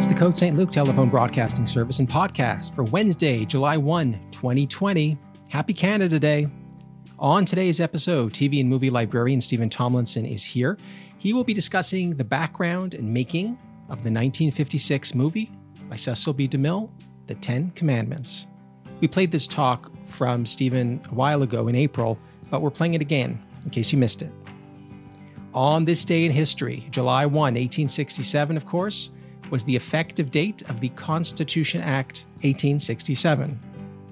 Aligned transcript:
It's 0.00 0.06
the 0.06 0.14
Côte 0.14 0.34
St. 0.34 0.56
Luc 0.56 0.72
telephone 0.72 1.10
broadcasting 1.10 1.66
service 1.66 1.98
and 1.98 2.08
podcast 2.08 2.74
for 2.74 2.84
Wednesday, 2.84 3.44
July 3.44 3.76
1, 3.76 4.18
2020. 4.30 5.18
Happy 5.48 5.74
Canada 5.74 6.18
Day. 6.18 6.48
On 7.18 7.44
today's 7.44 7.80
episode, 7.80 8.32
TV 8.32 8.60
and 8.60 8.68
movie 8.70 8.88
librarian 8.88 9.42
Steven 9.42 9.68
Tomlinson 9.68 10.24
is 10.24 10.42
here. 10.42 10.78
He 11.18 11.34
will 11.34 11.44
be 11.44 11.52
discussing 11.52 12.16
the 12.16 12.24
background 12.24 12.94
and 12.94 13.12
making 13.12 13.58
of 13.90 13.98
the 13.98 14.10
1956 14.10 15.14
movie 15.14 15.52
by 15.90 15.96
Cecil 15.96 16.32
B. 16.32 16.48
DeMille, 16.48 16.88
The 17.26 17.34
Ten 17.34 17.70
Commandments. 17.72 18.46
We 19.02 19.06
played 19.06 19.30
this 19.30 19.46
talk 19.46 19.92
from 20.06 20.46
Steven 20.46 21.02
a 21.10 21.14
while 21.14 21.42
ago 21.42 21.68
in 21.68 21.74
April, 21.74 22.18
but 22.48 22.62
we're 22.62 22.70
playing 22.70 22.94
it 22.94 23.02
again 23.02 23.38
in 23.64 23.68
case 23.68 23.92
you 23.92 23.98
missed 23.98 24.22
it. 24.22 24.32
On 25.52 25.84
this 25.84 26.06
day 26.06 26.24
in 26.24 26.32
history, 26.32 26.88
July 26.90 27.26
1, 27.26 27.34
1867, 27.34 28.56
of 28.56 28.64
course, 28.64 29.10
was 29.50 29.64
the 29.64 29.76
effective 29.76 30.30
date 30.30 30.62
of 30.70 30.80
the 30.80 30.88
Constitution 30.90 31.80
Act 31.80 32.24
1867. 32.42 33.58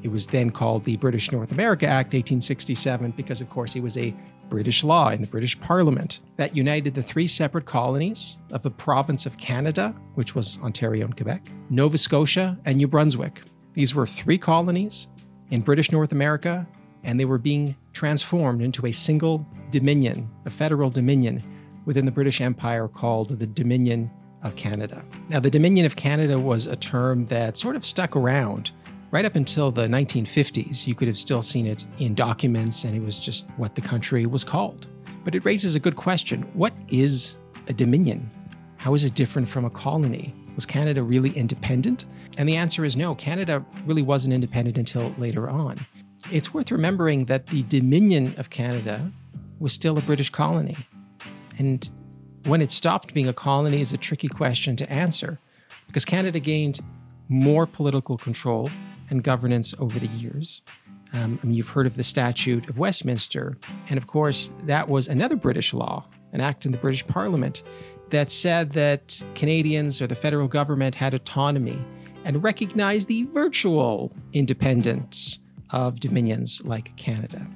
It 0.02 0.08
was 0.08 0.26
then 0.26 0.50
called 0.50 0.84
the 0.84 0.96
British 0.96 1.32
North 1.32 1.52
America 1.52 1.86
Act 1.86 2.08
1867 2.08 3.12
because, 3.12 3.40
of 3.40 3.50
course, 3.50 3.74
it 3.74 3.82
was 3.82 3.96
a 3.96 4.14
British 4.48 4.82
law 4.82 5.10
in 5.10 5.20
the 5.20 5.26
British 5.26 5.60
Parliament 5.60 6.20
that 6.36 6.56
united 6.56 6.94
the 6.94 7.02
three 7.02 7.26
separate 7.26 7.66
colonies 7.66 8.38
of 8.52 8.62
the 8.62 8.70
province 8.70 9.26
of 9.26 9.36
Canada, 9.36 9.94
which 10.14 10.34
was 10.34 10.58
Ontario 10.62 11.04
and 11.04 11.16
Quebec, 11.16 11.50
Nova 11.70 11.98
Scotia, 11.98 12.58
and 12.64 12.76
New 12.76 12.88
Brunswick. 12.88 13.42
These 13.74 13.94
were 13.94 14.06
three 14.06 14.38
colonies 14.38 15.08
in 15.50 15.60
British 15.60 15.92
North 15.92 16.12
America, 16.12 16.66
and 17.04 17.18
they 17.18 17.24
were 17.24 17.38
being 17.38 17.76
transformed 17.92 18.62
into 18.62 18.86
a 18.86 18.92
single 18.92 19.46
dominion, 19.70 20.28
a 20.46 20.50
federal 20.50 20.90
dominion 20.90 21.42
within 21.84 22.04
the 22.04 22.12
British 22.12 22.40
Empire 22.40 22.88
called 22.88 23.38
the 23.38 23.46
Dominion 23.46 24.10
of 24.42 24.56
Canada. 24.56 25.02
Now, 25.28 25.40
the 25.40 25.50
Dominion 25.50 25.86
of 25.86 25.96
Canada 25.96 26.38
was 26.38 26.66
a 26.66 26.76
term 26.76 27.26
that 27.26 27.56
sort 27.56 27.76
of 27.76 27.84
stuck 27.84 28.16
around 28.16 28.72
right 29.10 29.24
up 29.24 29.36
until 29.36 29.70
the 29.70 29.86
1950s. 29.86 30.86
You 30.86 30.94
could 30.94 31.08
have 31.08 31.18
still 31.18 31.42
seen 31.42 31.66
it 31.66 31.84
in 31.98 32.14
documents, 32.14 32.84
and 32.84 32.94
it 32.94 33.02
was 33.02 33.18
just 33.18 33.48
what 33.56 33.74
the 33.74 33.80
country 33.80 34.26
was 34.26 34.44
called. 34.44 34.86
But 35.24 35.34
it 35.34 35.44
raises 35.44 35.74
a 35.74 35.80
good 35.80 35.96
question 35.96 36.42
what 36.54 36.72
is 36.88 37.36
a 37.68 37.72
dominion? 37.72 38.30
How 38.76 38.94
is 38.94 39.04
it 39.04 39.14
different 39.14 39.48
from 39.48 39.64
a 39.64 39.70
colony? 39.70 40.34
Was 40.54 40.66
Canada 40.66 41.02
really 41.02 41.30
independent? 41.30 42.04
And 42.38 42.48
the 42.48 42.56
answer 42.56 42.84
is 42.84 42.96
no, 42.96 43.14
Canada 43.14 43.64
really 43.84 44.02
wasn't 44.02 44.34
independent 44.34 44.78
until 44.78 45.14
later 45.18 45.48
on. 45.50 45.78
It's 46.30 46.52
worth 46.52 46.70
remembering 46.70 47.24
that 47.26 47.46
the 47.46 47.62
Dominion 47.64 48.34
of 48.38 48.50
Canada 48.50 49.10
was 49.58 49.72
still 49.72 49.98
a 49.98 50.00
British 50.02 50.30
colony. 50.30 50.76
And 51.58 51.88
when 52.44 52.62
it 52.62 52.72
stopped 52.72 53.14
being 53.14 53.28
a 53.28 53.32
colony 53.32 53.80
is 53.80 53.92
a 53.92 53.98
tricky 53.98 54.28
question 54.28 54.76
to 54.76 54.90
answer 54.90 55.38
because 55.86 56.04
Canada 56.04 56.40
gained 56.40 56.80
more 57.28 57.66
political 57.66 58.16
control 58.16 58.70
and 59.10 59.22
governance 59.22 59.74
over 59.78 59.98
the 59.98 60.06
years. 60.08 60.62
Um, 61.14 61.38
I 61.42 61.46
mean, 61.46 61.54
you've 61.54 61.68
heard 61.68 61.86
of 61.86 61.96
the 61.96 62.04
Statute 62.04 62.68
of 62.68 62.78
Westminster. 62.78 63.56
And 63.88 63.96
of 63.96 64.06
course, 64.06 64.50
that 64.64 64.88
was 64.88 65.08
another 65.08 65.36
British 65.36 65.72
law, 65.72 66.04
an 66.32 66.40
act 66.40 66.66
in 66.66 66.72
the 66.72 66.78
British 66.78 67.06
Parliament, 67.06 67.62
that 68.10 68.30
said 68.30 68.72
that 68.72 69.22
Canadians 69.34 70.00
or 70.00 70.06
the 70.06 70.14
federal 70.14 70.48
government 70.48 70.94
had 70.94 71.14
autonomy 71.14 71.82
and 72.24 72.42
recognized 72.42 73.08
the 73.08 73.24
virtual 73.32 74.12
independence 74.32 75.38
of 75.70 76.00
dominions 76.00 76.62
like 76.64 76.94
Canada. 76.96 77.46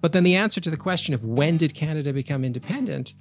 But 0.00 0.12
then 0.12 0.24
the 0.24 0.36
answer 0.36 0.60
to 0.60 0.70
the 0.70 0.76
question 0.76 1.14
of 1.14 1.24
when 1.24 1.56
did 1.56 1.74
Canada 1.74 2.12
become 2.12 2.44
independent 2.44 3.14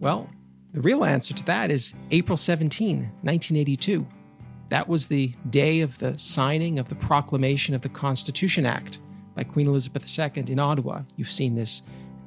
well, 0.00 0.28
the 0.72 0.80
real 0.80 1.04
answer 1.04 1.34
to 1.34 1.44
that 1.46 1.70
is 1.70 1.94
April 2.10 2.36
17, 2.36 2.98
1982. 2.98 4.06
That 4.68 4.88
was 4.88 5.06
the 5.06 5.32
day 5.50 5.80
of 5.80 5.96
the 5.98 6.18
signing 6.18 6.78
of 6.78 6.88
the 6.88 6.94
proclamation 6.94 7.74
of 7.74 7.80
the 7.80 7.88
Constitution 7.88 8.66
Act 8.66 8.98
by 9.34 9.44
Queen 9.44 9.66
Elizabeth 9.66 10.06
II 10.18 10.44
in 10.46 10.58
Ottawa. 10.58 11.02
You've 11.16 11.32
seen 11.32 11.54
this 11.54 11.82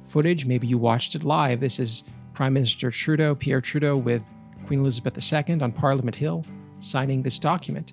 footage, 0.08 0.44
maybe 0.44 0.66
you 0.66 0.76
watched 0.76 1.14
it 1.14 1.24
live. 1.24 1.60
This 1.60 1.78
is 1.78 2.04
Prime 2.34 2.52
Minister 2.52 2.90
Trudeau, 2.90 3.34
Pierre 3.34 3.60
Trudeau, 3.60 3.96
with 3.96 4.22
Queen 4.66 4.80
Elizabeth 4.80 5.32
II 5.32 5.60
on 5.60 5.72
Parliament 5.72 6.16
Hill 6.16 6.44
signing 6.80 7.22
this 7.22 7.38
document. 7.38 7.92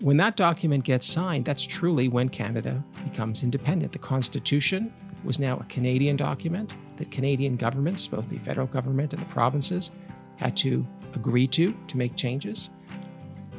When 0.00 0.16
that 0.18 0.36
document 0.36 0.84
gets 0.84 1.06
signed, 1.06 1.44
that's 1.44 1.66
truly 1.66 2.08
when 2.08 2.28
Canada 2.28 2.84
becomes 3.04 3.42
independent. 3.42 3.92
The 3.92 3.98
Constitution 3.98 4.92
was 5.24 5.38
now 5.38 5.56
a 5.58 5.64
Canadian 5.64 6.16
document 6.16 6.76
that 6.96 7.10
Canadian 7.10 7.56
governments, 7.56 8.06
both 8.06 8.28
the 8.28 8.38
federal 8.38 8.66
government 8.66 9.12
and 9.12 9.22
the 9.22 9.26
provinces, 9.26 9.90
had 10.36 10.56
to 10.58 10.86
agree 11.14 11.46
to 11.48 11.74
to 11.88 11.96
make 11.96 12.16
changes. 12.16 12.70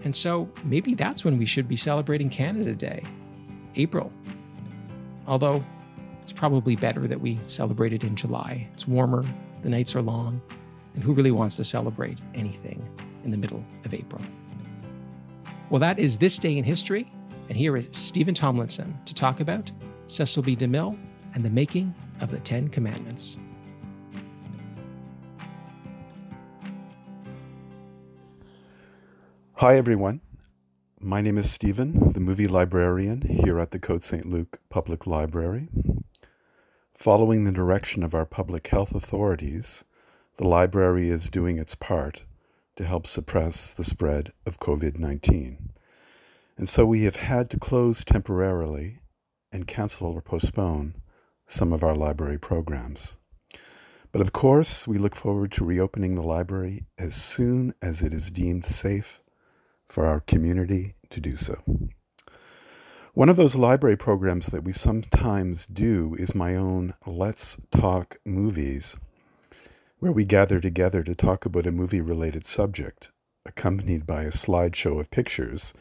And 0.03 0.15
so 0.15 0.49
maybe 0.63 0.93
that's 0.93 1.25
when 1.25 1.37
we 1.37 1.45
should 1.45 1.67
be 1.67 1.75
celebrating 1.75 2.29
Canada 2.29 2.73
Day, 2.73 3.03
April. 3.75 4.11
Although 5.27 5.63
it's 6.21 6.31
probably 6.31 6.75
better 6.75 7.07
that 7.07 7.19
we 7.19 7.39
celebrate 7.45 7.91
it 7.91 8.03
in 8.03 8.15
July. 8.15 8.67
It's 8.73 8.87
warmer, 8.87 9.25
the 9.63 9.69
nights 9.69 9.95
are 9.95 10.01
long, 10.01 10.41
and 10.93 11.03
who 11.03 11.13
really 11.13 11.31
wants 11.31 11.55
to 11.55 11.65
celebrate 11.65 12.19
anything 12.33 12.87
in 13.23 13.31
the 13.31 13.37
middle 13.37 13.63
of 13.83 13.93
April? 13.93 14.21
Well, 15.69 15.79
that 15.79 15.99
is 15.99 16.17
this 16.17 16.39
day 16.39 16.57
in 16.57 16.63
history, 16.63 17.11
and 17.47 17.57
here 17.57 17.75
is 17.75 17.89
Steven 17.91 18.33
Tomlinson 18.33 18.97
to 19.05 19.13
talk 19.13 19.39
about 19.39 19.71
Cecil 20.07 20.43
B. 20.43 20.55
DeMille 20.55 20.97
and 21.33 21.43
the 21.43 21.49
making 21.49 21.93
of 22.21 22.31
the 22.31 22.39
Ten 22.39 22.69
Commandments. 22.69 23.37
Hi, 29.55 29.75
everyone. 29.75 30.21
My 31.01 31.21
name 31.21 31.37
is 31.37 31.51
Steven, 31.51 32.13
the 32.13 32.19
movie 32.19 32.47
librarian 32.47 33.21
here 33.21 33.59
at 33.59 33.71
the 33.71 33.79
Côte 33.79 34.01
St. 34.01 34.25
Luc 34.25 34.59
Public 34.69 35.05
Library. 35.05 35.67
Following 36.93 37.43
the 37.43 37.51
direction 37.51 38.03
of 38.03 38.13
our 38.13 38.25
public 38.25 38.67
health 38.67 38.93
authorities, 38.93 39.83
the 40.37 40.47
library 40.47 41.09
is 41.09 41.29
doing 41.29 41.57
its 41.57 41.75
part 41.75 42.23
to 42.75 42.85
help 42.85 43.05
suppress 43.05 43.73
the 43.73 43.83
spread 43.83 44.31
of 44.45 44.59
COVID 44.59 44.97
19. 44.97 45.71
And 46.57 46.67
so 46.67 46.85
we 46.85 47.03
have 47.03 47.17
had 47.17 47.49
to 47.49 47.59
close 47.59 48.03
temporarily 48.03 48.99
and 49.51 49.67
cancel 49.67 50.11
or 50.11 50.21
postpone 50.21 50.95
some 51.49 51.73
of 51.73 51.83
our 51.83 51.95
library 51.95 52.37
programs. 52.37 53.17
But 54.11 54.21
of 54.21 54.31
course, 54.31 54.87
we 54.87 54.97
look 54.97 55.15
forward 55.15 55.51
to 55.53 55.65
reopening 55.65 56.15
the 56.15 56.21
library 56.21 56.85
as 56.97 57.15
soon 57.15 57.73
as 57.81 58.01
it 58.01 58.13
is 58.13 58.31
deemed 58.31 58.65
safe 58.65 59.21
for 59.87 60.05
our 60.05 60.19
community 60.19 60.95
to 61.09 61.19
do 61.19 61.35
so. 61.35 61.63
One 63.13 63.29
of 63.29 63.35
those 63.35 63.55
library 63.55 63.97
programs 63.97 64.47
that 64.47 64.63
we 64.63 64.71
sometimes 64.71 65.65
do 65.65 66.15
is 66.19 66.35
my 66.35 66.55
own 66.55 66.93
Let's 67.05 67.59
Talk 67.71 68.17
Movies, 68.23 68.99
where 69.97 70.11
we 70.11 70.25
gather 70.25 70.59
together 70.59 71.03
to 71.03 71.15
talk 71.15 71.45
about 71.45 71.65
a 71.65 71.71
movie 71.71 72.01
related 72.01 72.45
subject, 72.45 73.11
accompanied 73.45 74.05
by 74.05 74.23
a 74.23 74.29
slideshow 74.29 74.99
of 74.99 75.09
pictures 75.11 75.73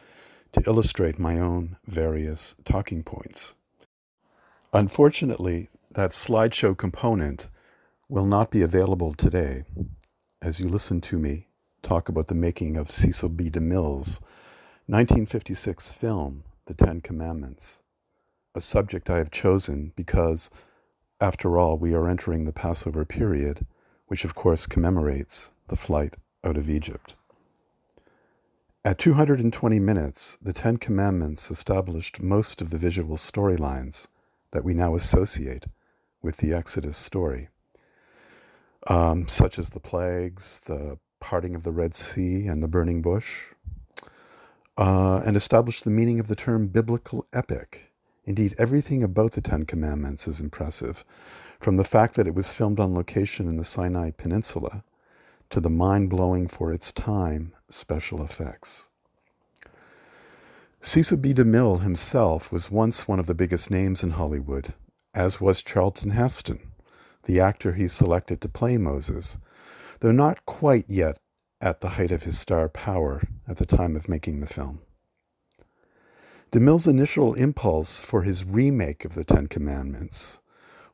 to 0.53 0.63
illustrate 0.67 1.19
my 1.19 1.39
own 1.39 1.77
various 1.87 2.55
talking 2.65 3.03
points. 3.03 3.58
Unfortunately, 4.73 5.71
that 5.95 6.11
slideshow 6.11 6.77
component 6.77 7.49
will 8.07 8.27
not 8.27 8.51
be 8.51 8.61
available 8.61 9.15
today 9.15 9.65
as 10.43 10.61
you 10.61 10.69
listen 10.69 11.01
to 11.01 11.19
me 11.19 11.47
talk 11.81 12.11
about 12.11 12.27
the 12.27 12.35
making 12.35 12.77
of 12.77 12.91
Cecil 12.91 13.31
B. 13.31 13.49
DeMille's 13.49 14.21
1956 14.87 15.95
film, 15.95 16.45
The 16.67 16.75
Ten 16.75 17.01
Commandments, 17.01 17.81
a 18.55 18.61
subject 18.61 19.09
I 19.09 19.17
have 19.17 19.31
chosen 19.31 19.93
because, 19.97 20.51
after 21.19 21.59
all, 21.59 21.79
we 21.79 21.95
are 21.95 22.07
entering 22.07 22.45
the 22.45 22.53
Passover 22.53 23.07
period, 23.07 23.65
which 24.07 24.25
of 24.25 24.35
course 24.35 24.67
commemorates 24.67 25.51
the 25.69 25.77
flight 25.77 26.17
out 26.45 26.59
of 26.59 26.69
Egypt. 26.69 27.17
At 28.85 28.99
220 28.99 29.79
minutes, 29.79 30.37
the 30.43 30.53
Ten 30.53 30.77
Commandments 30.77 31.51
established 31.51 32.21
most 32.21 32.61
of 32.61 32.69
the 32.69 32.79
visual 32.79 33.17
storylines 33.17 34.09
that 34.53 34.65
we 34.65 34.75
now 34.75 34.95
associate 34.95 35.67
with 36.23 36.39
the 36.39 36.53
Exodus 36.53 36.97
story, 36.97 37.49
um, 38.87 39.29
such 39.29 39.59
as 39.59 39.71
the 39.71 39.81
plagues, 39.81 40.61
the 40.67 40.99
parting 41.21 41.55
of 41.55 41.63
the 41.63 41.73
Red 41.73 41.95
Sea, 41.95 42.47
and 42.47 42.63
the 42.63 42.69
burning 42.69 43.03
bush, 43.03 43.45
uh, 44.77 45.21
and 45.27 45.37
establish 45.37 45.81
the 45.81 45.91
meaning 45.91 46.21
of 46.21 46.29
the 46.29 46.37
term 46.37 46.69
biblical 46.69 47.27
epic. 47.33 47.93
Indeed, 48.25 48.55
everything 48.59 49.03
about 49.03 49.33
the 49.33 49.41
Ten 49.41 49.65
Commandments 49.65 50.29
is 50.29 50.41
impressive, 50.41 51.05
from 51.59 51.77
the 51.77 51.85
fact 51.85 52.15
that 52.15 52.27
it 52.27 52.35
was 52.35 52.53
filmed 52.53 52.79
on 52.79 52.95
location 52.95 53.49
in 53.49 53.57
the 53.57 53.65
Sinai 53.65 54.11
Peninsula 54.11 54.85
to 55.51 55.61
the 55.61 55.71
mind 55.71 56.11
blowing 56.11 56.47
for 56.47 56.73
its 56.73 56.93
time 56.93 57.55
special 57.69 58.23
effects. 58.23 58.91
Cecil 60.81 61.17
B. 61.17 61.35
DeMille 61.35 61.83
himself 61.83 62.53
was 62.53 62.71
once 62.71 63.09
one 63.09 63.19
of 63.19 63.27
the 63.27 63.35
biggest 63.35 63.69
names 63.69 64.05
in 64.05 64.13
Hollywood, 64.13 64.75
as 65.13 65.41
was 65.41 65.61
Charlton 65.61 66.11
Heston, 66.11 66.71
the 67.25 67.41
actor 67.41 67.73
he 67.73 67.89
selected 67.89 68.41
to 68.41 68.49
play 68.49 68.79
Moses, 68.79 69.39
though 69.99 70.13
not 70.13 70.47
quite 70.47 70.85
yet 70.89 71.19
at 71.61 71.81
the 71.81 71.91
height 71.91 72.13
of 72.13 72.23
his 72.23 72.39
star 72.39 72.69
power 72.69 73.21
at 73.49 73.57
the 73.57 73.67
time 73.67 73.97
of 73.97 74.09
making 74.09 74.41
the 74.41 74.47
film. 74.47 74.81
DeMille's 76.53 76.87
initial 76.87 77.35
impulse 77.35 78.01
for 78.01 78.23
his 78.23 78.45
remake 78.45 79.05
of 79.05 79.17
the 79.17 79.25
Ten 79.25 79.49
Commandments 79.49 80.41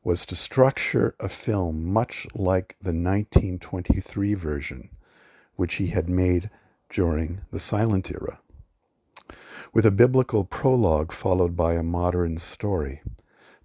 was 0.03 0.25
to 0.25 0.35
structure 0.35 1.15
a 1.19 1.29
film 1.29 1.85
much 1.85 2.25
like 2.33 2.75
the 2.81 2.89
1923 2.89 4.33
version, 4.33 4.89
which 5.55 5.75
he 5.75 5.87
had 5.87 6.09
made 6.09 6.49
during 6.89 7.41
the 7.51 7.59
silent 7.59 8.09
era, 8.09 8.39
with 9.75 9.85
a 9.85 9.91
biblical 9.91 10.45
prologue 10.45 11.11
followed 11.11 11.53
by 11.53 11.73
a 11.73 11.83
modern 11.83 12.37
story, 12.37 13.01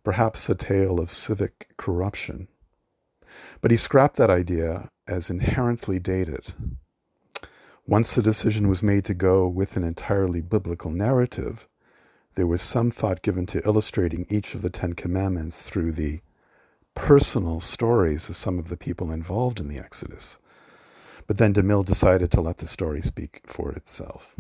perhaps 0.03 0.51
a 0.51 0.55
tale 0.57 0.99
of 0.99 1.09
civic 1.09 1.69
corruption. 1.77 2.49
But 3.61 3.71
he 3.71 3.77
scrapped 3.77 4.17
that 4.17 4.29
idea 4.29 4.91
as 5.07 5.31
inherently 5.31 6.01
dated. 6.01 6.53
Once 7.87 8.15
the 8.15 8.23
decision 8.23 8.69
was 8.69 8.83
made 8.83 9.05
to 9.05 9.15
go 9.15 9.47
with 9.47 9.77
an 9.77 9.85
entirely 9.85 10.41
biblical 10.41 10.91
narrative, 10.91 11.69
there 12.35 12.47
was 12.47 12.61
some 12.61 12.91
thought 12.91 13.23
given 13.23 13.47
to 13.47 13.65
illustrating 13.65 14.27
each 14.29 14.57
of 14.57 14.63
the 14.63 14.71
Ten 14.71 14.95
Commandments 14.95 15.69
through 15.69 15.93
the 15.93 16.23
personal 16.97 17.61
stories 17.61 18.29
of 18.29 18.35
some 18.35 18.59
of 18.59 18.69
the 18.69 18.77
people 18.77 19.13
involved 19.13 19.61
in 19.61 19.69
the 19.69 19.79
Exodus. 19.79 20.41
But 21.29 21.39
then 21.39 21.55
DeMille 21.55 21.85
decided 21.85 22.33
to 22.33 22.41
let 22.41 22.59
the 22.59 22.67
story 22.67 23.01
speak 23.01 23.43
for 23.47 23.71
itself. 23.71 24.35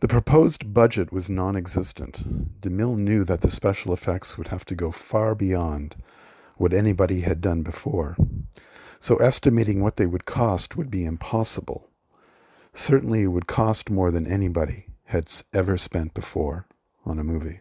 The 0.00 0.08
proposed 0.08 0.74
budget 0.74 1.12
was 1.12 1.30
non 1.30 1.56
existent. 1.56 2.60
DeMille 2.60 2.98
knew 2.98 3.24
that 3.24 3.40
the 3.40 3.50
special 3.50 3.92
effects 3.92 4.36
would 4.36 4.48
have 4.48 4.64
to 4.66 4.74
go 4.74 4.90
far 4.90 5.34
beyond 5.34 5.96
what 6.56 6.72
anybody 6.72 7.20
had 7.20 7.40
done 7.40 7.62
before, 7.62 8.16
so 8.98 9.16
estimating 9.16 9.80
what 9.82 9.96
they 9.96 10.06
would 10.06 10.24
cost 10.24 10.76
would 10.76 10.90
be 10.90 11.04
impossible. 11.04 11.88
Certainly, 12.72 13.22
it 13.22 13.28
would 13.28 13.46
cost 13.46 13.90
more 13.90 14.10
than 14.10 14.26
anybody 14.26 14.86
had 15.06 15.30
ever 15.52 15.76
spent 15.76 16.12
before 16.12 16.66
on 17.06 17.18
a 17.18 17.24
movie. 17.24 17.60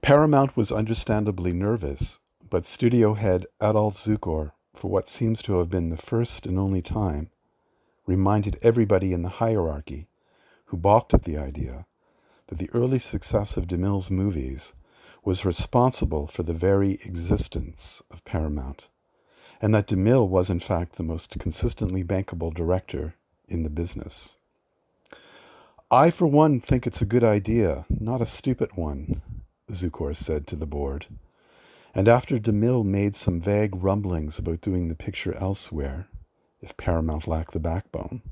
Paramount 0.00 0.56
was 0.56 0.72
understandably 0.72 1.52
nervous, 1.52 2.20
but 2.50 2.66
studio 2.66 3.14
head 3.14 3.46
Adolf 3.62 3.96
Zukor, 3.96 4.52
for 4.74 4.90
what 4.90 5.08
seems 5.08 5.40
to 5.42 5.58
have 5.58 5.70
been 5.70 5.90
the 5.90 5.96
first 5.96 6.46
and 6.46 6.58
only 6.58 6.82
time, 6.82 7.30
reminded 8.06 8.58
everybody 8.62 9.12
in 9.12 9.22
the 9.22 9.28
hierarchy 9.28 10.08
who 10.72 10.78
balked 10.78 11.12
at 11.12 11.24
the 11.24 11.36
idea 11.36 11.84
that 12.46 12.56
the 12.56 12.70
early 12.72 12.98
success 12.98 13.58
of 13.58 13.66
DeMille's 13.66 14.10
movies 14.10 14.72
was 15.22 15.44
responsible 15.44 16.26
for 16.26 16.42
the 16.42 16.54
very 16.54 16.92
existence 17.04 18.02
of 18.10 18.24
Paramount, 18.24 18.88
and 19.60 19.74
that 19.74 19.86
DeMille 19.86 20.26
was 20.26 20.48
in 20.48 20.58
fact 20.58 20.96
the 20.96 21.02
most 21.02 21.38
consistently 21.38 22.02
bankable 22.02 22.52
director 22.52 23.16
in 23.46 23.64
the 23.64 23.70
business. 23.70 24.38
I, 25.90 26.08
for 26.08 26.26
one, 26.26 26.58
think 26.58 26.86
it's 26.86 27.02
a 27.02 27.06
good 27.06 27.22
idea, 27.22 27.84
not 27.90 28.22
a 28.22 28.26
stupid 28.26 28.70
one, 28.74 29.20
Zukor 29.70 30.16
said 30.16 30.46
to 30.46 30.56
the 30.56 30.66
board. 30.66 31.04
And 31.94 32.08
after 32.08 32.38
DeMille 32.38 32.86
made 32.86 33.14
some 33.14 33.42
vague 33.42 33.76
rumblings 33.76 34.38
about 34.38 34.62
doing 34.62 34.88
the 34.88 34.94
picture 34.94 35.36
elsewhere, 35.36 36.08
if 36.62 36.78
Paramount 36.78 37.28
lacked 37.28 37.52
the 37.52 37.60
backbone, 37.60 38.22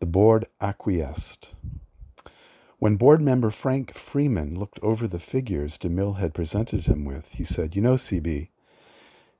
the 0.00 0.06
board 0.06 0.46
acquiesced. 0.60 1.54
When 2.78 2.96
board 2.96 3.20
member 3.20 3.50
Frank 3.50 3.92
Freeman 3.92 4.58
looked 4.58 4.78
over 4.82 5.08
the 5.08 5.18
figures 5.18 5.78
DeMille 5.78 6.18
had 6.18 6.34
presented 6.34 6.86
him 6.86 7.04
with, 7.04 7.32
he 7.32 7.44
said, 7.44 7.74
You 7.74 7.82
know, 7.82 7.94
CB, 7.94 8.50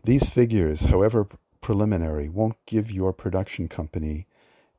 these 0.02 0.28
figures, 0.28 0.86
however 0.86 1.28
preliminary, 1.60 2.28
won't 2.28 2.64
give 2.66 2.90
your 2.90 3.12
production 3.12 3.68
company 3.68 4.26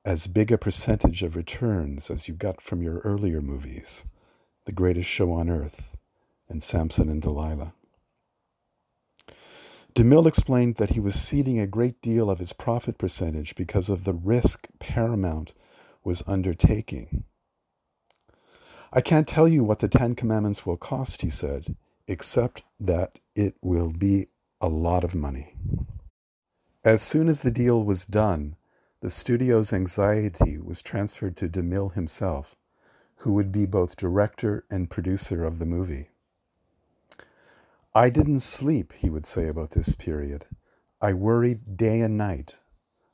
as 0.03 0.27
big 0.27 0.51
a 0.51 0.57
percentage 0.57 1.23
of 1.23 1.35
returns 1.35 2.09
as 2.09 2.27
you 2.27 2.33
got 2.33 2.61
from 2.61 2.81
your 2.81 2.99
earlier 2.99 3.41
movies, 3.41 4.05
The 4.65 4.71
Greatest 4.71 5.09
Show 5.09 5.31
on 5.31 5.49
Earth 5.49 5.95
and 6.49 6.63
Samson 6.63 7.09
and 7.09 7.21
Delilah. 7.21 7.73
DeMille 9.95 10.27
explained 10.27 10.75
that 10.75 10.91
he 10.91 10.99
was 10.99 11.15
ceding 11.15 11.59
a 11.59 11.67
great 11.67 12.01
deal 12.01 12.29
of 12.29 12.39
his 12.39 12.53
profit 12.53 12.97
percentage 12.97 13.55
because 13.55 13.89
of 13.89 14.03
the 14.03 14.13
risk 14.13 14.67
Paramount 14.79 15.53
was 16.03 16.23
undertaking. 16.27 17.23
I 18.91 19.01
can't 19.01 19.27
tell 19.27 19.47
you 19.47 19.63
what 19.63 19.79
the 19.79 19.87
Ten 19.87 20.15
Commandments 20.15 20.65
will 20.65 20.77
cost, 20.77 21.21
he 21.21 21.29
said, 21.29 21.75
except 22.07 22.63
that 22.79 23.19
it 23.35 23.55
will 23.61 23.91
be 23.91 24.27
a 24.59 24.67
lot 24.67 25.03
of 25.03 25.13
money. 25.13 25.53
As 26.83 27.01
soon 27.01 27.27
as 27.27 27.41
the 27.41 27.51
deal 27.51 27.83
was 27.83 28.05
done, 28.05 28.55
the 29.01 29.09
studio's 29.09 29.71
anxiety 29.71 30.57
was 30.57 30.81
transferred 30.81 31.37
to 31.37 31.47
DeMille 31.47 31.93
himself, 31.93 32.55
who 33.17 33.33
would 33.33 33.51
be 33.51 33.65
both 33.65 33.95
director 33.95 34.65
and 34.71 34.89
producer 34.89 35.43
of 35.43 35.59
the 35.59 35.65
movie. 35.65 36.09
I 37.93 38.09
didn't 38.09 38.39
sleep, 38.39 38.93
he 38.93 39.09
would 39.09 39.25
say 39.25 39.47
about 39.47 39.71
this 39.71 39.95
period. 39.95 40.45
I 41.01 41.13
worried 41.13 41.77
day 41.77 42.01
and 42.01 42.17
night. 42.17 42.57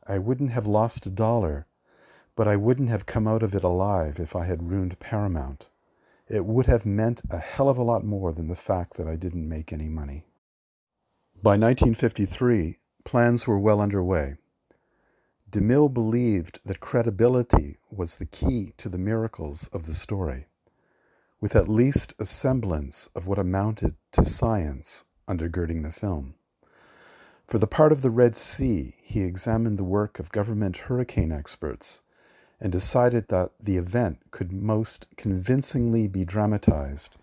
I 0.08 0.20
wouldn't 0.20 0.52
have 0.52 0.68
lost 0.68 1.06
a 1.06 1.10
dollar, 1.10 1.68
but 2.36 2.48
I 2.48 2.56
wouldn't 2.56 2.90
have 2.90 3.06
come 3.06 3.28
out 3.28 3.44
of 3.44 3.56
it 3.56 3.64
alive 3.64 4.20
if 4.20 4.36
I 4.36 4.46
had 4.46 4.70
ruined 4.70 5.00
Paramount. 5.00 5.70
It 6.28 6.46
would 6.46 6.66
have 6.66 6.86
meant 6.86 7.22
a 7.30 7.38
hell 7.38 7.70
of 7.70 7.78
a 7.78 7.84
lot 7.84 8.04
more 8.04 8.34
than 8.34 8.48
the 8.48 8.56
fact 8.56 8.96
that 8.96 9.08
I 9.08 9.16
didn't 9.16 9.48
make 9.48 9.72
any 9.72 9.88
money. 9.88 10.24
By 11.42 11.52
1953, 11.52 12.80
plans 13.04 13.48
were 13.48 13.60
well 13.60 13.80
underway. 13.80 14.36
DeMille 15.52 15.94
believed 15.94 16.60
that 16.66 16.80
credibility 16.80 17.78
was 17.90 18.16
the 18.16 18.26
key 18.26 18.74
to 18.78 18.90
the 18.90 18.98
miracles 18.98 19.70
of 19.70 19.86
the 19.86 19.94
story, 19.94 20.48
with 21.40 21.56
at 21.56 21.70
least 21.70 22.16
a 22.20 22.26
semblance 22.26 23.10
of 23.16 23.28
what 23.28 23.38
amounted 23.38 23.96
to 24.12 24.26
science 24.26 25.06
undergirding 25.30 25.84
the 25.84 25.92
film. 25.92 26.36
For 27.48 27.60
the 27.60 27.68
part 27.68 27.92
of 27.92 28.02
the 28.02 28.10
Red 28.10 28.36
Sea, 28.36 28.96
he 29.04 29.22
examined 29.22 29.78
the 29.78 29.84
work 29.84 30.18
of 30.18 30.32
government 30.32 30.78
hurricane 30.78 31.32
experts 31.32 32.02
and 32.66 32.72
decided 32.72 33.28
that 33.28 33.52
the 33.60 33.78
event 33.78 34.18
could 34.32 34.52
most 34.52 35.06
convincingly 35.16 36.08
be 36.08 36.26
dramatized 36.26 37.16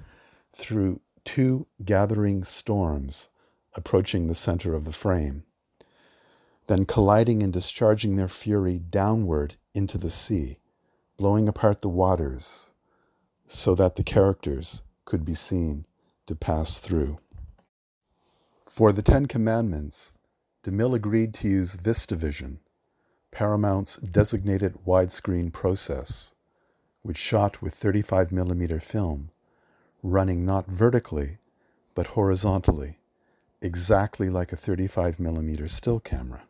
through 0.55 1.01
two 1.25 1.67
gathering 1.85 2.45
storms 2.45 3.29
approaching 3.75 4.29
the 4.29 4.37
center 4.37 4.73
of 4.73 4.85
the 4.85 4.93
frame 4.93 5.43
then 6.69 6.85
colliding 6.85 7.43
and 7.43 7.53
discharging 7.53 8.17
their 8.17 8.29
fury 8.29 8.79
downward 8.79 9.57
into 9.75 9.99
the 9.99 10.11
sea, 10.11 10.59
blowing 11.17 11.49
apart 11.49 11.83
the 11.83 11.89
waters 11.89 12.73
so 13.47 13.75
that 13.75 13.97
the 13.97 14.05
characters 14.05 14.83
could 15.05 15.25
be 15.25 15.35
seen 15.35 15.85
to 16.27 16.35
pass 16.35 16.81
through. 16.81 17.17
For 18.65 18.93
the 18.93 19.03
Ten 19.03 19.27
Commandments, 19.27 20.13
DeMille 20.65 20.95
agreed 20.95 21.35
to 21.35 21.49
use 21.49 21.77
VistaVision, 21.77 22.59
Paramount's 23.33 23.97
designated 23.97 24.75
widescreen 24.87 25.51
process, 25.51 26.35
which 27.03 27.17
shot 27.17 27.63
with 27.63 27.75
35mm 27.75 28.83
film, 28.83 29.31
running 30.03 30.45
not 30.45 30.67
vertically, 30.67 31.39
but 31.95 32.09
horizontally, 32.09 32.99
exactly 33.63 34.29
like 34.29 34.53
a 34.53 34.57
35mm 34.57 35.71
still 35.71 35.99
camera. 35.99 36.43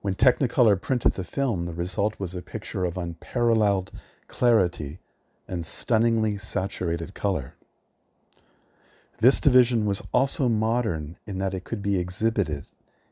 When 0.00 0.14
Technicolor 0.14 0.80
printed 0.80 1.14
the 1.14 1.24
film, 1.24 1.64
the 1.64 1.74
result 1.74 2.20
was 2.20 2.36
a 2.36 2.40
picture 2.40 2.84
of 2.84 2.96
unparalleled 2.96 3.90
clarity 4.28 5.00
and 5.48 5.66
stunningly 5.66 6.36
saturated 6.36 7.14
color. 7.14 7.56
VistaVision 9.20 9.86
was 9.86 10.06
also 10.12 10.48
modern 10.48 11.16
in 11.26 11.38
that 11.38 11.52
it 11.52 11.64
could 11.64 11.82
be 11.82 11.98
exhibited 11.98 12.66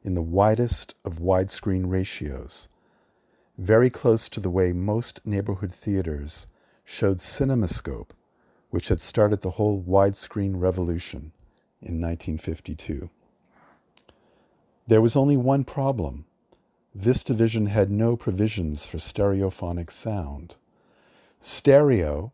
in 0.06 0.14
the 0.14 0.22
widest 0.22 0.94
of 1.04 1.18
widescreen 1.18 1.90
ratios, 1.90 2.68
very 3.58 3.90
close 3.90 4.28
to 4.28 4.38
the 4.38 4.48
way 4.48 4.72
most 4.72 5.20
neighborhood 5.26 5.72
theaters 5.72 6.46
showed 6.84 7.18
CinemaScope, 7.18 8.10
which 8.70 8.86
had 8.88 9.00
started 9.00 9.40
the 9.40 9.52
whole 9.52 9.82
widescreen 9.82 10.60
revolution 10.60 11.32
in 11.82 12.00
1952. 12.00 13.10
There 14.86 15.00
was 15.00 15.16
only 15.16 15.36
one 15.36 15.64
problem 15.64 16.26
VistaVision 16.96 17.68
had 17.68 17.90
no 17.90 18.16
provisions 18.16 18.86
for 18.86 18.98
stereophonic 18.98 19.90
sound. 19.90 20.54
Stereo, 21.40 22.32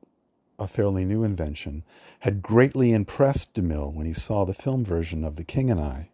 a 0.58 0.68
fairly 0.68 1.04
new 1.04 1.24
invention, 1.24 1.82
had 2.20 2.42
greatly 2.42 2.92
impressed 2.92 3.54
DeMille 3.54 3.92
when 3.92 4.06
he 4.06 4.12
saw 4.12 4.44
the 4.44 4.54
film 4.54 4.84
version 4.84 5.24
of 5.24 5.36
The 5.36 5.44
King 5.44 5.70
and 5.70 5.80
I. 5.80 6.11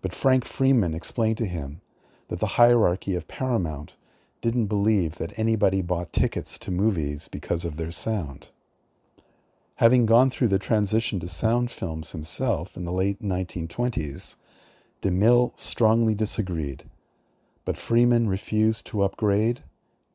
But 0.00 0.14
Frank 0.14 0.44
Freeman 0.44 0.94
explained 0.94 1.38
to 1.38 1.46
him 1.46 1.80
that 2.28 2.40
the 2.40 2.54
hierarchy 2.58 3.14
of 3.14 3.28
Paramount 3.28 3.96
didn't 4.40 4.66
believe 4.66 5.16
that 5.16 5.36
anybody 5.38 5.82
bought 5.82 6.12
tickets 6.12 6.58
to 6.60 6.70
movies 6.70 7.28
because 7.28 7.64
of 7.64 7.76
their 7.76 7.90
sound. 7.90 8.50
Having 9.76 10.06
gone 10.06 10.30
through 10.30 10.48
the 10.48 10.58
transition 10.58 11.20
to 11.20 11.28
sound 11.28 11.70
films 11.70 12.12
himself 12.12 12.76
in 12.76 12.84
the 12.84 12.92
late 12.92 13.22
1920s, 13.22 14.36
DeMille 15.02 15.58
strongly 15.58 16.14
disagreed 16.14 16.84
but 17.68 17.76
Freeman 17.76 18.30
refused 18.30 18.86
to 18.86 19.02
upgrade, 19.02 19.62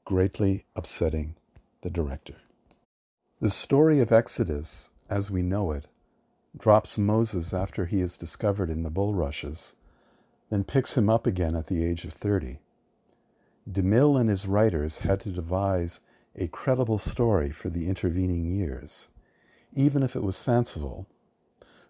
greatly 0.06 0.66
upsetting 0.76 1.36
the 1.82 1.90
director. 1.92 2.34
The 3.42 3.52
story 3.52 4.00
of 4.00 4.12
Exodus, 4.12 4.90
as 5.08 5.30
we 5.30 5.44
know 5.44 5.72
it, 5.72 5.86
drops 6.58 6.98
Moses 6.98 7.54
after 7.54 7.86
he 7.86 8.00
is 8.00 8.18
discovered 8.18 8.70
in 8.70 8.84
the 8.84 8.90
bulrushes, 8.90 9.76
then 10.50 10.64
picks 10.64 10.98
him 10.98 11.10
up 11.10 11.26
again 11.26 11.56
at 11.56 11.68
the 11.68 11.84
age 11.84 12.06
of 12.06 12.14
30. 12.14 12.60
DeMille 13.70 14.20
and 14.20 14.30
his 14.30 14.46
writers 14.46 15.00
had 15.00 15.20
to 15.22 15.30
devise 15.32 16.02
a 16.36 16.48
credible 16.48 16.98
story 16.98 17.52
for 17.52 17.70
the 17.70 17.88
intervening 17.88 18.46
years, 18.46 19.10
even 19.74 20.04
if 20.04 20.16
it 20.16 20.24
was 20.24 20.44
fanciful, 20.44 21.08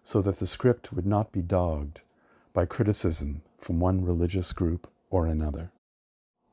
so 0.02 0.22
that 0.22 0.36
the 0.36 0.46
script 0.46 0.92
would 0.92 1.06
not 1.06 1.32
be 1.32 1.42
dogged 1.42 2.02
by 2.52 2.64
criticism 2.64 3.42
from 3.58 3.80
one 3.80 4.04
religious 4.04 4.52
group 4.52 4.86
or 5.10 5.26
another. 5.26 5.72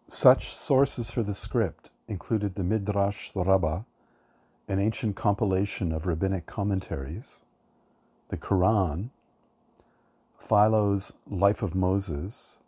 Such 0.07 0.53
sources 0.53 1.11
for 1.11 1.23
the 1.23 1.35
script 1.35 1.91
included 2.07 2.55
the 2.55 2.63
Midrash 2.63 3.31
Rabbah, 3.35 3.83
an 4.67 4.79
ancient 4.79 5.15
compilation 5.15 5.91
of 5.91 6.05
rabbinic 6.05 6.45
commentaries, 6.45 7.43
the 8.31 8.37
Quran, 8.37 9.09
Philo's 10.39 11.13
Life 11.29 11.61
of 11.61 11.75
Moses, 11.75 12.59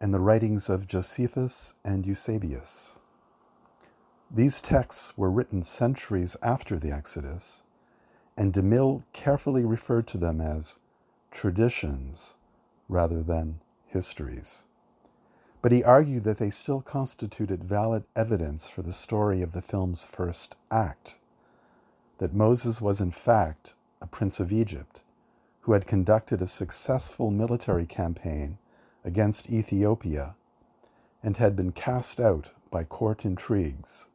and 0.00 0.14
the 0.14 0.20
writings 0.20 0.70
of 0.70 0.86
Josephus 0.86 1.74
and 1.84 2.06
Eusebius. 2.06 3.00
These 4.30 4.60
texts 4.60 5.18
were 5.18 5.28
written 5.28 5.64
centuries 5.64 6.36
after 6.40 6.78
the 6.78 6.92
Exodus, 6.92 7.64
and 8.38 8.52
DeMille 8.52 9.02
carefully 9.12 9.64
referred 9.64 10.06
to 10.06 10.18
them 10.18 10.40
as 10.40 10.78
traditions 11.32 12.36
rather 12.88 13.24
than 13.24 13.58
histories. 13.88 14.66
But 15.62 15.72
he 15.72 15.82
argued 15.82 16.22
that 16.24 16.38
they 16.38 16.50
still 16.50 16.80
constituted 16.80 17.64
valid 17.64 18.04
evidence 18.14 18.68
for 18.68 18.82
the 18.82 18.92
story 18.92 19.42
of 19.42 19.50
the 19.50 19.62
film's 19.62 20.06
first 20.06 20.54
act, 20.70 21.18
that 22.18 22.32
Moses 22.32 22.80
was 22.80 23.00
in 23.00 23.10
fact 23.10 23.74
a 24.02 24.06
prince 24.08 24.40
of 24.40 24.52
Egypt, 24.52 25.00
who 25.60 25.72
had 25.72 25.86
conducted 25.86 26.42
a 26.42 26.46
successful 26.46 27.30
military 27.30 27.86
campaign 27.86 28.58
against 29.04 29.48
Ethiopia 29.48 30.34
and 31.22 31.36
had 31.36 31.54
been 31.54 31.70
cast 31.70 32.18
out 32.18 32.50
by 32.70 32.82
court 32.82 33.24
intrigues, 33.24 34.08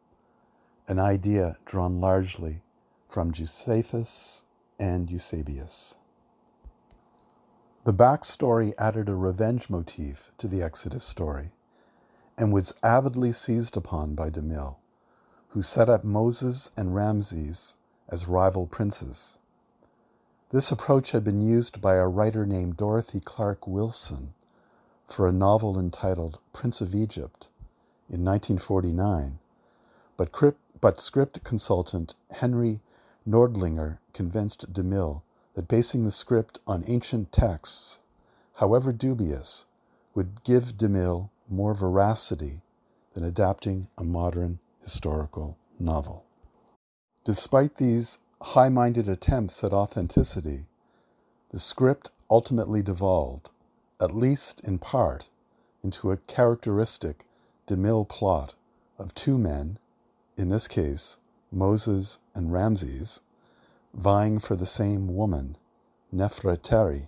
an 0.89 0.99
idea 0.99 1.57
drawn 1.65 2.01
largely 2.01 2.61
from 3.07 3.31
Josephus 3.31 4.43
and 4.77 5.09
Eusebius. 5.09 5.95
The 7.85 7.93
backstory 7.93 8.73
added 8.77 9.07
a 9.07 9.15
revenge 9.15 9.69
motif 9.69 10.31
to 10.39 10.49
the 10.49 10.61
Exodus 10.61 11.05
story 11.05 11.51
and 12.37 12.51
was 12.51 12.77
avidly 12.83 13.31
seized 13.31 13.77
upon 13.77 14.15
by 14.15 14.29
DeMille, 14.29 14.75
who 15.49 15.61
set 15.61 15.87
up 15.87 16.03
Moses 16.03 16.71
and 16.75 16.93
Ramses 16.93 17.75
as 18.09 18.27
rival 18.27 18.67
princes. 18.67 19.39
This 20.49 20.71
approach 20.71 21.11
had 21.11 21.25
been 21.25 21.41
used 21.41 21.81
by 21.81 21.95
a 21.95 22.07
writer 22.07 22.45
named 22.45 22.77
Dorothy 22.77 23.19
Clark 23.19 23.67
Wilson 23.67 24.33
for 25.05 25.27
a 25.27 25.33
novel 25.33 25.77
entitled 25.77 26.39
Prince 26.53 26.79
of 26.79 26.95
Egypt 26.95 27.49
in 28.09 28.23
1949, 28.23 29.39
but, 30.15 31.01
script 31.01 31.43
consultant 31.43 32.15
Henry 32.31 32.79
Noerdlinger 33.27 33.97
convinced 34.13 34.71
DeMille 34.71 35.21
that 35.55 35.67
basing 35.67 36.05
the 36.05 36.11
script 36.11 36.59
on 36.65 36.85
ancient 36.87 37.33
texts, 37.33 37.99
however 38.55 38.93
dubious, 38.93 39.65
would 40.15 40.45
give 40.45 40.77
DeMille 40.77 41.29
more 41.49 41.73
veracity 41.73 42.61
than 43.13 43.25
adapting 43.25 43.87
a 43.97 44.03
modern 44.05 44.59
historical 44.81 45.57
novel. 45.77 46.23
Despite 47.25 47.75
these 47.75 48.19
high 48.41 48.69
minded 48.69 49.07
attempts 49.07 49.63
at 49.63 49.73
authenticity, 49.73 50.65
the 51.51 51.59
script 51.59 52.11
ultimately 52.29 52.81
devolved, 52.81 53.49
at 53.99 54.15
least 54.15 54.61
in 54.61 54.77
part, 54.77 55.29
into 55.83 56.11
a 56.11 56.17
characteristic 56.17 57.25
DeMille 57.67 58.07
plot 58.07 58.55
of 58.99 59.15
two 59.15 59.37
men, 59.37 59.79
in 60.37 60.49
this 60.49 60.67
case 60.67 61.17
Moses 61.51 62.19
and 62.35 62.51
Ramses, 62.51 63.21
vying 63.93 64.39
for 64.39 64.55
the 64.55 64.65
same 64.65 65.15
woman, 65.15 65.57
Nefertari. 66.13 67.07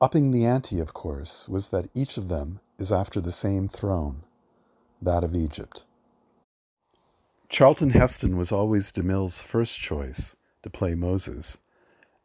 Upping 0.00 0.30
the 0.30 0.44
ante, 0.46 0.78
of 0.78 0.94
course, 0.94 1.48
was 1.48 1.70
that 1.70 1.90
each 1.94 2.16
of 2.16 2.28
them 2.28 2.60
is 2.78 2.92
after 2.92 3.20
the 3.20 3.32
same 3.32 3.66
throne, 3.66 4.22
that 5.02 5.24
of 5.24 5.34
Egypt. 5.34 5.84
Charlton 7.48 7.90
Heston 7.90 8.36
was 8.36 8.52
always 8.52 8.92
DeMille's 8.92 9.40
first 9.40 9.80
choice 9.80 10.36
to 10.62 10.68
play 10.68 10.94
Moses, 10.94 11.56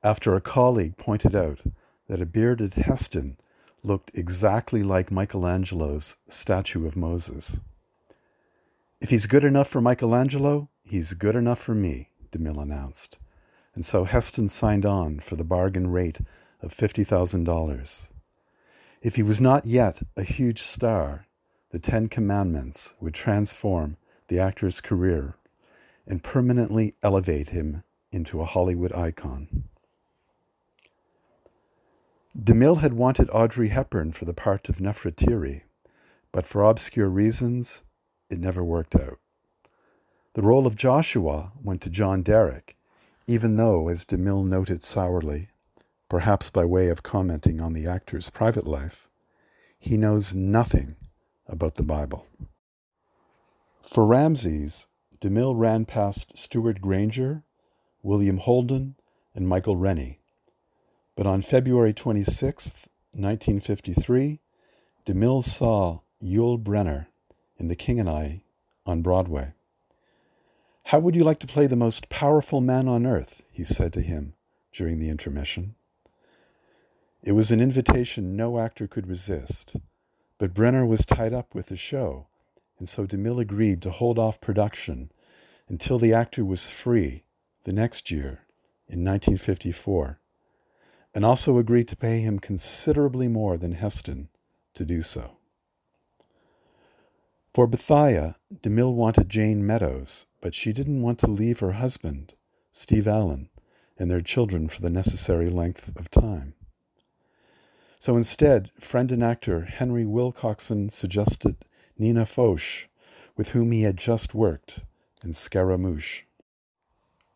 after 0.03 0.35
a 0.35 0.41
colleague 0.41 0.97
pointed 0.97 1.33
out 1.33 1.61
that 2.09 2.21
a 2.21 2.25
bearded 2.25 2.73
Heston 2.73 3.37
looked 3.83 4.11
exactly 4.13 4.83
like 4.83 5.11
Michelangelo's 5.11 6.17
statue 6.27 6.85
of 6.85 6.97
Moses. 6.97 7.61
If 8.99 9.11
he's 9.11 9.25
good 9.25 9.45
enough 9.45 9.69
for 9.69 9.79
Michelangelo, 9.79 10.69
he's 10.83 11.13
good 11.13 11.37
enough 11.37 11.59
for 11.59 11.73
me, 11.73 12.09
DeMille 12.33 12.61
announced. 12.61 13.17
And 13.75 13.85
so 13.85 14.03
Heston 14.03 14.49
signed 14.49 14.85
on 14.85 15.19
for 15.19 15.37
the 15.37 15.45
bargain 15.45 15.89
rate 15.89 16.19
of 16.61 16.73
$50,000. 16.73 18.11
If 19.01 19.15
he 19.15 19.23
was 19.23 19.39
not 19.39 19.65
yet 19.65 20.01
a 20.17 20.23
huge 20.23 20.59
star, 20.59 21.27
the 21.71 21.79
Ten 21.79 22.09
Commandments 22.09 22.95
would 22.99 23.13
transform 23.13 23.95
the 24.27 24.39
actor's 24.39 24.81
career 24.81 25.35
and 26.07 26.23
permanently 26.23 26.95
elevate 27.01 27.49
him 27.49 27.83
into 28.11 28.41
a 28.41 28.45
Hollywood 28.45 28.93
icon. 28.93 29.63
DeMille 32.37 32.79
had 32.79 32.93
wanted 32.93 33.29
Audrey 33.31 33.69
Hepburn 33.69 34.11
for 34.11 34.25
the 34.25 34.33
part 34.33 34.67
of 34.67 34.77
Nefertiti, 34.77 35.61
but 36.31 36.47
for 36.47 36.63
obscure 36.63 37.09
reasons, 37.09 37.83
it 38.29 38.39
never 38.39 38.63
worked 38.63 38.95
out. 38.95 39.19
The 40.33 40.41
role 40.41 40.65
of 40.65 40.75
Joshua 40.75 41.51
went 41.63 41.81
to 41.83 41.91
John 41.91 42.23
Derek, 42.23 42.75
even 43.27 43.57
though, 43.57 43.87
as 43.87 44.03
DeMille 44.03 44.47
noted 44.47 44.81
sourly, 44.81 45.49
perhaps 46.09 46.49
by 46.49 46.65
way 46.65 46.89
of 46.89 47.03
commenting 47.03 47.61
on 47.61 47.73
the 47.73 47.85
actor's 47.85 48.31
private 48.31 48.65
life, 48.65 49.07
he 49.77 49.95
knows 49.95 50.33
nothing 50.33 50.95
about 51.47 51.75
the 51.75 51.83
Bible. 51.83 52.25
For 53.83 54.05
Ramses, 54.05 54.87
DeMille 55.19 55.59
ran 55.59 55.85
past 55.85 56.37
Stewart 56.37 56.79
Granger, 56.81 57.43
William 58.01 58.37
Holden, 58.37 58.95
and 59.35 59.47
Michael 59.47 59.75
Rennie. 59.75 60.19
But 61.15 61.27
on 61.27 61.41
February 61.41 61.93
26, 61.93 62.87
1953, 63.11 64.39
DeMille 65.05 65.43
saw 65.43 65.99
Yul 66.23 66.63
Brynner 66.63 67.07
in 67.57 67.67
The 67.67 67.75
King 67.75 67.99
and 67.99 68.09
I 68.09 68.43
on 68.85 69.01
Broadway. 69.01 69.53
How 70.85 70.99
would 70.99 71.15
you 71.15 71.25
like 71.25 71.39
to 71.39 71.47
play 71.47 71.67
the 71.67 71.75
most 71.75 72.09
powerful 72.09 72.61
man 72.61 72.87
on 72.87 73.05
earth? 73.05 73.43
he 73.51 73.65
said 73.65 73.91
to 73.93 74.01
him 74.01 74.33
during 74.71 74.99
the 74.99 75.09
intermission. 75.09 75.75
It 77.21 77.33
was 77.33 77.51
an 77.51 77.61
invitation 77.61 78.37
no 78.37 78.59
actor 78.59 78.87
could 78.87 79.07
resist, 79.07 79.75
but 80.37 80.53
Brynner 80.53 80.87
was 80.87 81.05
tied 81.05 81.33
up 81.33 81.53
with 81.53 81.67
the 81.67 81.75
show 81.75 82.27
and 82.79 82.89
so 82.89 83.05
DeMille 83.05 83.41
agreed 83.41 83.81
to 83.81 83.91
hold 83.91 84.17
off 84.19 84.41
production 84.41 85.11
until 85.67 85.99
the 85.99 86.13
actor 86.13 86.43
was 86.43 86.69
free 86.69 87.23
the 87.63 87.73
next 87.73 88.11
year 88.11 88.45
in 88.87 89.03
1954, 89.03 90.19
and 91.15 91.23
also 91.25 91.57
agreed 91.57 91.87
to 91.87 91.95
pay 91.95 92.19
him 92.19 92.39
considerably 92.39 93.27
more 93.27 93.57
than 93.57 93.73
Heston 93.73 94.29
to 94.73 94.85
do 94.85 95.01
so. 95.01 95.37
For 97.53 97.67
Bethia, 97.67 98.35
DeMille 98.51 98.95
wanted 98.95 99.29
Jayne 99.29 99.65
Meadows, 99.65 100.25
but 100.41 100.55
she 100.55 100.73
didn't 100.73 101.03
want 101.03 101.19
to 101.19 101.27
leave 101.27 101.59
her 101.59 101.73
husband, 101.73 102.33
Steve 102.71 103.07
Allen, 103.07 103.49
and 103.97 104.09
their 104.09 104.21
children 104.21 104.67
for 104.67 104.81
the 104.81 104.89
necessary 104.89 105.49
length 105.49 105.95
of 105.99 106.09
time. 106.09 106.55
So 107.99 108.17
instead, 108.17 108.71
friend 108.79 109.11
and 109.11 109.23
actor 109.23 109.61
Henry 109.61 110.03
Wilcoxon 110.03 110.91
suggested 110.91 111.63
Nina 112.03 112.25
Foch, 112.25 112.89
with 113.37 113.51
whom 113.51 113.71
he 113.71 113.83
had 113.83 113.95
just 113.95 114.35
worked 114.35 114.81
in 115.23 115.31
Scaramouche. 115.31 116.23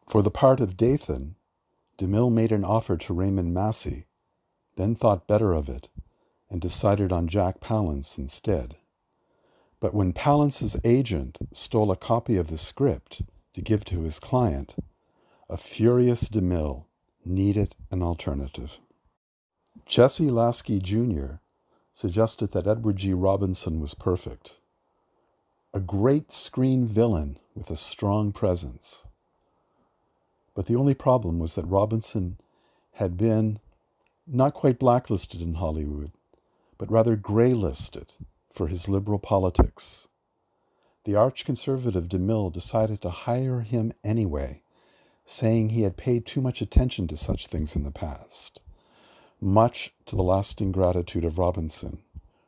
For 0.10 0.22
the 0.22 0.30
part 0.30 0.60
of 0.60 0.76
Dathan, 0.76 1.36
DeMille 1.98 2.34
made 2.34 2.52
an 2.52 2.66
offer 2.66 2.98
to 2.98 3.14
Raymond 3.14 3.54
Massey, 3.54 4.08
then 4.76 4.94
thought 4.94 5.26
better 5.26 5.54
of 5.54 5.70
it, 5.70 5.88
and 6.50 6.60
decided 6.60 7.14
on 7.14 7.30
Jack 7.30 7.62
Palance 7.62 8.18
instead. 8.18 8.76
But 9.80 9.94
when 9.94 10.12
Palance's 10.12 10.76
agent 10.84 11.38
stole 11.54 11.90
a 11.90 11.96
copy 11.96 12.36
of 12.36 12.48
the 12.48 12.58
script 12.58 13.22
to 13.54 13.62
give 13.62 13.86
to 13.86 14.02
his 14.02 14.20
client, 14.20 14.76
a 15.50 15.56
furious 15.56 16.28
DeMille 16.28 16.84
needed 17.24 17.74
an 17.90 18.04
alternative. 18.04 18.80
Jesse 19.86 20.30
Lasky 20.30 20.82
Jr. 20.82 21.36
suggested 21.98 22.52
that 22.52 22.68
Edward 22.68 22.98
G. 22.98 23.12
Robinson 23.12 23.80
was 23.80 23.96
perfect. 23.96 24.60
A 25.74 25.80
great 25.80 26.32
screen 26.32 26.88
villain 26.88 27.40
with 27.56 27.72
a 27.72 27.76
strong 27.76 28.32
presence. 28.32 29.08
But 30.54 30.68
the 30.68 30.76
only 30.76 30.94
problem 30.94 31.40
was 31.40 31.56
that 31.56 31.66
Robinson 31.66 32.38
had 32.94 33.18
been 33.18 33.58
not 34.28 34.54
quite 34.54 34.78
blacklisted 34.78 35.42
in 35.42 35.56
Hollywood, 35.56 36.12
but 36.78 36.92
rather 36.92 37.18
graylisted 37.18 38.14
for 38.54 38.68
his 38.68 38.88
liberal 38.88 39.18
politics. 39.18 40.08
The 41.04 41.16
arch 41.16 41.46
conservative 41.46 42.08
DeMille 42.08 42.54
decided 42.54 43.02
to 43.02 43.10
hire 43.10 43.62
him 43.62 43.92
anyway, 44.04 44.62
saying 45.26 45.70
he 45.70 45.82
had 45.82 45.98
paid 45.98 46.28
too 46.28 46.42
much 46.42 46.62
attention 46.62 47.08
to 47.08 47.18
such 47.18 47.48
things 47.48 47.76
in 47.76 47.82
the 47.82 47.90
past 47.90 48.62
much 49.40 49.94
to 50.06 50.16
the 50.16 50.24
lasting 50.24 50.72
gratitude 50.72 51.24
of 51.24 51.38
Robinson, 51.38 52.00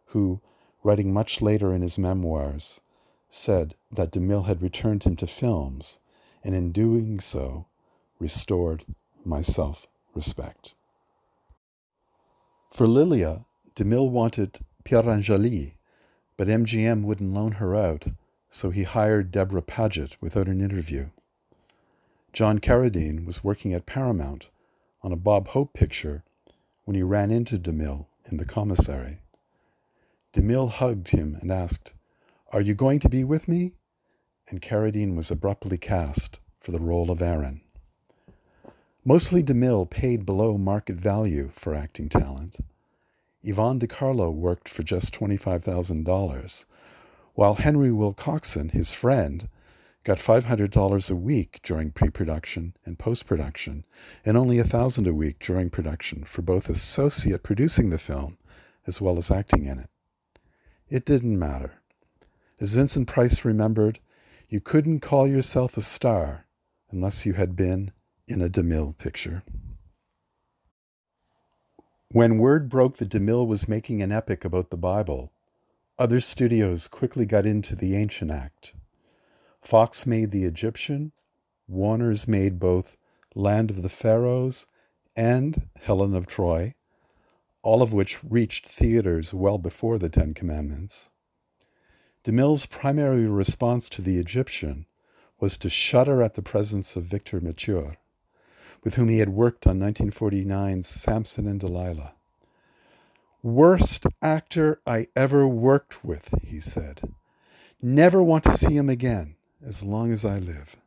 who, 0.08 0.42
writing 0.84 1.14
much 1.14 1.42
later 1.42 1.74
in 1.74 1.82
his 1.82 1.98
memoirs, 1.98 2.82
said 3.30 3.76
that 3.92 4.12
DeMille 4.12 4.46
had 4.46 4.62
returned 4.62 5.04
him 5.04 5.16
to 5.18 5.28
films, 5.28 6.00
and 6.44 6.56
in 6.56 6.72
doing 6.72 7.20
so, 7.20 7.68
restored 8.20 8.86
my 9.24 9.42
self 9.42 9.88
respect. 10.16 10.74
For 12.72 12.88
Lilia, 12.88 13.46
DeMille 13.76 14.10
wanted 14.10 14.60
Pier 14.84 15.08
Angeli, 15.08 15.76
but 16.38 16.48
MGM 16.48 17.04
wouldn't 17.04 17.34
loan 17.34 17.54
her 17.54 17.76
out, 17.76 18.08
so 18.50 18.72
he 18.72 18.84
hired 18.84 19.32
Debra 19.32 19.62
Paget 19.62 20.18
without 20.22 20.48
an 20.48 20.62
interview. 20.62 21.10
John 22.34 22.60
Carradine 22.60 23.26
was 23.26 23.44
working 23.44 23.74
at 23.74 23.86
Paramount 23.86 24.50
on 25.02 25.12
a 25.12 25.18
Bob 25.18 25.50
Hope 25.50 25.74
picture 25.74 26.24
when 26.90 26.96
he 26.96 27.04
ran 27.04 27.30
into 27.30 27.60
DeMille 27.60 28.08
in 28.32 28.38
the 28.38 28.46
commissary. 28.46 29.20
DeMille 30.34 30.72
hugged 30.72 31.10
him 31.10 31.38
and 31.40 31.52
asked, 31.52 31.94
Are 32.52 32.62
you 32.62 32.74
going 32.74 32.98
to 33.02 33.08
be 33.08 33.24
with 33.24 33.48
me? 33.48 33.74
And 34.50 34.60
Carradine 34.60 35.16
was 35.16 35.30
abruptly 35.30 35.78
cast 35.78 36.40
for 36.60 36.72
the 36.72 36.80
role 36.80 37.12
of 37.12 37.22
Aaron. 37.22 37.62
Mostly 39.06 39.44
DeMille 39.44 39.88
paid 39.88 40.26
below 40.26 40.58
market 40.58 40.96
value 40.96 41.52
for 41.54 41.76
acting 41.76 42.10
talent. 42.10 42.58
Yvonne 43.44 43.78
De 43.78 43.86
Carlo 43.86 44.32
worked 44.32 44.68
for 44.68 44.82
just 44.82 45.14
$25,000, 45.14 46.66
while 47.36 47.54
Henry 47.54 47.92
Wilcoxon, 47.92 48.72
his 48.72 48.92
friend, 48.92 49.48
got 50.10 50.18
$500 50.18 51.12
a 51.12 51.16
week 51.16 51.60
during 51.62 51.92
pre-production 51.92 52.74
and 52.84 52.98
post-production 52.98 53.86
and 54.26 54.36
only 54.36 54.58
1000 54.58 55.06
a 55.06 55.14
week 55.14 55.38
during 55.38 55.70
production 55.70 56.24
for 56.24 56.42
both 56.42 56.68
associate 56.68 57.44
producing 57.44 57.92
the 57.92 58.00
film 58.00 58.40
as 58.88 59.00
well 59.00 59.20
as 59.20 59.30
acting 59.30 59.68
in 59.68 59.78
it. 59.78 59.90
It 60.90 61.06
didn't 61.06 61.38
matter. 61.38 61.84
As 62.60 62.74
Vincent 62.74 63.08
Price 63.08 63.46
remembered, 63.46 64.00
you 64.48 64.60
couldn't 64.60 65.02
call 65.02 65.28
yourself 65.28 65.78
a 65.78 65.82
star 65.82 66.48
unless 66.90 67.28
you 67.28 67.34
had 67.34 67.56
been 67.56 67.92
in 68.28 68.42
a 68.42 68.50
DeMille 68.50 68.98
picture. 68.98 69.44
When 72.14 72.40
word 72.40 72.68
broke 72.68 72.98
that 72.98 73.10
DeMille 73.10 73.46
was 73.46 73.68
making 73.68 74.02
an 74.02 74.12
epic 74.12 74.44
about 74.44 74.72
the 74.72 74.76
Bible, 74.76 75.32
other 76.00 76.20
studios 76.20 76.88
quickly 76.88 77.28
got 77.28 77.46
into 77.46 77.76
the 77.76 77.96
ancient 77.96 78.32
act 78.32 78.74
Fox 79.62 80.06
made 80.06 80.32
The 80.32 80.46
Egyptian, 80.46 81.12
Warner's 81.68 82.28
made 82.28 82.60
both 82.60 82.98
Land 83.36 83.70
of 83.70 83.82
the 83.82 83.90
Pharaohs 83.90 84.68
and 85.16 85.70
Helen 85.82 86.16
of 86.16 86.26
Troy, 86.26 86.76
all 87.62 87.82
of 87.82 87.94
which 87.94 88.24
reached 88.24 88.68
theaters 88.68 89.34
well 89.34 89.58
before 89.58 89.98
the 89.98 90.10
Ten 90.10 90.34
Commandments. 90.34 91.10
DeMille's 92.24 92.66
primary 92.66 93.28
response 93.28 93.90
to 93.90 94.02
The 94.02 94.18
Egyptian 94.18 94.86
was 95.40 95.58
to 95.58 95.70
shudder 95.70 96.22
at 96.22 96.34
the 96.34 96.42
presence 96.42 96.96
of 96.96 97.04
Victor 97.04 97.40
Mature, 97.40 97.98
with 98.84 98.96
whom 98.96 99.10
he 99.10 99.20
had 99.20 99.30
worked 99.30 99.68
on 99.68 99.80
1949's 99.80 100.88
Samson 100.88 101.48
and 101.48 101.60
Delilah. 101.60 102.16
Worst 103.44 104.06
actor 104.22 104.82
I 104.86 105.08
ever 105.16 105.48
worked 105.48 106.04
with, 106.04 106.34
he 106.44 106.60
said. 106.60 107.14
Never 107.82 108.22
want 108.22 108.44
to 108.46 108.54
see 108.54 108.76
him 108.76 108.90
again 108.90 109.36
as 109.66 109.84
long 109.84 110.12
as 110.12 110.24
I 110.24 110.40
live. 110.40 110.78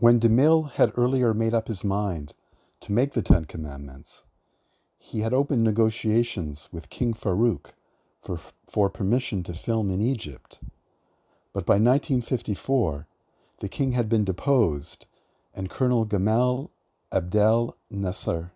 When 0.00 0.18
DeMille 0.18 0.72
had 0.72 0.92
earlier 0.96 1.32
made 1.32 1.54
up 1.54 1.68
his 1.68 1.84
mind 1.84 2.34
to 2.80 2.92
make 2.92 3.12
the 3.12 3.22
Ten 3.22 3.44
Commandments, 3.44 4.24
he 4.98 5.20
had 5.20 5.32
opened 5.32 5.62
negotiations 5.62 6.68
with 6.72 6.90
King 6.90 7.14
Farouk 7.14 7.70
for, 8.20 8.40
for 8.66 8.90
permission 8.90 9.42
to 9.44 9.54
film 9.54 9.90
in 9.90 10.00
Egypt. 10.00 10.58
But 11.52 11.64
by 11.64 11.74
1954, 11.74 13.06
the 13.60 13.68
king 13.68 13.92
had 13.92 14.08
been 14.08 14.24
deposed, 14.24 15.06
and 15.54 15.70
Colonel 15.70 16.04
Gamal 16.04 16.70
Abdel 17.12 17.76
Nasser 17.90 18.50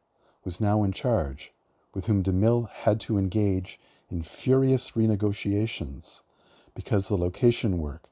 was 0.44 0.61
now 0.61 0.83
in 0.83 0.90
charge, 0.90 1.53
with 1.94 2.07
whom 2.07 2.25
DeMille 2.25 2.68
had 2.68 2.99
to 3.03 3.18
engage 3.18 3.79
in 4.11 4.23
furious 4.23 4.92
renegotiations 4.92 6.23
because 6.75 7.09
the 7.09 7.16
location 7.16 7.79
work 7.79 8.08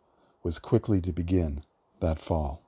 was 0.47 0.61
quickly 0.61 1.01
to 1.01 1.13
begin 1.13 1.65
that 1.99 2.21
fall. 2.21 2.63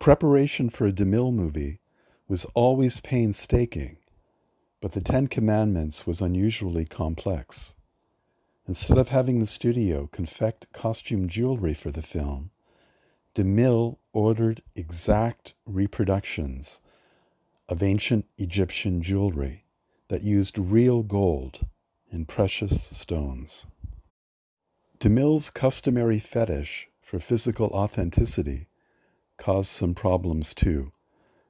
Preparation 0.00 0.68
for 0.68 0.84
a 0.84 0.92
DeMille 0.92 1.32
movie 1.32 1.78
was 2.26 2.44
always 2.56 2.98
painstaking, 2.98 3.98
but 4.80 4.90
the 4.90 5.00
Ten 5.00 5.28
Commandments 5.28 6.08
was 6.08 6.20
unusually 6.20 6.84
complex. 6.84 7.76
Instead 8.66 8.98
of 8.98 9.10
having 9.10 9.38
the 9.38 9.46
studio 9.46 10.08
confect 10.08 10.72
costume 10.72 11.28
jewelry 11.28 11.72
for 11.72 11.92
the 11.92 12.02
film, 12.02 12.50
DeMille 13.36 13.98
ordered 14.12 14.60
exact 14.74 15.54
reproductions 15.66 16.80
of 17.68 17.80
ancient 17.80 18.26
Egyptian 18.38 19.02
jewelry 19.02 19.66
that 20.08 20.22
used 20.22 20.58
real 20.58 21.04
gold 21.04 21.60
and 22.10 22.26
precious 22.26 22.82
stones. 22.90 23.68
DeMille's 25.00 25.48
customary 25.48 26.18
fetish 26.18 26.88
for 27.00 27.18
physical 27.18 27.68
authenticity 27.68 28.66
caused 29.38 29.70
some 29.70 29.94
problems 29.94 30.52
too, 30.52 30.92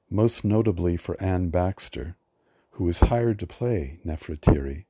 most 0.09 0.45
notably 0.45 0.95
for 0.95 1.21
Anne 1.21 1.49
Baxter, 1.49 2.15
who 2.71 2.85
was 2.85 3.01
hired 3.01 3.37
to 3.39 3.45
play 3.45 3.99
Nefertiti 4.05 4.85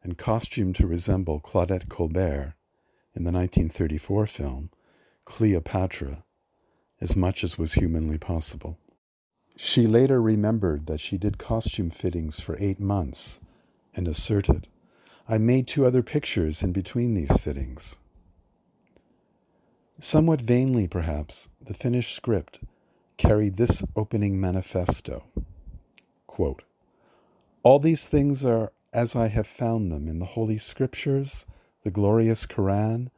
and 0.00 0.16
costumed 0.16 0.76
to 0.76 0.86
resemble 0.86 1.40
Claudette 1.40 1.88
Colbert 1.88 2.54
in 3.16 3.24
the 3.24 3.32
1934 3.32 4.26
film 4.28 4.70
Cleopatra 5.24 6.22
as 7.00 7.16
much 7.16 7.42
as 7.42 7.58
was 7.58 7.72
humanly 7.72 8.16
possible. 8.16 8.78
She 9.56 9.88
later 9.88 10.22
remembered 10.22 10.86
that 10.86 11.00
she 11.00 11.18
did 11.18 11.36
costume 11.36 11.90
fittings 11.90 12.38
for 12.38 12.56
eight 12.60 12.78
months 12.78 13.40
and 13.96 14.06
asserted, 14.06 14.68
I 15.28 15.38
made 15.38 15.66
two 15.66 15.84
other 15.84 16.02
pictures 16.02 16.62
in 16.62 16.72
between 16.72 17.14
these 17.14 17.38
fittings. 17.38 17.98
Somewhat 19.98 20.40
vainly, 20.40 20.88
perhaps, 20.88 21.50
the 21.60 21.74
finished 21.74 22.14
script 22.14 22.60
carried 23.16 23.56
this 23.56 23.84
opening 23.96 24.40
manifesto 24.40 25.24
Quote, 26.38 26.62
All 27.64 27.80
these 27.80 28.06
things 28.06 28.44
are 28.44 28.72
as 28.92 29.16
I 29.16 29.26
have 29.26 29.46
found 29.46 29.90
them 29.90 30.06
in 30.06 30.20
the 30.20 30.24
Holy 30.24 30.56
Scriptures, 30.56 31.46
the 31.82 31.90
glorious 31.90 32.46
Koran, 32.46 33.10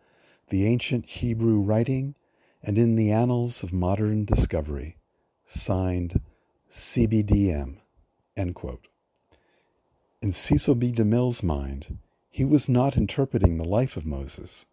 the 0.49 0.67
ancient 0.67 1.05
Hebrew 1.05 1.61
writing, 1.61 2.15
and 2.63 2.79
in 2.79 2.97
the 2.97 3.13
annals 3.13 3.63
of 3.63 3.75
modern 3.75 4.25
discovery. 4.25 4.97
Signed 5.45 6.23
CBDM. 6.71 7.77
End 8.37 8.55
quote. 8.55 8.89
In 10.23 10.33
Cecil 10.33 10.75
B. 10.75 10.93
DeMille's 10.93 11.43
mind, 11.43 11.97
he 12.29 12.45
was 12.45 12.69
not 12.69 12.95
interpreting 12.95 13.57
the 13.57 13.65
life 13.65 13.97
of 13.97 14.05
Moses. 14.05 14.67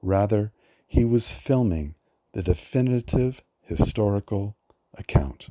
Rather, 0.00 0.52
he 0.86 1.04
was 1.04 1.36
filming 1.36 1.96
the 2.34 2.42
definitive 2.42 3.42
historical 3.62 4.54
account. 4.94 5.48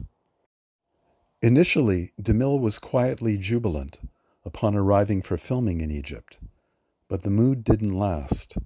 Initially, 1.41 2.13
DeMille 2.19 2.61
was 2.61 2.79
quietly 2.79 3.37
jubilant 3.37 3.99
upon 4.45 4.73
arriving 4.73 5.21
for 5.21 5.35
filming 5.35 5.81
in 5.81 5.91
Egypt, 5.91 6.39
but 7.09 7.23
the 7.23 7.29
mood 7.29 7.65
didn't 7.65 7.93
last. 7.93 8.57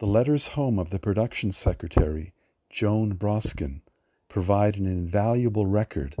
The 0.00 0.06
letters 0.06 0.48
home 0.48 0.78
of 0.78 0.90
the 0.90 0.98
production 0.98 1.50
secretary, 1.50 2.34
Joan 2.68 3.14
Broskin, 3.14 3.80
provide 4.28 4.76
an 4.76 4.84
invaluable 4.84 5.66
record 5.66 6.14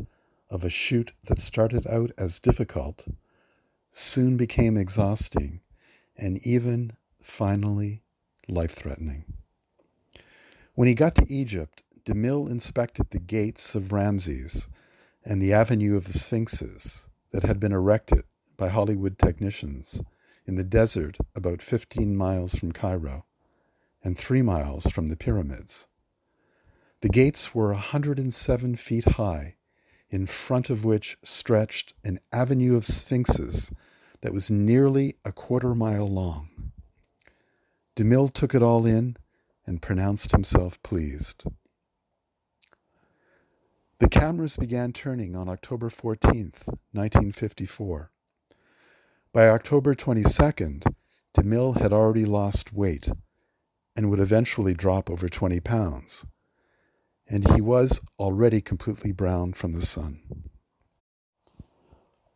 of 0.48 0.64
a 0.64 0.70
shoot 0.70 1.12
that 1.24 1.38
started 1.38 1.86
out 1.86 2.12
as 2.16 2.40
difficult 2.40 3.06
soon 3.92 4.38
became 4.38 4.76
exhausting, 4.76 5.60
and 6.16 6.44
even, 6.46 6.92
finally, 7.20 8.02
life 8.48 8.72
threatening. 8.72 9.24
When 10.74 10.88
he 10.88 10.94
got 10.94 11.14
to 11.16 11.26
Egypt, 11.28 11.82
DeMille 12.06 12.50
inspected 12.50 13.10
the 13.10 13.20
gates 13.20 13.74
of 13.74 13.92
Ramses 13.92 14.68
and 15.24 15.40
the 15.40 15.52
avenue 15.52 15.94
of 15.94 16.06
the 16.06 16.14
Sphinxes 16.14 17.08
that 17.30 17.44
had 17.44 17.60
been 17.60 17.72
erected 17.72 18.24
by 18.56 18.68
Hollywood 18.68 19.18
technicians 19.18 20.02
in 20.46 20.56
the 20.56 20.64
desert 20.64 21.18
about 21.36 21.62
15 21.62 22.16
miles 22.16 22.54
from 22.54 22.72
Cairo 22.72 23.26
and 24.02 24.16
three 24.16 24.42
miles 24.42 24.86
from 24.86 25.08
the 25.08 25.16
pyramids. 25.16 25.88
The 27.02 27.08
gates 27.08 27.54
were 27.54 27.72
107 27.72 28.76
feet 28.76 29.04
high, 29.12 29.56
in 30.08 30.26
front 30.26 30.70
of 30.70 30.84
which 30.84 31.18
stretched 31.22 31.94
an 32.04 32.20
avenue 32.32 32.76
of 32.76 32.86
sphinxes 32.86 33.72
that 34.22 34.32
was 34.32 34.50
nearly 34.50 35.16
a 35.24 35.32
quarter 35.32 35.74
mile 35.74 36.08
long. 36.08 36.72
DeMille 37.96 38.32
took 38.32 38.54
it 38.54 38.62
all 38.62 38.86
in 38.86 39.16
and 39.66 39.82
pronounced 39.82 40.32
himself 40.32 40.82
pleased. 40.82 41.44
The 43.98 44.08
cameras 44.08 44.56
began 44.56 44.92
turning 44.92 45.36
on 45.36 45.48
October 45.48 45.88
14th, 45.88 46.66
1954. 46.92 48.10
By 49.32 49.48
October 49.48 49.94
22nd, 49.94 50.84
DeMille 51.36 51.80
had 51.80 51.92
already 51.92 52.24
lost 52.24 52.72
weight 52.72 53.08
and 53.94 54.10
would 54.10 54.20
eventually 54.20 54.74
drop 54.74 55.10
over 55.10 55.28
20 55.28 55.60
pounds, 55.60 56.26
and 57.28 57.52
he 57.52 57.60
was 57.60 58.00
already 58.18 58.60
completely 58.60 59.12
brown 59.12 59.52
from 59.52 59.72
the 59.72 59.82
sun. 59.82 60.20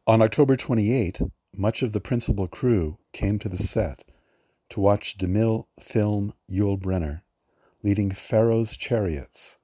On 0.06 0.22
October 0.22 0.54
28, 0.54 1.20
much 1.58 1.82
of 1.82 1.92
the 1.92 2.00
principal 2.00 2.46
crew 2.48 2.98
came 3.12 3.38
to 3.38 3.48
the 3.48 3.56
set 3.56 4.04
to 4.70 4.80
watch 4.80 5.18
DeMille 5.18 5.66
film 5.78 6.34
Yul 6.50 6.80
Brynner 6.80 7.22
leading 7.86 8.10
Pharaoh's 8.10 8.76
chariots 8.76 9.58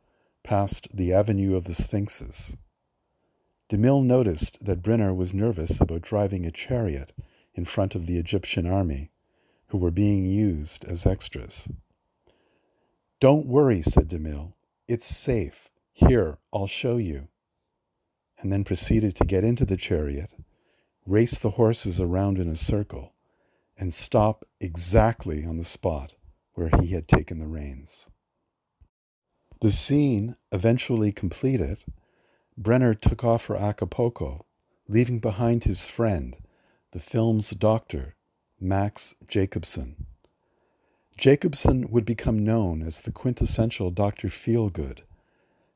past 0.44 0.86
the 0.94 1.12
Avenue 1.12 1.56
of 1.56 1.64
the 1.64 1.74
Sphinxes. 1.74 2.56
DeMille 3.68 4.04
noticed 4.04 4.64
that 4.64 4.80
Brynner 4.80 5.12
was 5.12 5.34
nervous 5.34 5.80
about 5.80 6.02
driving 6.02 6.46
a 6.46 6.52
chariot 6.52 7.12
in 7.54 7.64
front 7.64 7.96
of 7.96 8.06
the 8.06 8.18
Egyptian 8.18 8.64
army, 8.64 9.10
who 9.68 9.78
were 9.78 9.90
being 9.90 10.24
used 10.24 10.84
as 10.84 11.04
extras. 11.04 11.68
Don't 13.18 13.46
worry, 13.48 13.82
said 13.82 14.08
DeMille. 14.08 14.52
It's 14.86 15.04
safe. 15.04 15.68
Here, 15.92 16.38
I'll 16.52 16.68
show 16.68 16.98
you. 16.98 17.28
And 18.38 18.52
then 18.52 18.62
proceeded 18.62 19.16
to 19.16 19.24
get 19.24 19.42
into 19.42 19.64
the 19.64 19.76
chariot, 19.76 20.32
race 21.06 21.38
the 21.38 21.50
horses 21.50 22.00
around 22.00 22.38
in 22.38 22.48
a 22.48 22.56
circle, 22.56 23.12
and 23.76 23.92
stop 23.92 24.44
exactly 24.60 25.44
on 25.44 25.56
the 25.56 25.64
spot 25.64 26.14
where 26.54 26.70
he 26.80 26.88
had 26.88 27.08
taken 27.08 27.38
the 27.38 27.46
reins. 27.46 28.08
The 29.60 29.72
scene 29.72 30.36
eventually 30.50 31.12
completed, 31.12 31.78
Brynner 32.60 33.00
took 33.00 33.24
off 33.24 33.42
for 33.42 33.56
Acapulco, 33.56 34.44
leaving 34.88 35.18
behind 35.18 35.64
his 35.64 35.86
friend, 35.86 36.36
the 36.92 36.98
film's 36.98 37.50
doctor, 37.50 38.14
Max 38.60 39.14
Jacobson. 39.26 40.06
Jacobson 41.16 41.88
would 41.90 42.04
become 42.04 42.44
known 42.44 42.82
as 42.82 43.00
the 43.00 43.12
quintessential 43.12 43.90
Dr. 43.90 44.28
Feelgood, 44.28 45.00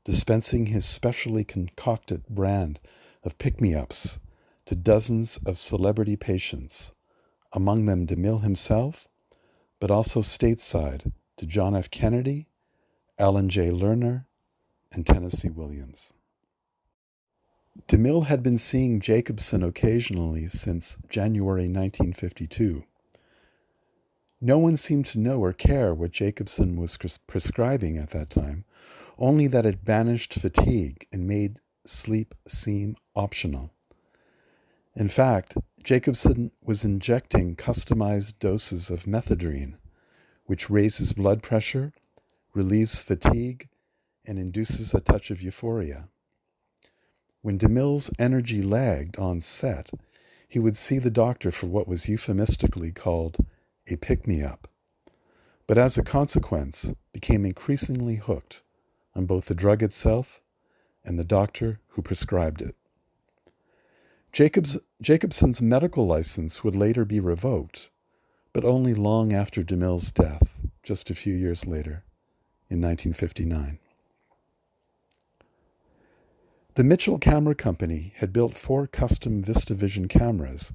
dispensing 0.05 0.67
his 0.67 0.85
specially 0.85 1.45
concocted 1.45 2.27
brand 2.29 2.81
of 3.25 3.39
pick 3.39 3.61
me 3.61 3.75
ups 3.75 4.19
to 4.66 4.74
dozens 4.74 5.38
of 5.46 5.59
celebrity 5.59 6.16
patients, 6.16 6.92
among 7.52 7.87
them 7.87 8.07
DeMille 8.07 8.42
himself, 8.42 9.09
but 9.81 9.90
also 9.90 10.20
stateside 10.20 11.12
to 11.37 11.46
John 11.46 11.76
F. 11.76 11.90
Kennedy, 11.90 12.48
Alan 13.18 13.48
J. 13.48 13.70
Lerner, 13.70 14.26
and 14.92 15.07
Tennessee 15.07 15.50
Williams. 15.50 16.14
DeMille 17.88 18.26
had 18.26 18.42
been 18.42 18.59
seeing 18.59 19.00
Jacobson 19.00 19.62
occasionally 19.62 20.46
since 20.46 20.96
January 21.09 21.68
1952. 21.68 22.85
No 24.40 24.59
one 24.59 24.76
seemed 24.76 25.07
to 25.07 25.18
know 25.18 25.40
or 25.40 25.52
care 25.52 25.94
what 25.94 26.11
Jacobson 26.11 26.76
was 26.76 26.98
prescribing 27.26 27.98
at 27.98 28.11
that 28.11 28.31
time, 28.31 28.64
only 29.18 29.46
that 29.46 29.66
it 29.66 29.85
banished 29.85 30.35
fatigue 30.35 31.07
and 31.12 31.26
made 31.26 31.61
sleep 31.87 32.35
seem 32.46 32.96
optional. 33.14 33.72
In 34.97 35.09
fact, 35.11 35.59
Jacobson 35.85 36.53
was 36.65 36.83
injecting 36.83 37.55
customized 37.55 38.39
doses 38.39 38.89
of 38.89 39.05
methadone, 39.05 39.75
which 40.47 40.71
raises 40.71 41.13
blood 41.13 41.43
pressure, 41.43 41.93
relieves 42.55 43.03
fatigue, 43.03 43.69
and 44.25 44.39
induces 44.39 44.95
a 44.95 45.01
touch 45.01 45.31
of 45.31 45.43
euphoria. 45.43 46.09
When 47.43 47.59
DeMille's 47.59 48.11
energy 48.19 48.63
lagged 48.63 49.19
on 49.19 49.43
set, 49.43 49.91
he 50.49 50.59
would 50.59 50.77
see 50.77 50.99
the 50.99 51.11
doctor 51.11 51.51
for 51.51 51.67
what 51.67 51.87
was 51.87 52.09
euphemistically 52.09 52.91
called 52.91 53.37
a 53.89 53.97
pick 53.97 54.27
me 54.27 54.43
up, 54.43 54.67
but 55.67 55.77
as 55.77 55.99
a 55.99 56.03
consequence 56.03 56.95
became 57.13 57.45
increasingly 57.45 58.17
hooked 58.17 58.63
on 59.15 59.27
both 59.27 59.45
the 59.45 59.55
drug 59.55 59.83
itself 59.83 60.41
and 61.05 61.19
the 61.19 61.25
doctor 61.25 61.81
who 61.89 62.03
prescribed 62.03 62.63
it. 62.63 62.75
Jacobs, 64.37 64.77
Jacobson's 65.01 65.62
medical 65.62 66.07
license 66.07 66.62
would 66.62 66.77
later 66.77 67.07
be 67.07 67.20
revoked, 67.20 67.88
but 68.53 68.66
only 68.66 68.92
long 68.92 69.33
after 69.33 69.62
DeMille's 69.62 70.11
death, 70.11 70.59
just 70.83 71.09
a 71.09 71.14
few 71.14 71.33
years 71.33 71.66
later, 71.66 72.05
in 72.68 72.83
1959. 72.83 73.79
The 76.75 76.85
Mitchell 76.85 77.16
Camera 77.16 77.55
Company 77.55 78.12
had 78.16 78.35
built 78.35 78.59
four 78.59 78.87
custom 78.87 79.42
VistaVision 79.42 80.11
cameras, 80.11 80.75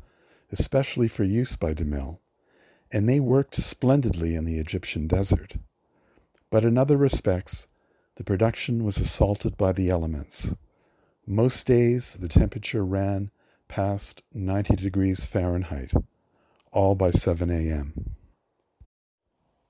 especially 0.52 1.08
for 1.08 1.24
use 1.24 1.56
by 1.56 1.76
DeMille, 1.76 2.18
and 2.92 3.08
they 3.08 3.20
worked 3.20 3.54
splendidly 3.54 4.34
in 4.34 4.46
the 4.46 4.58
Egyptian 4.58 5.06
desert. 5.06 5.58
But 6.50 6.66
in 6.66 6.80
other 6.80 6.98
respects, 6.98 7.68
the 8.16 8.24
production 8.24 8.84
was 8.84 8.98
assaulted 8.98 9.56
by 9.56 9.72
the 9.72 9.92
elements. 9.92 10.56
Most 11.28 11.68
days, 11.68 12.16
the 12.16 12.28
temperature 12.28 12.84
ran 12.84 13.30
past 13.72 14.22
90 14.34 14.76
degrees 14.76 15.26
Fahrenheit, 15.26 15.94
all 16.74 16.94
by 16.94 17.10
7 17.10 17.50
a.m. 17.50 18.18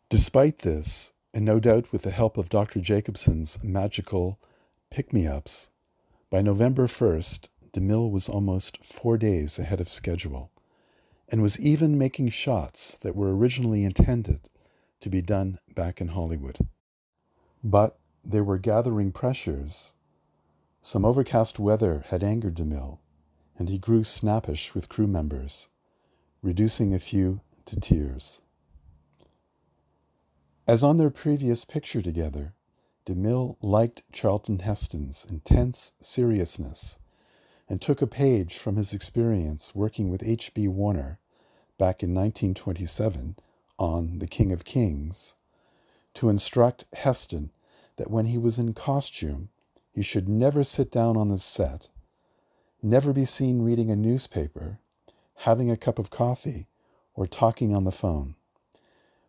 Despite 0.10 0.60
this, 0.60 1.14
and 1.36 1.46
no 1.46 1.60
doubt 1.60 1.92
with 1.92 2.02
the 2.02 2.10
help 2.10 2.36
of 2.36 2.50
Dr. 2.50 2.80
Jacobson's 2.80 3.64
magical 3.64 4.40
pick 4.90 5.14
me 5.14 5.28
ups, 5.28 5.70
by 6.32 6.42
November 6.42 6.88
1st, 6.88 7.48
DeMille 7.74 8.10
was 8.10 8.28
almost 8.28 8.84
four 8.84 9.20
days 9.20 9.60
ahead 9.60 9.80
of 9.80 9.88
schedule 9.88 10.50
and 11.30 11.44
was 11.44 11.60
even 11.60 11.96
making 11.96 12.30
shots 12.30 12.98
that 12.98 13.16
were 13.16 13.36
originally 13.36 13.84
intended 13.84 14.40
to 15.02 15.10
be 15.10 15.22
done 15.22 15.60
back 15.76 16.02
in 16.02 16.08
Hollywood. 16.08 16.58
But 17.64 18.00
there 18.26 18.44
were 18.44 18.58
gathering 18.58 19.12
pressures. 19.12 19.94
Some 20.82 21.06
overcast 21.06 21.60
weather 21.60 22.04
had 22.08 22.24
angered 22.24 22.56
DeMille, 22.56 22.98
and 23.62 23.70
he 23.70 23.78
grew 23.78 24.04
snappish 24.04 24.74
with 24.74 24.90
crew 24.90 25.06
members, 25.06 25.70
reducing 26.42 26.96
a 26.96 27.00
few 27.00 27.42
to 27.64 27.80
tears. 27.80 28.42
As 30.68 30.84
on 30.84 30.98
their 30.98 31.12
previous 31.12 31.64
picture 31.64 32.02
together, 32.02 32.56
DeMille 33.06 33.58
liked 33.62 34.02
Charlton 34.12 34.58
Heston's 34.58 35.28
intense 35.30 35.94
seriousness 36.02 36.98
and 37.70 37.80
took 37.80 38.02
a 38.02 38.08
page 38.08 38.58
from 38.58 38.78
his 38.78 38.96
experience 38.96 39.76
working 39.76 40.10
with 40.10 40.24
H.B. 40.26 40.68
Warner 40.68 41.20
back 41.78 42.02
in 42.02 42.16
1927 42.16 43.36
on 43.78 44.18
The 44.18 44.28
King 44.28 44.52
of 44.52 44.66
Kings 44.66 45.36
to 46.16 46.30
instruct 46.30 46.86
Heston 46.94 47.52
that 47.98 48.10
when 48.10 48.26
he 48.26 48.40
was 48.40 48.58
in 48.58 48.74
costume, 48.74 49.50
he 49.92 50.02
should 50.02 50.28
never 50.28 50.64
sit 50.64 50.92
down 50.92 51.16
on 51.16 51.30
the 51.30 51.38
set 51.38 51.90
never 52.82 53.14
be 53.14 53.26
seen 53.26 53.62
reading 53.62 53.92
a 53.92 53.96
newspaper, 53.96 54.80
having 55.38 55.70
a 55.70 55.78
cup 55.78 56.00
of 56.00 56.10
coffee, 56.10 56.68
or 57.14 57.28
talking 57.28 57.76
on 57.76 57.84
the 57.84 57.92
phone. 57.92 58.36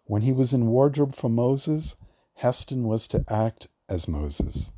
When 0.05 0.23
he 0.23 0.33
was 0.33 0.53
in 0.53 0.67
wardrobe 0.67 1.15
for 1.15 1.29
Moses, 1.29 1.97
Heston 2.37 2.85
was 2.85 3.07
to 3.09 3.25
act 3.29 3.69
as 3.89 4.09
Moses. 4.09 4.73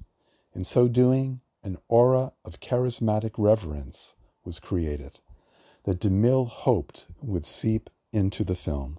In 0.54 0.64
so 0.64 0.88
doing, 0.88 1.40
an 1.62 1.78
aura 1.88 2.32
of 2.44 2.60
charismatic 2.60 3.32
reverence 3.38 4.16
was 4.44 4.58
created 4.58 5.20
that 5.84 6.00
DeMille 6.00 6.48
hoped 6.48 7.06
would 7.20 7.44
seep 7.44 7.90
into 8.12 8.44
the 8.44 8.54
film. 8.54 8.98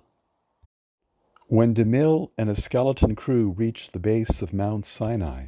When 1.47 1.73
DeMille 1.73 2.31
and 2.37 2.49
a 2.49 2.55
skeleton 2.55 3.15
crew 3.15 3.53
reached 3.55 3.93
the 3.93 3.99
base 3.99 4.41
of 4.41 4.53
Mount 4.53 4.85
Sinai 4.85 5.47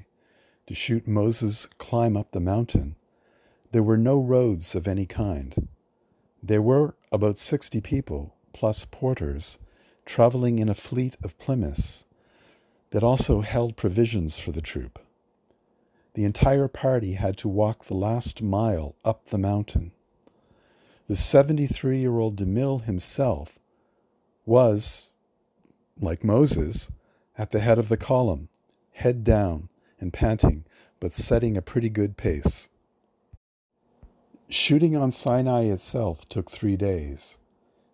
to 0.68 0.76
shoot 0.76 1.08
Moses 1.08 1.68
climb 1.78 2.16
up 2.16 2.32
the 2.32 2.40
mountain, 2.40 2.96
there 3.72 3.84
were 3.84 3.98
no 3.98 4.20
roads 4.20 4.76
of 4.76 4.88
any 4.88 5.06
kind. 5.06 5.68
There 6.42 6.62
were 6.62 6.96
about 7.12 7.38
60 7.38 7.82
people, 7.82 8.36
plus 8.54 8.86
porters, 8.86 9.60
traveling 10.06 10.60
in 10.60 10.70
a 10.70 10.74
fleet 10.74 11.18
of 11.24 11.38
Plymouths 11.38 12.06
that 12.92 13.04
also 13.04 13.42
held 13.42 13.76
provisions 13.76 14.40
for 14.40 14.52
the 14.52 14.62
troop. 14.62 15.00
The 16.14 16.24
entire 16.24 16.68
party 16.68 17.14
had 17.14 17.38
to 17.38 17.48
walk 17.48 17.86
the 17.86 17.94
last 17.94 18.42
mile 18.42 18.96
up 19.04 19.28
the 19.28 19.38
mountain. 19.38 19.92
The 21.08 21.16
73 21.16 22.00
year 22.00 22.18
old 22.18 22.38
DeMille 22.38 22.84
himself 22.84 23.60
was, 24.46 25.12
like 26.00 26.24
Moses, 26.24 26.92
at 27.38 27.52
the 27.52 27.60
head 27.60 27.78
of 27.78 27.90
the 27.90 27.98
column, 27.98 28.50
head 28.94 29.24
down 29.24 29.70
and 30.00 30.12
panting, 30.12 30.66
but 31.00 31.12
setting 31.12 31.56
a 31.56 31.62
pretty 31.62 31.90
good 31.90 32.18
pace. 32.18 32.70
Shooting 34.50 34.96
on 34.96 35.12
Sinai 35.12 35.64
itself 35.64 36.28
took 36.30 36.50
three 36.50 36.78
days. 36.78 37.38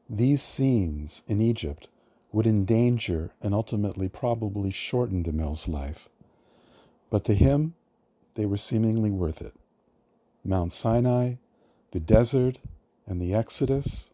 These 0.08 0.44
scenes 0.44 1.24
in 1.28 1.42
Egypt 1.42 1.88
would 2.32 2.46
endanger 2.46 3.32
and 3.42 3.56
ultimately 3.56 4.08
probably 4.08 4.70
shorten 4.70 5.24
DeMille's 5.24 5.68
life. 5.68 6.10
But 7.10 7.24
to 7.26 7.34
him, 7.34 7.74
they 8.36 8.46
were 8.46 8.58
seemingly 8.58 9.10
worth 9.10 9.42
it. 9.42 9.56
Mount 10.46 10.72
Sinai, 10.72 11.36
the 11.90 12.00
desert, 12.00 12.60
and 13.08 13.20
the 13.20 13.34
Exodus, 13.34 14.12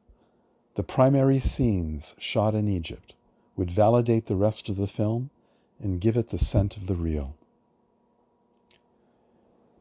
the 0.75 0.83
primary 0.83 1.39
scenes 1.39 2.15
shot 2.17 2.55
in 2.55 2.69
Egypt, 2.69 3.15
would 3.57 3.69
validate 3.69 4.27
the 4.27 4.37
rest 4.37 4.69
of 4.69 4.77
the 4.77 4.87
film 4.87 5.29
and 5.77 5.99
give 5.99 6.15
it 6.15 6.29
the 6.29 6.37
scent 6.37 6.77
of 6.77 6.87
the 6.87 6.95
real. 6.95 7.35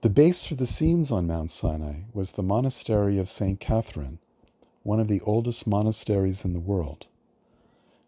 The 0.00 0.11
base 0.11 0.44
for 0.44 0.54
the 0.54 0.64
scenes 0.64 1.11
on 1.11 1.26
Mount 1.26 1.50
Sinai 1.50 2.02
was 2.14 2.32
the 2.32 2.42
monastery 2.42 3.18
of 3.18 3.28
St. 3.28 3.58
Catherine, 3.58 4.20
one 4.84 5.00
of 5.00 5.08
the 5.08 5.20
oldest 5.22 5.66
monasteries 5.66 6.44
in 6.44 6.52
the 6.52 6.61
world. 6.61 7.08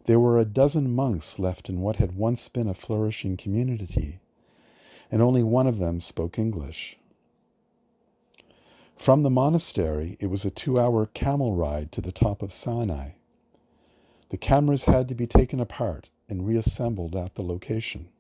There 0.05 0.21
were 0.21 0.39
a 0.39 0.45
dozen 0.45 0.95
monks 0.95 1.41
left 1.41 1.69
in 1.69 1.81
what 1.81 1.97
had 1.97 2.15
once 2.15 2.49
been 2.49 2.69
a 2.69 2.75
flourishing 2.75 3.37
community, 3.37 4.21
and 5.11 5.21
only 5.21 5.43
one 5.43 5.67
of 5.67 5.79
them 5.79 6.01
spoke 6.01 6.39
English. 6.39 6.97
From 8.95 9.25
the 9.25 9.31
monastery, 9.31 10.17
it 10.21 10.27
was 10.27 10.45
a 10.45 10.51
two 10.51 10.79
hour 10.79 11.07
camel 11.07 11.57
ride 11.57 11.91
to 11.91 12.01
the 12.01 12.13
top 12.13 12.41
of 12.41 12.53
Sinai. 12.53 13.15
The 14.29 14.37
cameras 14.37 14.85
had 14.85 15.09
to 15.09 15.17
be 15.17 15.27
taken 15.27 15.59
apart 15.59 16.09
and 16.29 16.47
reassembled 16.47 17.17
at 17.17 17.35
the 17.35 17.43
location. 17.43 18.11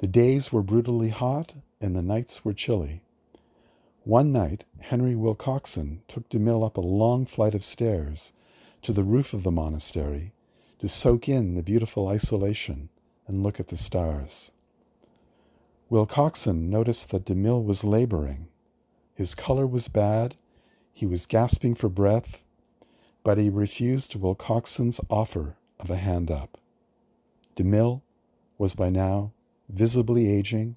The 0.00 0.06
days 0.06 0.52
were 0.52 0.62
brutally 0.62 1.08
hot 1.08 1.54
and 1.82 1.96
the 1.96 2.02
nights 2.02 2.44
were 2.44 2.52
chilly. 2.52 3.02
One 4.04 4.32
night, 4.32 4.64
Henry 4.80 5.14
Wilcoxon 5.14 6.00
took 6.08 6.28
DeMille 6.28 6.64
up 6.64 6.76
a 6.76 6.80
long 6.80 7.26
flight 7.26 7.54
of 7.54 7.64
stairs 7.64 8.32
to 8.82 8.92
the 8.92 9.04
roof 9.04 9.32
of 9.32 9.42
the 9.42 9.50
monastery 9.50 10.32
to 10.78 10.88
soak 10.88 11.28
in 11.28 11.54
the 11.54 11.62
beautiful 11.62 12.08
isolation 12.08 12.88
and 13.26 13.42
look 13.42 13.60
at 13.60 13.68
the 13.68 13.76
stars. 13.76 14.50
Wilcoxon 15.90 16.68
noticed 16.68 17.10
that 17.10 17.26
DeMille 17.26 17.64
was 17.64 17.84
laboring. 17.84 18.48
His 19.14 19.34
color 19.34 19.66
was 19.66 19.88
bad, 19.88 20.34
he 20.92 21.06
was 21.06 21.26
gasping 21.26 21.74
for 21.74 21.88
breath, 21.88 22.42
but 23.22 23.38
he 23.38 23.48
refused 23.48 24.14
Wilcoxon's 24.14 25.00
offer 25.08 25.56
of 25.78 25.90
a 25.90 25.96
hand 25.96 26.30
up. 26.30 26.58
DeMille 27.56 28.00
was 28.58 28.74
by 28.74 28.90
now 28.90 29.32
visibly 29.68 30.28
aging 30.28 30.76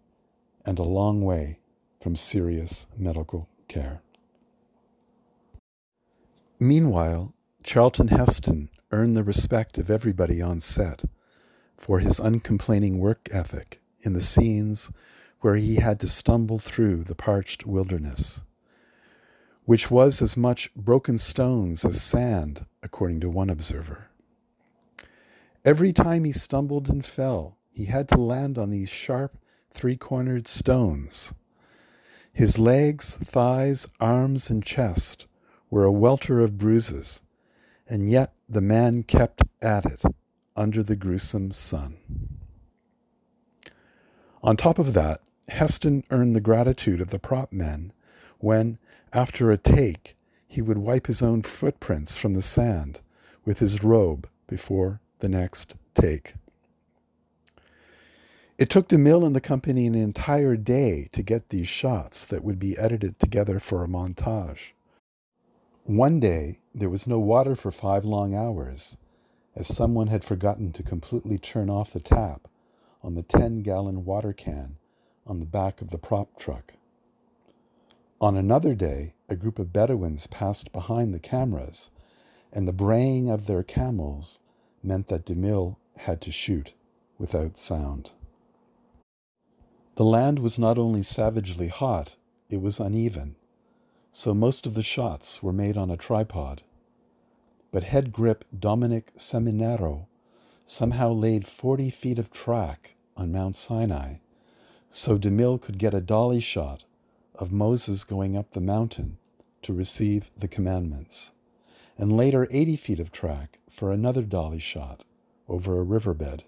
and 0.65 0.79
a 0.79 0.83
long 0.83 1.23
way 1.23 1.59
from 1.99 2.15
serious 2.15 2.87
medical 2.97 3.47
care. 3.67 4.01
Meanwhile, 6.59 7.33
Charlton 7.63 8.07
Heston 8.09 8.69
earned 8.91 9.15
the 9.15 9.23
respect 9.23 9.77
of 9.77 9.89
everybody 9.89 10.41
on 10.41 10.59
set 10.59 11.03
for 11.77 11.99
his 11.99 12.19
uncomplaining 12.19 12.99
work 12.99 13.27
ethic 13.31 13.81
in 14.01 14.13
the 14.13 14.21
scenes 14.21 14.91
where 15.41 15.55
he 15.55 15.75
had 15.75 15.99
to 15.99 16.07
stumble 16.07 16.59
through 16.59 17.03
the 17.03 17.15
parched 17.15 17.65
wilderness, 17.65 18.41
which 19.65 19.91
was 19.91 20.21
as 20.21 20.37
much 20.37 20.73
broken 20.75 21.17
stones 21.17 21.83
as 21.83 22.01
sand, 22.01 22.65
according 22.81 23.19
to 23.19 23.29
one 23.29 23.49
observer. 23.49 24.09
Every 25.63 25.91
time 25.91 26.23
he 26.23 26.31
stumbled 26.31 26.89
and 26.89 27.03
fell, 27.03 27.57
he 27.71 27.85
had 27.85 28.07
to 28.09 28.17
land 28.17 28.57
on 28.57 28.69
these 28.69 28.89
sharp, 28.89 29.37
three 29.75 29.97
cornered 29.97 30.47
stones. 30.47 31.33
His 32.31 32.57
legs, 32.57 33.17
thighs, 33.17 33.87
arms, 33.99 34.49
and 34.49 34.63
chest 34.63 35.27
were 35.69 35.83
a 35.83 35.91
welter 35.91 36.39
of 36.39 36.57
bruises, 36.57 37.23
and 37.87 38.09
yet 38.09 38.33
the 38.47 38.61
man 38.61 39.03
kept 39.03 39.41
at 39.61 39.85
it 39.85 40.01
under 40.55 40.81
the 40.81 40.95
gruesome 40.95 41.51
sun. 41.51 41.97
On 44.41 44.55
top 44.55 44.79
of 44.79 44.93
that, 44.93 45.21
Heston 45.49 46.03
earned 46.09 46.35
the 46.35 46.41
gratitude 46.41 47.01
of 47.01 47.09
the 47.09 47.19
prop 47.19 47.51
men 47.51 47.91
when, 48.39 48.77
after 49.11 49.51
a 49.51 49.57
take, 49.57 50.15
he 50.47 50.61
would 50.61 50.77
wipe 50.77 51.07
his 51.07 51.21
own 51.21 51.41
footprints 51.41 52.15
from 52.15 52.33
the 52.33 52.41
sand 52.41 53.01
with 53.43 53.59
his 53.59 53.83
robe 53.83 54.29
before 54.47 55.01
the 55.19 55.29
next 55.29 55.75
take. 55.93 56.35
It 58.57 58.69
took 58.69 58.87
DeMille 58.87 59.25
and 59.25 59.35
the 59.35 59.41
company 59.41 59.85
an 59.85 59.95
entire 59.95 60.55
day 60.55 61.09
to 61.11 61.21
get 61.21 61.49
these 61.49 61.67
shots 61.67 62.25
that 62.25 62.41
would 62.41 62.57
be 62.57 62.77
edited 62.77 63.19
together 63.19 63.59
for 63.59 63.83
a 63.83 63.87
montage. 63.87 64.71
One 65.83 66.21
day, 66.21 66.59
there 66.73 66.89
was 66.89 67.05
no 67.05 67.19
water 67.19 67.57
for 67.57 67.69
five 67.69 68.05
long 68.05 68.33
hours, 68.33 68.97
as 69.57 69.67
someone 69.67 70.07
had 70.07 70.23
forgotten 70.23 70.71
to 70.71 70.83
completely 70.83 71.37
turn 71.37 71.69
off 71.69 71.91
the 71.91 71.99
tap 71.99 72.47
on 73.03 73.15
the 73.15 73.23
10 73.23 73.61
gallon 73.61 74.05
water 74.05 74.31
can 74.31 74.77
on 75.27 75.41
the 75.41 75.45
back 75.45 75.81
of 75.81 75.91
the 75.91 75.97
prop 75.97 76.39
truck. 76.39 76.75
On 78.21 78.37
another 78.37 78.73
day, 78.73 79.15
a 79.27 79.35
group 79.35 79.59
of 79.59 79.73
Bedouins 79.73 80.27
passed 80.27 80.71
behind 80.71 81.13
the 81.13 81.19
cameras, 81.19 81.91
and 82.53 82.65
the 82.65 82.73
braying 82.73 83.29
of 83.29 83.47
their 83.47 83.63
camels 83.63 84.39
meant 84.81 85.07
that 85.07 85.25
DeMille 85.25 85.75
had 85.97 86.21
to 86.21 86.31
shoot 86.31 86.71
without 87.17 87.57
sound. 87.57 88.11
The 89.95 90.03
land 90.03 90.39
was 90.39 90.59
not 90.59 90.77
only 90.77 91.03
savagely 91.03 91.69
hot, 91.69 92.17
it 92.49 92.61
was 92.61 92.81
uneven, 92.81 93.37
so 94.11 94.33
most 94.33 94.65
of 94.65 94.73
the 94.73 94.83
shots 94.83 95.41
were 95.41 95.53
made 95.53 95.77
on 95.77 95.89
a 95.89 95.95
tripod. 95.95 96.63
But 97.71 97.83
head 97.83 98.11
grip 98.11 98.43
Dominic 98.57 99.13
Seminaro 99.15 100.07
somehow 100.65 101.13
laid 101.13 101.47
40 101.47 101.89
feet 101.91 102.19
of 102.19 102.29
track 102.29 102.95
on 103.15 103.31
Mount 103.31 103.55
Sinai, 103.55 104.15
so 104.89 105.17
DeMille 105.17 105.61
could 105.61 105.77
get 105.77 105.93
a 105.93 106.01
dolly 106.01 106.41
shot 106.41 106.83
of 107.35 107.53
Moses 107.53 108.03
going 108.03 108.35
up 108.35 108.51
the 108.51 108.59
mountain 108.59 109.17
to 109.61 109.73
receive 109.73 110.29
the 110.37 110.49
commandments, 110.49 111.31
and 111.97 112.17
later 112.17 112.47
80 112.51 112.75
feet 112.75 112.99
of 112.99 113.13
track 113.13 113.59
for 113.69 113.93
another 113.93 114.23
dolly 114.23 114.59
shot 114.59 115.05
over 115.47 115.79
a 115.79 115.83
riverbed. 115.83 116.43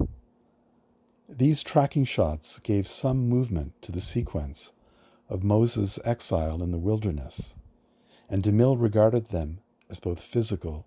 These 1.30 1.62
tracking 1.62 2.06
shots 2.06 2.58
gave 2.60 2.88
some 2.88 3.28
movement 3.28 3.74
to 3.82 3.92
the 3.92 4.00
sequence 4.00 4.72
of 5.28 5.44
Moses' 5.44 6.00
exile 6.06 6.64
in 6.64 6.72
the 6.72 6.78
wilderness, 6.78 7.58
and 8.30 8.42
DeMille 8.42 8.80
regarded 8.80 9.28
them 9.28 9.60
as 9.90 10.00
both 10.00 10.24
physical 10.24 10.86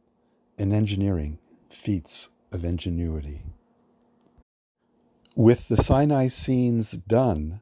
and 0.58 0.72
engineering 0.72 1.38
feats 1.68 2.30
of 2.52 2.64
ingenuity. 2.64 3.42
With 5.36 5.68
the 5.68 5.76
Sinai 5.76 6.28
scenes 6.28 6.92
done, 6.92 7.60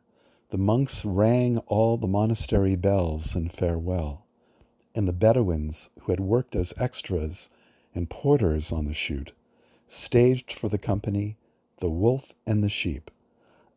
the 0.50 0.58
monks 0.58 1.04
rang 1.04 1.58
all 1.66 1.96
the 1.96 2.06
monastery 2.06 2.76
bells 2.76 3.34
in 3.34 3.48
farewell, 3.48 4.24
and 4.94 5.08
the 5.08 5.12
Bedouins, 5.12 5.90
who 6.02 6.12
had 6.12 6.20
worked 6.20 6.54
as 6.54 6.72
extras 6.78 7.50
and 7.92 8.08
porters 8.08 8.70
on 8.70 8.86
the 8.86 8.94
shoot, 8.94 9.32
staged 9.88 10.52
for 10.52 10.68
the 10.68 10.78
company 10.78 11.36
the 11.78 11.90
Wolf 11.90 12.34
and 12.46 12.62
the 12.62 12.68
Sheep, 12.68 13.10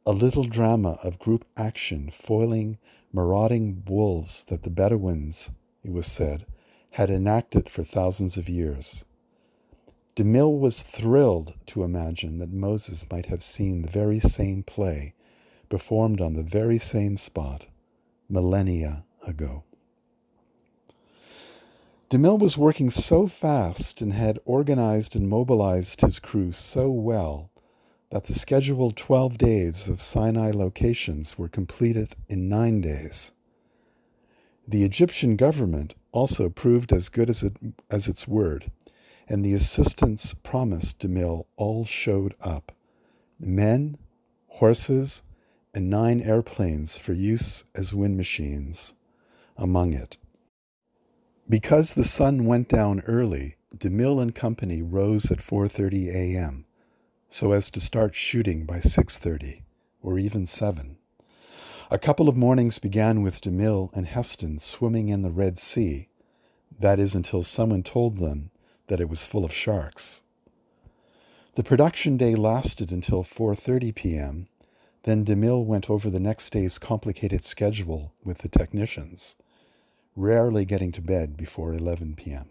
a 0.06 0.12
little 0.12 0.44
drama 0.44 0.98
of 1.04 1.20
group 1.20 1.46
action 1.56 2.10
foiling 2.10 2.78
marauding 3.14 3.84
wolves 3.88 4.44
that 4.46 4.64
the 4.64 4.70
Bedouins, 4.70 5.52
it 5.84 5.92
was 5.92 6.08
said, 6.08 6.46
had 6.92 7.10
enacted 7.10 7.70
for 7.70 7.84
thousands 7.84 8.38
of 8.38 8.50
years. 8.50 9.06
DeMille 10.16 10.60
was 10.60 10.84
thrilled 10.84 11.54
to 11.68 11.84
imagine 11.84 12.38
that 12.40 12.52
Moses 12.52 13.06
might 13.10 13.28
have 13.28 13.44
seen 13.44 13.82
the 13.82 13.90
very 13.90 14.20
same 14.20 14.64
play 14.64 15.14
performed 15.70 16.20
on 16.20 16.34
the 16.34 16.44
very 16.44 16.78
same 16.78 17.16
spot 17.16 17.68
millennia 18.28 19.06
ago. 19.26 19.64
DeMille 22.10 22.40
was 22.40 22.58
working 22.58 22.90
so 22.90 23.26
fast 23.26 24.02
and 24.02 24.12
had 24.12 24.38
organized 24.44 25.16
and 25.16 25.30
mobilized 25.30 26.02
his 26.02 26.20
crew 26.20 26.52
so 26.52 26.90
well 26.90 27.51
that 28.12 28.26
the 28.26 28.34
scheduled 28.34 28.98
12 28.98 29.38
days 29.38 29.88
of 29.88 30.02
Sinai 30.02 30.52
locations 30.52 31.38
were 31.38 31.48
completed 31.48 32.14
in 32.28 32.50
nine 32.50 32.82
days. 32.82 33.32
The 34.68 34.84
Egyptian 34.84 35.38
government 35.38 35.96
also 36.12 36.50
proved 36.50 36.92
as 36.92 37.10
good 37.10 37.30
as, 37.30 37.42
it, 37.42 37.56
as 37.90 38.08
its 38.08 38.28
word, 38.28 38.70
and 39.28 39.44
the 39.44 39.54
assistants 39.54 40.34
promised 40.34 41.00
DeMille 41.00 41.46
all 41.56 41.86
showed 41.86 42.36
up 42.42 42.74
men, 43.40 43.98
horses, 44.48 45.24
and 45.74 45.90
nine 45.90 46.22
airplanes 46.22 46.98
for 46.98 47.14
use 47.14 47.64
as 47.74 47.94
wind 47.94 48.18
machines 48.18 48.94
among 49.58 49.94
it. 49.94 50.18
Because 51.48 51.94
the 51.94 52.04
sun 52.04 52.46
went 52.46 52.68
down 52.68 53.02
early, 53.08 53.56
DeMille 53.76 54.22
and 54.22 54.36
company 54.36 54.82
rose 54.82 55.32
at 55.32 55.40
4:30 55.40 56.10
a.m. 56.10 56.66
so 57.32 57.54
as 57.54 57.72
to 57.72 57.80
start 57.80 58.14
shooting 58.14 58.66
by 58.66 58.78
6:30 58.82 59.62
or 60.04 60.20
even 60.20 60.46
7. 60.46 60.98
A 61.90 61.98
couple 61.98 62.28
of 62.28 62.36
mornings 62.36 62.78
began 62.78 63.24
with 63.24 63.40
DeMille 63.40 63.90
and 63.94 64.06
Heston 64.06 64.60
swimming 64.60 65.08
in 65.08 65.22
the 65.22 65.32
Red 65.32 65.58
Sea. 65.58 66.10
That 66.78 67.00
is 67.00 67.16
until 67.16 67.42
someone 67.42 67.84
told 67.84 68.18
them 68.18 68.52
that 68.88 69.00
it 69.00 69.08
was 69.08 69.26
full 69.26 69.46
of 69.46 69.54
sharks. 69.54 70.24
The 71.56 71.64
production 71.64 72.18
day 72.18 72.36
lasted 72.36 72.92
until 72.92 73.24
4:30 73.24 73.96
p.m. 73.96 74.48
Then 75.04 75.24
DeMille 75.24 75.64
went 75.64 75.90
over 75.90 76.10
the 76.10 76.20
next 76.20 76.50
day's 76.50 76.78
complicated 76.78 77.46
schedule 77.46 78.12
with 78.26 78.40
the 78.40 78.50
technicians, 78.50 79.38
rarely 80.18 80.66
getting 80.66 80.92
to 80.92 81.02
bed 81.02 81.38
before 81.38 81.72
11 81.74 82.16
p.m. 82.16 82.50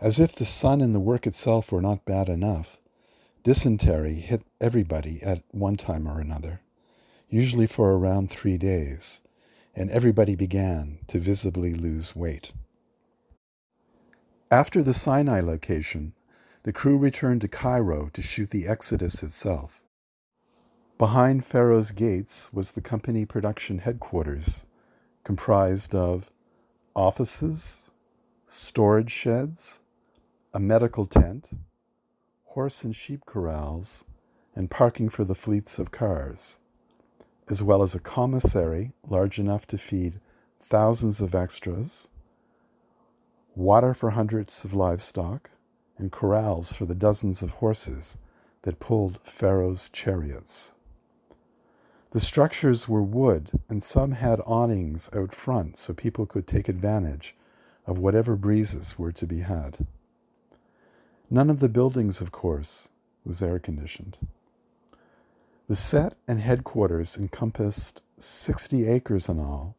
As 0.00 0.18
if 0.18 0.34
the 0.34 0.46
sun 0.46 0.80
and 0.80 0.94
the 0.94 1.00
work 1.00 1.26
itself 1.26 1.70
were 1.70 1.82
not 1.82 2.06
bad 2.06 2.30
enough, 2.30 2.80
dysentery 3.46 4.14
hit 4.14 4.42
everybody 4.60 5.22
at 5.22 5.40
one 5.52 5.76
time 5.76 6.08
or 6.08 6.18
another, 6.18 6.62
usually 7.28 7.68
for 7.68 7.92
around 7.92 8.28
three 8.28 8.58
days, 8.58 9.20
and 9.72 9.88
everybody 9.88 10.34
began 10.34 10.98
to 11.06 11.20
visibly 11.20 11.72
lose 11.72 12.16
weight. 12.16 12.52
After 14.50 14.82
the 14.82 14.92
Sinai 14.92 15.40
location, 15.40 16.12
the 16.64 16.72
crew 16.72 16.98
returned 16.98 17.40
to 17.42 17.46
Cairo 17.46 18.10
to 18.14 18.20
shoot 18.20 18.50
the 18.50 18.66
Exodus 18.66 19.22
itself. 19.22 19.84
Behind 20.98 21.44
Pharaoh's 21.44 21.92
Gates 21.92 22.52
was 22.52 22.72
the 22.72 22.80
company 22.80 23.24
production 23.24 23.78
headquarters, 23.78 24.66
comprised 25.22 25.94
of 25.94 26.32
offices, 26.96 27.92
storage 28.44 29.12
sheds, 29.12 29.82
a 30.52 30.58
medical 30.58 31.06
tent, 31.06 31.48
horse 32.56 32.84
and 32.84 32.96
sheep 32.96 33.26
corrals, 33.26 34.06
and 34.54 34.70
parking 34.70 35.10
for 35.10 35.24
the 35.24 35.34
fleets 35.34 35.78
of 35.78 35.90
cars, 35.90 36.58
as 37.50 37.62
well 37.62 37.82
as 37.82 37.94
a 37.94 38.00
commissary 38.00 38.92
large 39.06 39.38
enough 39.38 39.66
to 39.66 39.76
feed 39.76 40.18
thousands 40.58 41.20
of 41.20 41.34
extras, 41.34 42.08
water 43.54 43.92
for 43.92 44.08
hundreds 44.08 44.64
of 44.64 44.72
livestock, 44.72 45.50
and 45.98 46.10
corrals 46.10 46.72
for 46.72 46.86
the 46.86 46.94
dozens 46.94 47.42
of 47.42 47.50
horses 47.50 48.16
that 48.62 48.80
pulled 48.80 49.20
Pharaoh's 49.20 49.90
chariots. 49.90 50.74
The 52.12 52.20
structures 52.20 52.88
were 52.88 53.02
wood, 53.02 53.50
and 53.68 53.82
some 53.82 54.12
had 54.12 54.40
awnings 54.46 55.10
out 55.14 55.34
front 55.34 55.76
so 55.76 55.92
people 55.92 56.24
could 56.24 56.46
take 56.46 56.70
advantage 56.70 57.36
of 57.84 57.98
whatever 57.98 58.34
breezes 58.34 58.98
were 58.98 59.12
to 59.12 59.26
be 59.26 59.40
had. 59.40 59.86
None 61.28 61.50
of 61.50 61.60
the 61.60 61.68
buildings, 61.68 62.20
of 62.20 62.30
course, 62.30 62.90
was 63.24 63.42
air 63.42 63.58
conditioned. 63.58 64.18
The 65.68 65.74
set 65.74 66.14
and 66.28 66.40
headquarters 66.40 67.18
encompassed 67.18 68.02
60 68.18 68.86
acres 68.86 69.28
in 69.28 69.40
all, 69.40 69.74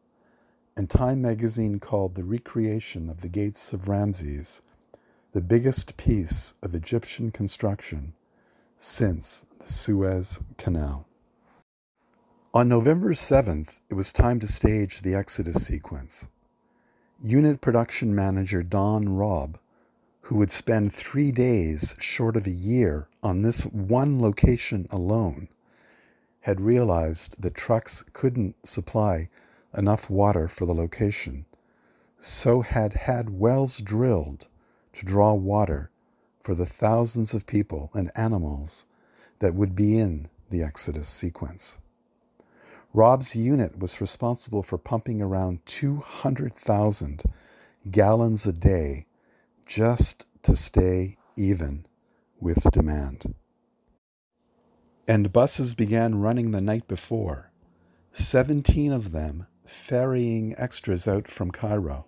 and 0.76 0.90
Time 0.90 1.22
magazine 1.22 1.80
called 1.80 2.14
the 2.14 2.24
recreation 2.24 3.08
of 3.08 3.22
the 3.22 3.28
Gates 3.28 3.72
of 3.72 3.88
Ramses 3.88 4.60
the 5.32 5.40
biggest 5.40 5.96
piece 5.96 6.54
of 6.62 6.74
Egyptian 6.74 7.30
construction 7.30 8.12
since 8.76 9.44
the 9.58 9.66
Suez 9.66 10.40
Canal. 10.56 11.06
On 12.54 12.68
November 12.68 13.10
7th, 13.10 13.80
it 13.90 13.94
was 13.94 14.12
time 14.12 14.40
to 14.40 14.46
stage 14.46 15.02
the 15.02 15.14
Exodus 15.14 15.66
sequence. 15.66 16.28
Unit 17.20 17.60
production 17.60 18.14
manager 18.14 18.62
Don 18.62 19.16
Robb 19.16 19.58
who 20.28 20.36
would 20.36 20.50
spend 20.50 20.92
three 20.92 21.32
days 21.32 21.96
short 21.98 22.36
of 22.36 22.46
a 22.46 22.50
year 22.50 23.08
on 23.22 23.40
this 23.40 23.64
one 23.64 24.20
location 24.20 24.86
alone, 24.90 25.48
had 26.42 26.60
realized 26.60 27.40
that 27.40 27.54
trucks 27.54 28.04
couldn't 28.12 28.54
supply 28.62 29.26
enough 29.74 30.10
water 30.10 30.46
for 30.46 30.66
the 30.66 30.74
location, 30.74 31.46
so 32.18 32.60
had 32.60 32.92
had 32.92 33.38
wells 33.40 33.78
drilled 33.78 34.48
to 34.92 35.06
draw 35.06 35.32
water 35.32 35.90
for 36.38 36.54
the 36.54 36.66
thousands 36.66 37.32
of 37.32 37.46
people 37.46 37.90
and 37.94 38.10
animals 38.14 38.84
that 39.38 39.54
would 39.54 39.74
be 39.74 39.96
in 39.96 40.28
the 40.50 40.62
Exodus 40.62 41.08
sequence. 41.08 41.78
Robb's 42.92 43.34
unit 43.34 43.78
was 43.78 43.98
responsible 43.98 44.62
for 44.62 44.76
pumping 44.76 45.22
around 45.22 45.64
200,000 45.64 47.22
gallons 47.90 48.46
a 48.46 48.52
day 48.52 49.06
just 49.68 50.24
to 50.42 50.56
stay 50.56 51.18
even 51.36 51.84
with 52.40 52.70
demand. 52.72 53.34
And 55.06 55.30
buses 55.30 55.74
began 55.74 56.20
running 56.20 56.50
the 56.50 56.62
night 56.62 56.88
before, 56.88 57.50
17 58.12 58.92
of 58.92 59.12
them 59.12 59.46
ferrying 59.66 60.54
extras 60.56 61.06
out 61.06 61.28
from 61.28 61.50
Cairo. 61.50 62.06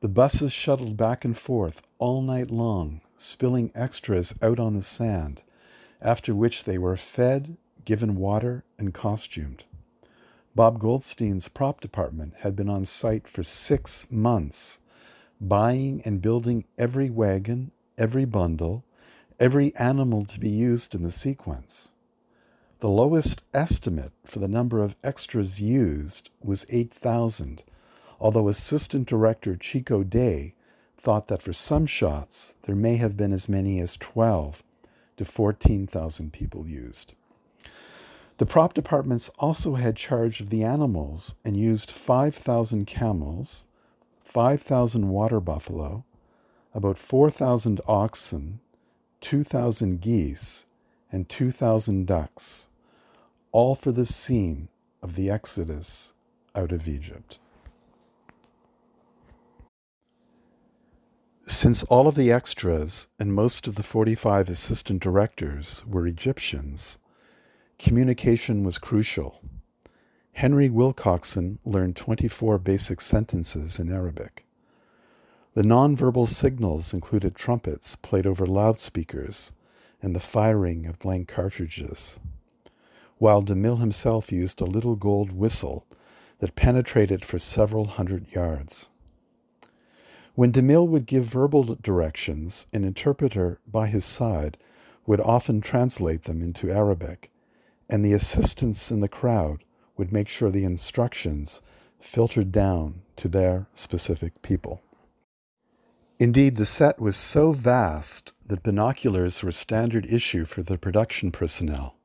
The 0.00 0.08
buses 0.08 0.52
shuttled 0.52 0.96
back 0.96 1.26
and 1.26 1.36
forth 1.36 1.82
all 1.98 2.22
night 2.22 2.50
long, 2.50 3.02
spilling 3.16 3.70
extras 3.74 4.34
out 4.40 4.58
on 4.58 4.74
the 4.74 4.82
sand, 4.82 5.42
after 6.00 6.34
which 6.34 6.64
they 6.64 6.78
were 6.78 6.96
fed, 6.96 7.58
given 7.84 8.16
water, 8.16 8.64
and 8.78 8.94
costumed. 8.94 9.64
Bob 10.54 10.78
Goldstein's 10.78 11.48
prop 11.48 11.82
department 11.82 12.32
had 12.38 12.56
been 12.56 12.70
on 12.70 12.86
site 12.86 13.28
for 13.28 13.42
six 13.42 14.10
months 14.10 14.80
buying 15.40 16.02
and 16.04 16.22
building 16.22 16.64
every 16.78 17.10
wagon, 17.10 17.70
every 17.98 18.24
bundle, 18.24 18.84
every 19.38 19.74
animal 19.76 20.24
to 20.24 20.40
be 20.40 20.48
used 20.48 20.94
in 20.94 21.02
the 21.02 21.10
sequence. 21.10 21.92
The 22.80 22.88
lowest 22.88 23.42
estimate 23.54 24.12
for 24.24 24.38
the 24.38 24.48
number 24.48 24.80
of 24.80 24.96
extras 25.02 25.60
used 25.60 26.30
was 26.42 26.66
8,000, 26.68 27.62
although 28.20 28.48
Assistant 28.48 29.08
Director 29.08 29.56
Chico 29.56 30.02
Day 30.04 30.54
thought 30.96 31.28
that 31.28 31.42
for 31.42 31.52
some 31.52 31.86
shots 31.86 32.54
there 32.62 32.74
may 32.74 32.96
have 32.96 33.16
been 33.16 33.32
as 33.32 33.48
many 33.48 33.80
as 33.80 33.96
12 33.96 34.62
to 35.16 35.24
14,000 35.24 36.32
people 36.32 36.66
used. 36.66 37.14
The 38.38 38.46
prop 38.46 38.74
departments 38.74 39.30
also 39.38 39.74
had 39.74 39.96
charge 39.96 40.40
of 40.40 40.50
the 40.50 40.62
animals 40.62 41.36
and 41.44 41.56
used 41.56 41.90
5,000 41.90 42.86
camels, 42.86 43.66
5,000 44.26 45.08
water 45.08 45.38
buffalo, 45.38 46.04
about 46.74 46.98
4,000 46.98 47.80
oxen, 47.86 48.58
2,000 49.20 50.00
geese, 50.00 50.66
and 51.12 51.28
2,000 51.28 52.06
ducks, 52.06 52.68
all 53.52 53.76
for 53.76 53.92
the 53.92 54.04
scene 54.04 54.68
of 55.00 55.14
the 55.14 55.30
Exodus 55.30 56.12
out 56.56 56.72
of 56.72 56.88
Egypt. 56.88 57.38
Since 61.40 61.84
all 61.84 62.08
of 62.08 62.16
the 62.16 62.32
extras 62.32 63.06
and 63.20 63.32
most 63.32 63.68
of 63.68 63.76
the 63.76 63.84
45 63.84 64.48
assistant 64.48 65.00
directors 65.00 65.84
were 65.86 66.06
Egyptians, 66.06 66.98
communication 67.78 68.64
was 68.64 68.78
crucial. 68.78 69.40
Henry 70.36 70.68
Wilcoxon 70.68 71.58
learned 71.64 71.96
24 71.96 72.58
basic 72.58 73.00
sentences 73.00 73.80
in 73.80 73.90
Arabic. 73.90 74.44
The 75.54 75.62
nonverbal 75.62 76.28
signals 76.28 76.92
included 76.92 77.34
trumpets 77.34 77.96
played 77.96 78.26
over 78.26 78.46
loudspeakers 78.46 79.54
and 80.02 80.14
the 80.14 80.20
firing 80.20 80.84
of 80.84 80.98
blank 80.98 81.28
cartridges, 81.28 82.20
while 83.16 83.42
DeMille 83.42 83.80
himself 83.80 84.30
used 84.30 84.60
a 84.60 84.66
little 84.66 84.94
gold 84.94 85.32
whistle 85.32 85.86
that 86.40 86.54
penetrated 86.54 87.24
for 87.24 87.38
several 87.38 87.86
hundred 87.86 88.30
yards. 88.30 88.90
When 90.34 90.52
DeMille 90.52 90.86
would 90.86 91.06
give 91.06 91.24
verbal 91.24 91.78
directions, 91.80 92.66
an 92.74 92.84
interpreter 92.84 93.58
by 93.66 93.86
his 93.86 94.04
side 94.04 94.58
would 95.06 95.22
often 95.22 95.62
translate 95.62 96.24
them 96.24 96.42
into 96.42 96.70
Arabic, 96.70 97.30
and 97.88 98.04
the 98.04 98.12
assistants 98.12 98.90
in 98.90 99.00
the 99.00 99.08
crowd 99.08 99.62
would 99.96 100.12
make 100.12 100.28
sure 100.28 100.50
the 100.50 100.64
instructions 100.64 101.62
filtered 101.98 102.52
down 102.52 103.02
to 103.16 103.28
their 103.28 103.66
specific 103.72 104.42
people. 104.42 104.82
Indeed, 106.18 106.56
the 106.56 106.64
set 106.64 106.98
was 106.98 107.16
so 107.16 107.52
vast 107.52 108.32
that 108.46 108.62
binoculars 108.62 109.42
were 109.42 109.52
standard 109.52 110.06
issue 110.06 110.46
for 110.46 110.62
the 110.62 110.78
production 110.78 111.30
personnel, 111.30 111.96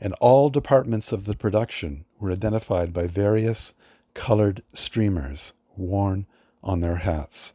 and 0.00 0.14
all 0.20 0.48
departments 0.48 1.10
of 1.10 1.24
the 1.24 1.34
production 1.34 2.04
were 2.20 2.30
identified 2.30 2.92
by 2.92 3.08
various 3.08 3.74
colored 4.14 4.62
streamers 4.72 5.54
worn 5.76 6.26
on 6.62 6.80
their 6.80 6.96
hats. 6.96 7.54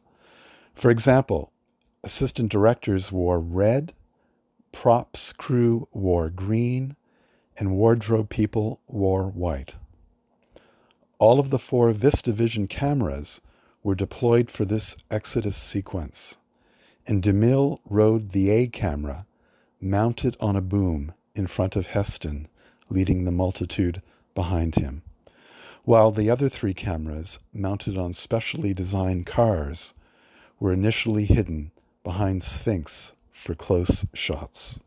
For 0.76 0.92
example, 0.92 1.54
assistant 2.04 2.52
directors 2.52 3.12
wore 3.12 3.40
red, 3.40 3.94
props 4.74 5.32
crew 5.32 5.88
wore 5.94 6.30
green, 6.30 6.97
and 7.58 7.76
wardrobe 7.76 8.30
people 8.30 8.80
wore 8.88 9.24
white. 9.24 9.76
All 11.20 11.40
of 11.40 11.50
the 11.50 11.60
four 11.60 11.92
VistaVision 11.94 12.70
cameras 12.70 13.42
were 13.84 13.96
deployed 13.96 14.52
for 14.52 14.66
this 14.66 14.96
Exodus 15.10 15.58
sequence, 15.58 16.38
and 17.08 17.24
DeMille 17.24 17.80
rode 17.90 18.32
the 18.32 18.50
A 18.50 18.68
camera 18.68 19.26
mounted 19.82 20.36
on 20.40 20.56
a 20.56 20.62
boom 20.62 21.14
in 21.36 21.48
front 21.48 21.76
of 21.76 21.88
Heston, 21.88 22.48
leading 22.90 23.26
the 23.26 23.32
multitude 23.32 24.02
behind 24.36 24.76
him, 24.76 25.02
while 25.84 26.12
the 26.12 26.30
other 26.30 26.50
three 26.50 26.74
cameras, 26.74 27.40
mounted 27.54 27.98
on 27.98 28.14
specially 28.14 28.74
designed 28.74 29.26
cars, 29.26 29.94
were 30.60 30.74
initially 30.74 31.26
hidden 31.26 31.72
behind 32.04 32.44
Sphinx 32.44 33.14
for 33.32 33.56
close 33.56 34.06
shots. 34.14 34.80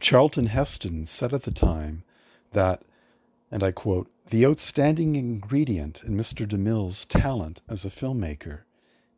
Charlton 0.00 0.46
Heston 0.46 1.06
said 1.06 1.32
at 1.32 1.44
the 1.44 1.50
time 1.50 2.02
that, 2.52 2.82
and 3.50 3.62
I 3.62 3.72
quote, 3.72 4.10
the 4.28 4.44
outstanding 4.44 5.16
ingredient 5.16 6.02
in 6.04 6.16
Mr. 6.16 6.46
DeMille's 6.46 7.04
talent 7.04 7.60
as 7.68 7.84
a 7.84 7.88
filmmaker 7.88 8.60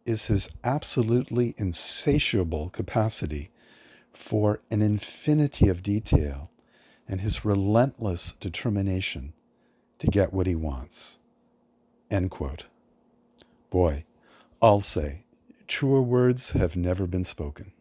is 0.04 0.26
his 0.26 0.50
absolutely 0.62 1.54
insatiable 1.56 2.70
capacity 2.70 3.50
for 4.12 4.60
an 4.70 4.82
infinity 4.82 5.68
of 5.68 5.82
detail 5.82 6.50
and 7.08 7.20
his 7.20 7.44
relentless 7.44 8.32
determination 8.32 9.32
to 9.98 10.06
get 10.06 10.32
what 10.32 10.46
he 10.46 10.54
wants. 10.54 11.18
End 12.10 12.30
quote. 12.30 12.66
Boy, 13.70 14.04
I'll 14.62 14.80
say, 14.80 15.24
truer 15.66 16.02
words 16.02 16.52
have 16.52 16.76
never 16.76 17.06
been 17.06 17.24
spoken. 17.24 17.72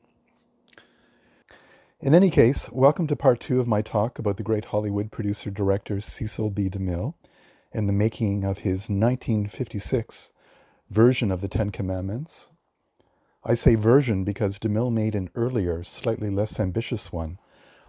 In 1.99 2.13
any 2.13 2.29
case, 2.29 2.69
welcome 2.71 3.07
to 3.07 3.15
part 3.15 3.39
two 3.39 3.59
of 3.59 3.65
my 3.65 3.81
talk 3.81 4.19
about 4.19 4.37
the 4.37 4.43
great 4.43 4.65
Hollywood 4.65 5.11
producer 5.11 5.49
director 5.49 5.99
Cecil 5.99 6.51
B. 6.51 6.69
DeMille 6.69 7.15
and 7.73 7.89
the 7.89 7.93
making 7.93 8.43
of 8.43 8.59
his 8.59 8.87
1956 8.87 10.29
version 10.91 11.31
of 11.31 11.41
the 11.41 11.47
Ten 11.47 11.71
Commandments. 11.71 12.51
I 13.43 13.55
say 13.55 13.73
version 13.73 14.23
because 14.23 14.59
DeMille 14.59 14.93
made 14.93 15.15
an 15.15 15.31
earlier, 15.33 15.83
slightly 15.83 16.29
less 16.29 16.59
ambitious 16.59 17.11
one, 17.11 17.39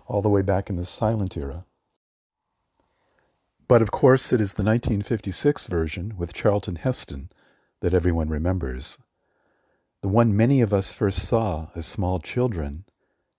all 0.06 0.22
the 0.22 0.30
way 0.30 0.40
back 0.40 0.70
in 0.70 0.76
the 0.76 0.86
silent 0.86 1.36
era. 1.36 1.66
But 3.68 3.82
of 3.82 3.90
course, 3.90 4.32
it 4.32 4.40
is 4.40 4.54
the 4.54 4.64
1956 4.64 5.66
version 5.66 6.14
with 6.16 6.32
Charlton 6.32 6.76
Heston 6.76 7.28
that 7.80 7.92
everyone 7.92 8.30
remembers. 8.30 8.98
The 10.00 10.08
one 10.08 10.34
many 10.34 10.62
of 10.62 10.72
us 10.72 10.94
first 10.94 11.28
saw 11.28 11.68
as 11.74 11.84
small 11.84 12.20
children, 12.20 12.86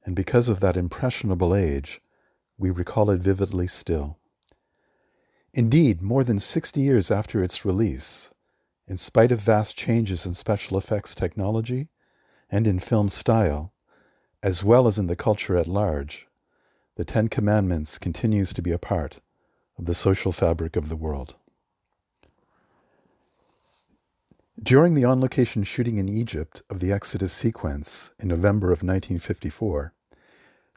and 0.06 0.16
because 0.16 0.50
of 0.50 0.60
that 0.60 0.78
impressionable 0.78 1.56
age, 1.56 2.02
we 2.58 2.70
recall 2.70 3.10
it 3.10 3.22
vividly 3.22 3.68
still. 3.68 4.18
Indeed, 5.54 6.02
more 6.02 6.24
than 6.24 6.39
60 6.39 6.80
years 6.80 7.10
after 7.10 7.43
its 7.43 7.66
release, 7.66 8.32
in 8.88 8.97
spite 8.97 9.32
of 9.32 9.39
vast 9.39 9.78
changes 9.78 10.26
in 10.26 10.34
special 10.34 10.78
effects 10.78 11.16
technology 11.16 11.88
and 12.52 12.68
in 12.68 12.80
film 12.80 13.10
style, 13.10 13.74
as 14.41 14.64
well 14.64 14.88
as 14.88 14.97
in 14.97 15.08
the 15.08 15.16
culture 15.16 15.58
at 15.58 15.68
large, 15.68 16.28
the 16.95 17.06
Ten 17.06 17.28
Commandments 17.28 17.97
continues 17.97 18.52
to 18.54 18.62
be 18.62 18.72
a 18.72 18.78
part 18.78 19.22
of 19.78 19.86
the 19.86 19.93
social 19.93 20.32
fabric 20.32 20.76
of 20.76 20.89
the 20.89 20.95
world. 20.95 21.36
During 24.62 24.93
the 24.93 25.05
on 25.05 25.22
location 25.22 25.64
shooting 25.64 25.99
in 25.99 26.10
Egypt 26.10 26.64
of 26.70 26.82
the 26.82 26.91
Exodus 26.91 27.32
sequence 27.32 28.12
in 28.20 28.28
November 28.28 28.68
of 28.68 28.84
1954, 28.84 29.93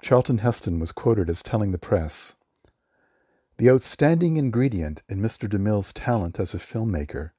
Charlton 0.01 0.39
Heston 0.39 0.78
was 0.78 0.93
quoted 0.93 1.28
as 1.28 1.43
telling 1.43 1.72
the 1.72 1.78
press 1.78 2.37
The 3.59 3.68
outstanding 3.68 4.37
ingredient 4.37 5.03
in 5.09 5.20
Mr. 5.20 5.49
DeMille's 5.49 5.93
talent 5.93 6.39
as 6.39 6.55
a 6.55 6.59
filmmaker 6.59 7.30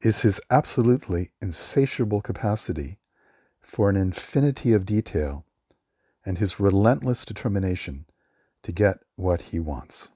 is 0.00 0.22
his 0.22 0.40
absolutely 0.50 1.30
insatiable 1.40 2.20
capacity 2.20 2.98
for 3.60 3.88
an 3.88 3.96
infinity 3.96 4.72
of 4.72 4.84
detail 4.84 5.44
and 6.26 6.38
his 6.38 6.58
relentless 6.58 7.24
determination 7.24 8.06
to 8.64 8.72
get 8.72 9.04
what 9.14 9.42
he 9.42 9.60
wants. 9.60 10.10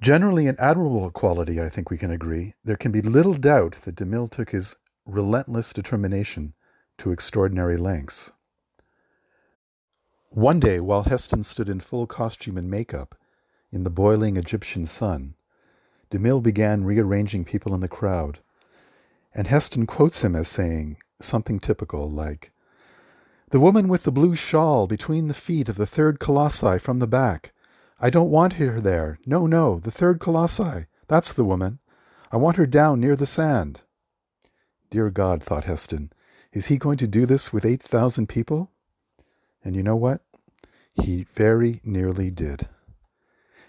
Generally, 0.00 0.46
an 0.46 0.56
admirable 0.60 1.10
quality, 1.10 1.60
I 1.60 1.68
think 1.68 1.90
we 1.90 1.98
can 1.98 2.10
agree. 2.10 2.54
There 2.64 2.76
can 2.76 2.92
be 2.92 3.02
little 3.02 3.34
doubt 3.34 3.76
that 3.82 3.96
DeMille 3.96 4.30
took 4.30 4.50
his 4.50 4.76
relentless 5.04 5.72
determination 5.72 6.54
to 6.98 7.10
extraordinary 7.10 7.76
lengths. 7.76 8.30
One 10.30 10.60
day, 10.60 10.78
while 10.78 11.04
Heston 11.04 11.42
stood 11.42 11.68
in 11.68 11.80
full 11.80 12.06
costume 12.06 12.56
and 12.56 12.70
makeup 12.70 13.16
in 13.72 13.82
the 13.82 13.90
boiling 13.90 14.36
Egyptian 14.36 14.86
sun, 14.86 15.34
DeMille 16.10 16.42
began 16.42 16.84
rearranging 16.84 17.44
people 17.44 17.74
in 17.74 17.80
the 17.80 17.88
crowd, 17.88 18.38
and 19.34 19.46
Heston 19.46 19.86
quotes 19.86 20.22
him 20.22 20.36
as 20.36 20.48
saying 20.48 20.98
something 21.20 21.58
typical 21.58 22.08
like, 22.08 22.52
The 23.50 23.60
woman 23.60 23.88
with 23.88 24.04
the 24.04 24.12
blue 24.12 24.36
shawl 24.36 24.86
between 24.86 25.26
the 25.26 25.34
feet 25.34 25.68
of 25.68 25.76
the 25.76 25.86
third 25.86 26.20
colossi 26.20 26.78
from 26.78 27.00
the 27.00 27.08
back 27.08 27.52
I 28.00 28.10
don't 28.10 28.30
want 28.30 28.54
her 28.54 28.80
there. 28.80 29.18
No, 29.26 29.46
no, 29.46 29.78
the 29.78 29.90
third 29.90 30.20
colossi. 30.20 30.86
That's 31.08 31.32
the 31.32 31.44
woman. 31.44 31.80
I 32.30 32.36
want 32.36 32.56
her 32.56 32.66
down 32.66 33.00
near 33.00 33.16
the 33.16 33.26
sand. 33.26 33.82
Dear 34.90 35.10
God, 35.10 35.42
thought 35.42 35.64
Heston, 35.64 36.12
is 36.52 36.66
he 36.66 36.78
going 36.78 36.98
to 36.98 37.06
do 37.06 37.26
this 37.26 37.52
with 37.52 37.66
8,000 37.66 38.28
people? 38.28 38.70
And 39.64 39.74
you 39.74 39.82
know 39.82 39.96
what? 39.96 40.22
He 40.92 41.24
very 41.24 41.80
nearly 41.84 42.30
did. 42.30 42.68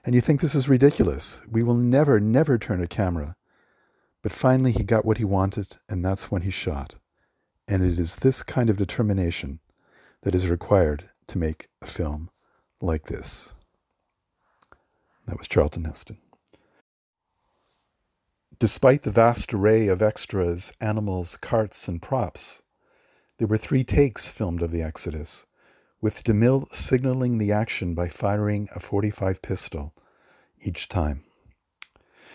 And 0.06 0.16
you 0.16 0.22
think 0.22 0.42
this 0.42 0.56
is 0.56 0.70
ridiculous. 0.70 1.42
We 1.50 1.64
will 1.64 1.76
never, 1.76 2.20
never 2.20 2.58
turn 2.58 2.82
a 2.82 2.88
camera. 2.88 3.36
But 4.22 4.32
finally, 4.32 4.72
he 4.72 4.84
got 4.84 5.06
what 5.06 5.18
he 5.18 5.26
wanted, 5.26 5.78
and 5.90 6.04
that's 6.04 6.30
when 6.30 6.44
he 6.44 6.52
shot. 6.52 6.96
And 7.68 7.84
it 7.84 8.00
is 8.00 8.18
this 8.18 8.44
kind 8.44 8.70
of 8.70 8.78
determination 8.78 9.60
that 10.22 10.36
is 10.36 10.50
required 10.50 11.10
to 11.28 11.38
make 11.38 11.68
a 11.82 11.86
film 11.86 12.30
like 12.82 13.06
this. 13.06 13.56
That 15.30 15.38
was 15.38 15.48
Charlton 15.48 15.84
Heston. 15.84 16.18
Despite 18.58 19.04
the 19.04 19.12
vast 19.12 19.54
array 19.54 19.88
of 19.88 20.02
extras, 20.02 20.74
animals, 20.82 21.38
carts, 21.38 21.88
and 21.88 22.02
props, 22.02 22.64
there 23.38 23.48
were 23.48 23.56
three 23.56 23.84
takes 23.84 24.32
filmed 24.32 24.64
of 24.64 24.72
the 24.72 24.82
Exodus, 24.82 25.46
with 26.02 26.24
DeMille 26.24 26.74
signaling 26.74 27.38
the 27.38 27.52
action 27.52 27.94
by 27.94 28.08
firing 28.08 28.70
a 28.74 28.80
45 28.80 29.44
pistol 29.44 29.94
each 30.66 30.90
time. 30.90 31.24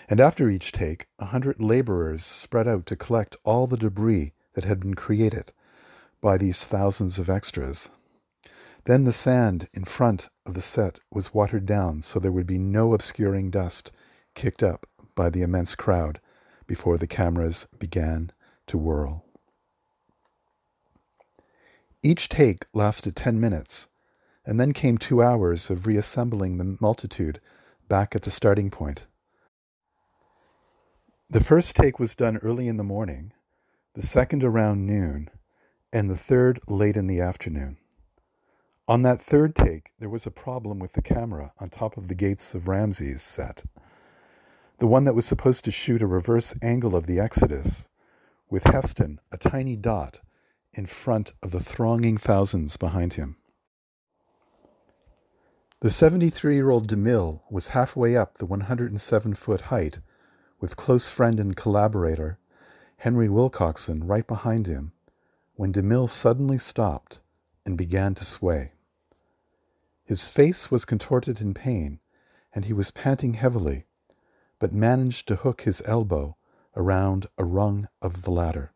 And 0.09 0.21
after 0.21 0.49
each 0.49 0.71
take, 0.71 1.09
a 1.19 1.27
hundred 1.27 1.61
laborers 1.61 2.25
spread 2.25 2.69
out 2.69 2.87
to 2.87 2.97
collect 2.97 3.37
all 3.43 3.67
the 3.67 3.77
debris 3.77 4.35
that 4.53 4.67
had 4.67 4.79
been 4.79 4.95
created 4.95 5.51
by 6.21 6.39
these 6.39 6.65
thousands 6.65 7.19
of 7.19 7.29
extras. 7.29 7.91
Then 8.85 9.05
the 9.05 9.13
sand 9.13 9.69
in 9.73 9.85
front 9.85 10.29
of 10.45 10.55
the 10.55 10.61
set 10.61 11.01
was 11.11 11.33
watered 11.33 11.65
down 11.65 12.03
so 12.03 12.19
there 12.19 12.33
would 12.33 12.47
be 12.47 12.59
no 12.59 12.93
obscuring 12.93 13.51
dust 13.51 13.91
kicked 14.35 14.63
up 14.63 14.87
by 15.15 15.31
the 15.31 15.43
immense 15.43 15.75
crowd 15.75 16.21
before 16.67 16.99
the 16.99 17.07
cameras 17.07 17.67
began 17.79 18.31
to 18.67 18.77
whirl. 18.77 19.25
Each 22.03 22.29
take 22.29 22.67
lasted 22.75 23.17
10 23.17 23.41
minutes, 23.41 23.89
and 24.45 24.61
then 24.61 24.73
came 24.73 24.99
two 24.99 25.23
hours 25.23 25.71
of 25.71 25.87
reassembling 25.87 26.59
the 26.59 26.77
multitude 26.79 27.41
back 27.89 28.15
at 28.15 28.23
the 28.23 28.31
starting 28.31 28.71
point. 28.71 29.07
The 31.31 31.41
first 31.41 31.75
take 31.75 31.99
was 31.99 32.15
done 32.15 32.37
early 32.39 32.69
in 32.69 32.77
the 32.77 32.85
morning, 32.85 33.33
the 33.95 34.03
second 34.03 34.45
around 34.45 34.87
noon, 34.87 35.31
and 35.93 36.11
the 36.11 36.17
third 36.17 36.61
late 36.69 36.97
in 36.97 37.07
the 37.07 37.21
afternoon. 37.21 37.79
On 38.87 39.01
that 39.01 39.23
third 39.23 39.57
take, 39.57 39.93
there 39.99 40.11
was 40.11 40.27
a 40.27 40.31
problem 40.31 40.79
with 40.79 40.93
the 40.93 41.01
camera 41.01 41.53
on 41.59 41.71
top 41.71 41.97
of 41.97 42.09
the 42.09 42.15
Gates 42.15 42.55
of 42.55 42.69
Ramses 42.69 43.23
set. 43.23 43.65
The 44.77 44.87
one 44.87 45.05
that 45.05 45.15
was 45.15 45.25
supposed 45.25 45.65
to 45.65 45.71
shoot 45.71 46.03
a 46.03 46.07
reverse 46.07 46.55
angle 46.61 46.95
of 46.95 47.07
the 47.07 47.19
Exodus, 47.19 47.89
with 48.51 48.65
Heston, 48.65 49.21
a 49.33 49.39
tiny 49.39 49.75
dot, 49.75 50.21
in 50.75 50.85
front 50.85 51.33
of 51.43 51.51
the 51.51 51.61
thronging 51.61 52.19
thousands 52.19 52.77
behind 52.77 53.15
him. 53.15 53.39
The 55.81 55.89
73 55.89 56.55
year 56.55 56.69
old 56.69 56.87
DeMille 56.87 57.41
was 57.51 57.69
halfway 57.69 58.15
up 58.19 58.37
the 58.37 58.47
107 58.47 59.35
foot 59.35 59.63
height, 59.63 60.01
with 60.61 60.77
close 60.77 61.09
friend 61.09 61.41
and 61.41 61.57
collaborator 61.57 62.39
Henry 62.99 63.29
Wilcoxon 63.29 64.03
right 64.05 64.27
behind 64.27 64.67
him, 64.67 64.93
when 65.55 65.73
DeMille 65.73 66.11
suddenly 66.11 66.59
stopped 66.59 67.23
and 67.65 67.79
began 67.79 68.15
to 68.17 68.25
sway. 68.25 68.74
His 70.05 70.29
face 70.29 70.71
was 70.71 70.85
contorted 70.85 71.41
in 71.41 71.55
pain, 71.55 71.99
and 72.55 72.67
he 72.67 72.73
was 72.73 72.91
panting 72.91 73.35
heavily, 73.35 73.87
but 74.59 74.73
managed 74.73 75.27
to 75.29 75.37
hook 75.37 75.63
his 75.63 75.83
elbow 75.87 76.37
around 76.77 77.27
a 77.39 77.45
rung 77.45 77.89
of 78.03 78.23
the 78.23 78.31
ladder, 78.31 78.73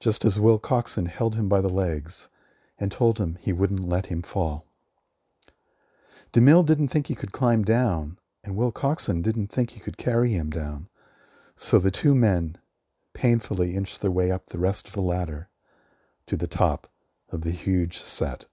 just 0.00 0.24
as 0.24 0.40
Wilcoxon 0.40 1.06
held 1.06 1.36
him 1.36 1.48
by 1.48 1.60
the 1.60 1.68
legs 1.68 2.28
and 2.78 2.90
told 2.90 3.18
him 3.18 3.38
he 3.40 3.52
wouldn't 3.52 3.88
let 3.88 4.06
him 4.06 4.22
fall. 4.22 4.66
DeMille 6.32 6.66
didn't 6.66 6.88
think 6.88 7.06
he 7.06 7.14
could 7.14 7.32
climb 7.32 7.62
down, 7.62 8.18
and 8.42 8.56
Wilcoxon 8.56 9.22
didn't 9.22 9.48
think 9.48 9.70
he 9.70 9.80
could 9.80 9.96
carry 9.96 10.32
him 10.32 10.50
down, 10.50 10.88
So 11.56 11.78
the 11.78 11.90
two 11.90 12.14
men 12.14 12.56
painfully 13.12 13.76
inched 13.76 14.00
their 14.00 14.10
way 14.10 14.30
up 14.30 14.46
the 14.46 14.58
rest 14.58 14.88
of 14.88 14.94
the 14.94 15.02
ladder 15.02 15.48
to 16.26 16.36
the 16.36 16.46
top 16.46 16.88
of 17.30 17.42
the 17.42 17.50
huge 17.50 17.98
set. 17.98 18.46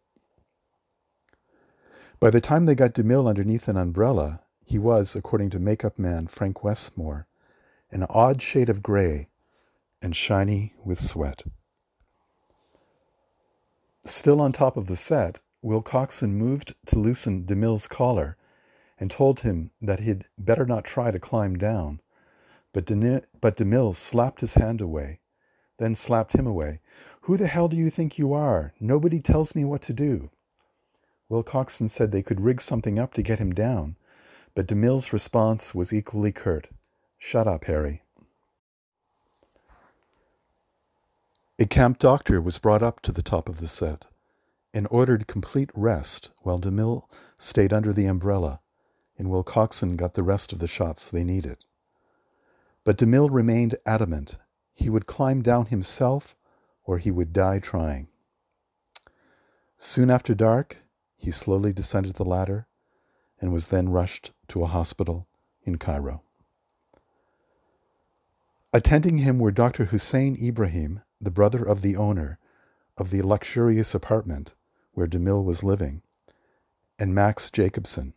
By 2.20 2.32
the 2.32 2.41
time 2.41 2.65
they 2.65 2.74
got 2.74 2.95
DeMille 2.95 3.30
underneath 3.30 3.68
an 3.68 3.78
umbrella, 3.78 4.41
he 4.65 4.80
was, 4.80 5.15
according 5.15 5.51
to 5.51 5.59
makeup 5.59 5.99
man 5.99 6.26
Frank 6.26 6.63
Westmore, 6.63 7.28
an 7.91 8.07
odd 8.09 8.41
shade 8.41 8.70
of 8.70 8.82
gray 8.82 9.30
and 10.01 10.15
shiny 10.15 10.74
with 10.84 10.99
sweat. 10.99 11.43
Still 14.03 14.41
on 14.41 14.51
top 14.51 14.78
of 14.78 14.88
the 14.88 14.95
set, 14.95 15.41
Wilcoxon 15.63 16.32
moved 16.32 16.74
to 16.88 16.97
loosen 16.97 17.45
DeMille's 17.45 17.86
collar 17.86 18.36
and 18.99 19.11
told 19.11 19.41
him 19.41 19.70
that 19.80 19.99
he'd 19.99 20.26
better 20.39 20.65
not 20.65 20.86
try 20.86 21.11
to 21.11 21.20
climb 21.20 21.55
down. 21.55 22.01
But, 22.74 22.86
De- 22.86 23.22
but 23.39 23.57
DeMille 23.57 23.93
slapped 23.93 24.41
his 24.41 24.55
hand 24.55 24.82
away, 24.82 25.20
then 25.78 25.93
slapped 25.93 26.34
him 26.34 26.47
away. 26.47 26.80
Who 27.22 27.38
the 27.38 27.47
hell 27.47 27.68
do 27.68 27.78
you 27.78 27.91
think 27.91 28.18
you 28.18 28.34
are? 28.34 28.74
Nobody 28.80 29.20
tells 29.20 29.53
me 29.53 29.65
what 29.65 29.84
to 29.84 29.93
do. 29.93 30.32
Wilcoxon 31.30 31.89
said 31.89 32.11
they 32.11 32.23
could 32.23 32.41
rig 32.41 32.61
something 32.61 32.97
up 32.97 33.13
to 33.13 33.21
get 33.21 33.39
him 33.39 33.51
down, 33.51 33.95
but 34.55 34.67
DeMille's 34.67 35.11
response 35.11 35.75
was 35.75 35.93
equally 35.93 36.32
curt 36.32 36.69
Shut 37.17 37.47
up, 37.47 37.65
Harry. 37.65 38.03
A 41.59 41.65
camp 41.65 41.97
doctor 41.97 42.39
was 42.39 42.59
brought 42.59 42.84
up 42.84 43.01
to 43.01 43.11
the 43.11 43.23
top 43.23 43.49
of 43.49 43.59
the 43.59 43.67
set 43.67 44.05
and 44.73 44.88
ordered 44.91 45.25
complete 45.25 45.71
rest 45.73 46.30
while 46.43 46.59
DeMille 46.59 47.03
stayed 47.38 47.73
under 47.73 47.91
the 47.91 48.05
umbrella 48.05 48.59
and 49.17 49.30
Wilcoxon 49.30 49.95
got 49.97 50.13
the 50.13 50.21
rest 50.21 50.53
of 50.53 50.59
the 50.59 50.67
shots 50.67 51.09
they 51.09 51.23
needed. 51.23 51.57
But 52.84 52.97
DeMille 52.97 53.30
remained 53.32 53.75
adamant 53.86 54.38
he 54.73 54.89
would 54.89 55.07
climb 55.07 55.41
down 55.41 55.65
himself 55.65 56.36
or 56.84 56.99
he 56.99 57.09
would 57.09 57.34
die 57.34 57.57
trying. 57.59 58.07
Soon 59.78 60.11
after 60.11 60.36
dark, 60.36 60.78
he 61.18 61.32
slowly 61.32 61.74
descended 61.74 62.13
the 62.13 62.24
ladder 62.24 62.68
and 63.41 63.51
was 63.51 63.68
then 63.68 63.89
rushed 63.89 64.32
to 64.47 64.63
a 64.63 64.68
hospital 64.68 65.28
in 65.63 65.78
Cairo. 65.78 66.22
Attending 68.74 69.20
him 69.20 69.39
were 69.39 69.51
Dr. 69.51 69.86
Hussein 69.86 70.38
Ibrahim, 70.41 71.01
the 71.20 71.32
brother 71.32 71.63
of 71.63 71.82
the 71.82 71.95
owner 71.95 72.38
of 72.97 73.09
the 73.09 73.22
luxurious 73.22 73.93
apartment 73.95 74.53
where 74.93 75.07
DeMille 75.07 75.43
was 75.43 75.63
living, 75.63 76.01
and 76.97 77.13
Max 77.13 77.51
Jacobson. 77.51 78.13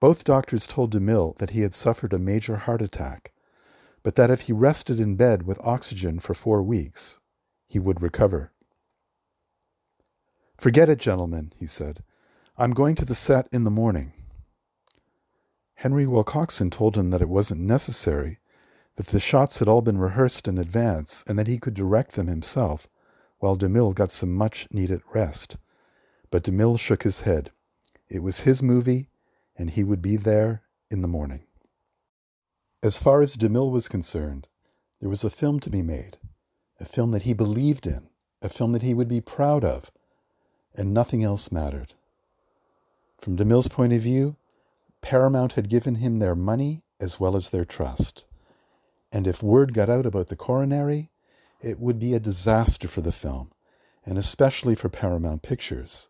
Both 0.00 0.24
doctors 0.24 0.66
told 0.66 0.92
DeMille 0.92 1.36
that 1.38 1.50
he 1.50 1.60
had 1.60 1.74
suffered 1.74 2.12
a 2.12 2.18
major 2.18 2.56
heart 2.56 2.80
attack, 2.80 3.32
but 4.02 4.14
that 4.14 4.30
if 4.30 4.42
he 4.42 4.52
rested 4.52 5.00
in 5.00 5.16
bed 5.16 5.42
with 5.42 5.60
oxygen 5.62 6.18
for 6.18 6.34
four 6.34 6.62
weeks, 6.62 7.20
he 7.66 7.78
would 7.78 8.00
recover. 8.00 8.52
Forget 10.58 10.88
it, 10.88 10.98
gentlemen, 10.98 11.52
he 11.56 11.66
said. 11.66 12.02
I'm 12.56 12.72
going 12.72 12.96
to 12.96 13.04
the 13.04 13.14
set 13.14 13.46
in 13.52 13.62
the 13.62 13.70
morning. 13.70 14.12
Henry 15.76 16.04
Wilcoxon 16.04 16.72
told 16.72 16.96
him 16.96 17.10
that 17.10 17.22
it 17.22 17.28
wasn't 17.28 17.60
necessary, 17.60 18.40
that 18.96 19.06
the 19.06 19.20
shots 19.20 19.60
had 19.60 19.68
all 19.68 19.80
been 19.80 19.98
rehearsed 19.98 20.48
in 20.48 20.58
advance, 20.58 21.22
and 21.28 21.38
that 21.38 21.46
he 21.46 21.58
could 21.58 21.74
direct 21.74 22.12
them 22.12 22.26
himself, 22.26 22.88
while 23.38 23.56
DeMille 23.56 23.94
got 23.94 24.10
some 24.10 24.34
much 24.34 24.66
needed 24.72 25.00
rest. 25.14 25.56
But 26.32 26.42
DeMille 26.42 26.80
shook 26.80 27.04
his 27.04 27.20
head. 27.20 27.52
It 28.08 28.24
was 28.24 28.40
his 28.40 28.60
movie, 28.60 29.10
and 29.56 29.70
he 29.70 29.84
would 29.84 30.02
be 30.02 30.16
there 30.16 30.62
in 30.90 31.02
the 31.02 31.08
morning. 31.08 31.44
As 32.82 32.98
far 32.98 33.22
as 33.22 33.36
DeMille 33.36 33.70
was 33.70 33.86
concerned, 33.86 34.48
there 35.00 35.08
was 35.08 35.22
a 35.22 35.30
film 35.30 35.60
to 35.60 35.70
be 35.70 35.82
made, 35.82 36.16
a 36.80 36.84
film 36.84 37.12
that 37.12 37.22
he 37.22 37.32
believed 37.32 37.86
in, 37.86 38.08
a 38.42 38.48
film 38.48 38.72
that 38.72 38.82
he 38.82 38.94
would 38.94 39.08
be 39.08 39.20
proud 39.20 39.62
of, 39.62 39.92
and 40.78 40.94
nothing 40.94 41.24
else 41.24 41.50
mattered. 41.50 41.92
From 43.18 43.36
DeMille's 43.36 43.68
point 43.68 43.92
of 43.92 44.00
view, 44.00 44.36
Paramount 45.02 45.54
had 45.54 45.68
given 45.68 45.96
him 45.96 46.16
their 46.16 46.36
money 46.36 46.82
as 47.00 47.18
well 47.18 47.36
as 47.36 47.50
their 47.50 47.64
trust. 47.64 48.24
And 49.12 49.26
if 49.26 49.42
word 49.42 49.74
got 49.74 49.90
out 49.90 50.06
about 50.06 50.28
the 50.28 50.36
coronary, 50.36 51.10
it 51.60 51.80
would 51.80 51.98
be 51.98 52.14
a 52.14 52.20
disaster 52.20 52.86
for 52.86 53.00
the 53.00 53.12
film, 53.12 53.50
and 54.06 54.16
especially 54.16 54.76
for 54.76 54.88
Paramount 54.88 55.42
Pictures, 55.42 56.08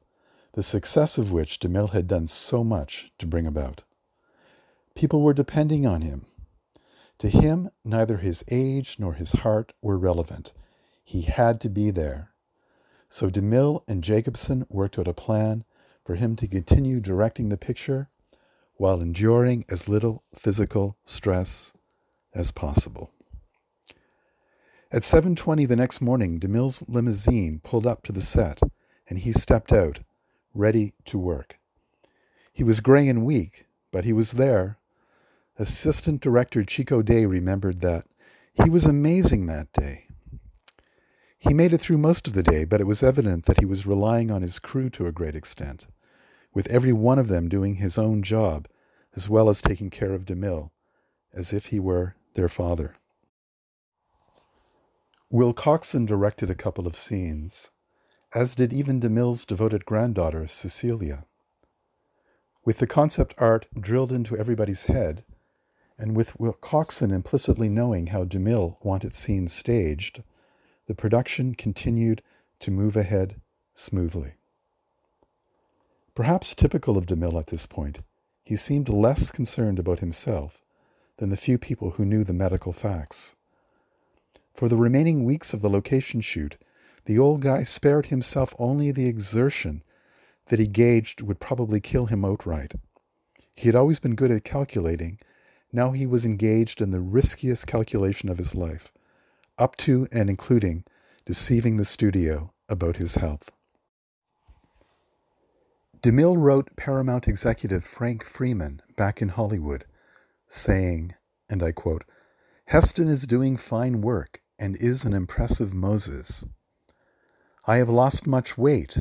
the 0.53 0.63
success 0.63 1.17
of 1.17 1.33
which 1.33 1.61
DeMille 1.61 1.93
had 1.93 2.07
done 2.07 2.27
so 2.27 2.63
much 2.63 3.11
to 3.19 3.27
bring 3.27 3.47
about. 3.47 3.83
People 4.95 5.23
were 5.23 5.35
depending 5.35 5.87
on 5.87 6.03
him. 6.03 6.27
To 7.21 7.29
him, 7.29 7.71
neither 7.85 8.19
his 8.19 8.45
age 8.51 8.97
nor 8.99 9.15
his 9.15 9.33
heart 9.33 9.73
were 9.81 9.97
relevant. 9.97 10.53
He 11.05 11.23
had 11.23 11.61
to 11.63 11.71
be 11.71 11.91
there. 11.91 12.33
So 13.09 13.31
DeMille 13.31 13.83
and 13.89 14.05
Jacobson 14.05 14.67
worked 14.69 14.99
out 14.99 15.09
a 15.09 15.15
plan 15.15 15.65
for 16.05 16.17
him 16.17 16.37
to 16.37 16.47
continue 16.47 17.01
directing 17.01 17.49
the 17.49 17.57
picture 17.57 18.09
while 18.77 19.01
enduring 19.01 19.65
as 19.69 19.89
little 19.89 20.23
physical 20.35 20.97
stress 21.05 21.73
as 22.35 22.51
possible. 22.51 23.11
At 24.91 25.03
7:20 25.03 25.67
the 25.67 25.77
next 25.77 26.01
morning, 26.01 26.39
DeMille's 26.39 26.83
limousine 26.89 27.61
pulled 27.61 27.87
up 27.87 28.03
to 28.05 28.13
the 28.13 28.23
set, 28.23 28.61
and 29.09 29.19
he 29.19 29.33
stepped 29.33 29.73
out, 29.73 30.01
ready 30.55 30.95
to 31.07 31.19
work. 31.19 31.59
He 32.53 32.65
was 32.65 32.81
gray 32.81 33.09
and 33.09 33.25
weak, 33.25 33.67
but 33.91 34.05
he 34.05 34.13
was 34.13 34.33
there. 34.33 34.79
Assistant 35.59 36.21
director 36.21 36.65
Chico 36.65 37.03
Day 37.03 37.27
remembered 37.27 37.81
that 37.81 38.07
he 38.53 38.71
was 38.71 38.87
amazing 38.87 39.47
that 39.47 39.73
day. 39.73 40.08
He 41.39 41.55
made 41.55 41.73
it 41.73 41.81
through 41.81 41.99
most 41.99 42.27
of 42.27 42.33
the 42.33 42.43
day, 42.43 42.65
but 42.65 42.81
it 42.81 42.87
was 42.87 43.03
evident 43.03 43.47
that 43.47 43.61
he 43.61 43.65
was 43.65 43.87
relying 43.87 44.31
on 44.31 44.43
his 44.43 44.59
crew 44.59 44.91
to 44.91 45.07
a 45.07 45.13
great 45.13 45.37
extent, 45.37 45.87
with 46.53 46.67
every 46.67 46.93
one 46.93 47.19
of 47.19 47.29
them 47.29 47.49
doing 47.49 47.77
his 47.77 47.97
own 47.97 48.23
job, 48.23 48.67
as 49.15 49.29
well 49.29 49.49
as 49.49 49.63
taking 49.63 49.89
care 49.89 50.13
of 50.15 50.25
DeMille, 50.25 50.71
as 51.33 51.53
if 51.53 51.67
he 51.67 51.79
were 51.79 52.17
their 52.35 52.49
father. 52.49 52.95
Wilcoxon 55.31 56.07
directed 56.07 56.51
a 56.51 56.55
couple 56.55 56.87
of 56.87 56.97
scenes, 56.97 57.71
as 58.35 58.55
did 58.55 58.73
even 58.73 59.01
DeMille's 59.01 59.45
devoted 59.45 59.85
granddaughter, 59.85 60.47
Cecilia. 60.49 61.25
With 62.65 62.79
the 62.79 62.87
concept 62.87 63.35
art 63.39 63.67
drilled 63.79 64.11
into 64.11 64.37
everybody's 64.37 64.85
head, 64.85 65.25
and 65.97 66.17
with 66.17 66.39
Wilcoxon 66.39 67.13
implicitly 67.13 67.69
knowing 67.69 68.09
how 68.09 68.25
DeMille 68.25 68.83
wanted 68.85 69.15
scenes 69.15 69.53
staged, 69.53 70.23
the 70.89 70.95
production 70.95 71.55
continued 71.55 72.23
to 72.59 72.71
move 72.71 72.97
ahead 72.97 73.37
smoothly. 73.75 74.33
Perhaps 76.15 76.55
typical 76.55 76.97
of 76.97 77.05
DeMille 77.05 77.39
at 77.39 77.49
this 77.49 77.67
point, 77.67 77.99
he 78.43 78.57
seemed 78.57 78.89
less 78.89 79.31
concerned 79.31 79.79
about 79.79 80.01
himself 80.01 80.63
than 81.19 81.29
the 81.29 81.37
few 81.37 81.59
people 81.59 81.91
who 81.91 82.07
knew 82.07 82.25
the 82.25 82.33
medical 82.33 82.73
facts. 82.73 83.37
For 84.55 84.67
the 84.67 84.79
remaining 84.79 85.25
weeks 85.25 85.53
of 85.53 85.61
the 85.61 85.69
location 85.69 86.23
shoot, 86.23 86.57
the 87.05 87.19
old 87.19 87.43
guy 87.43 87.65
spared 87.65 88.07
himself 88.07 88.55
only 88.59 88.91
the 88.91 89.09
exertion 89.09 89.83
that 90.47 90.59
he 90.59 90.67
gauged 90.67 91.21
would 91.21 91.39
probably 91.39 91.81
kill 91.81 92.07
him 92.07 92.25
outright. 92.25 92.75
He 93.57 93.69
had 93.69 93.77
always 93.77 93.99
been 93.99 94.15
good 94.15 94.31
at 94.31 94.43
calculating. 94.43 95.19
Now 95.71 95.91
he 95.91 96.07
was 96.07 96.25
engaged 96.25 96.81
in 96.81 96.93
the 96.93 97.01
riskiest 97.01 97.67
calculation 97.67 98.31
of 98.31 98.39
his 98.39 98.55
life 98.55 98.91
up 99.59 99.77
to 99.77 100.07
and 100.13 100.31
including 100.31 100.85
deceiving 101.27 101.77
the 101.77 101.85
studio 101.85 102.53
about 102.69 102.97
his 102.97 103.17
health. 103.17 103.51
DeMille 106.01 106.37
wrote 106.39 106.77
Paramount 106.77 107.27
executive 107.27 107.85
Frank 107.85 108.25
Freeman 108.25 108.81
back 108.97 109.21
in 109.21 109.31
Hollywood, 109.31 109.85
saying, 110.47 111.15
and 111.51 111.63
I 111.63 111.73
quote, 111.73 112.05
Heston 112.69 113.09
is 113.09 113.27
doing 113.27 113.57
fine 113.57 114.01
work 114.01 114.41
and 114.59 114.77
is 114.77 115.05
an 115.05 115.13
impressive 115.13 115.75
Moses. 115.75 116.47
I 117.67 117.77
have 117.77 117.89
lost 117.89 118.27
much 118.27 118.57
weight, 118.57 118.97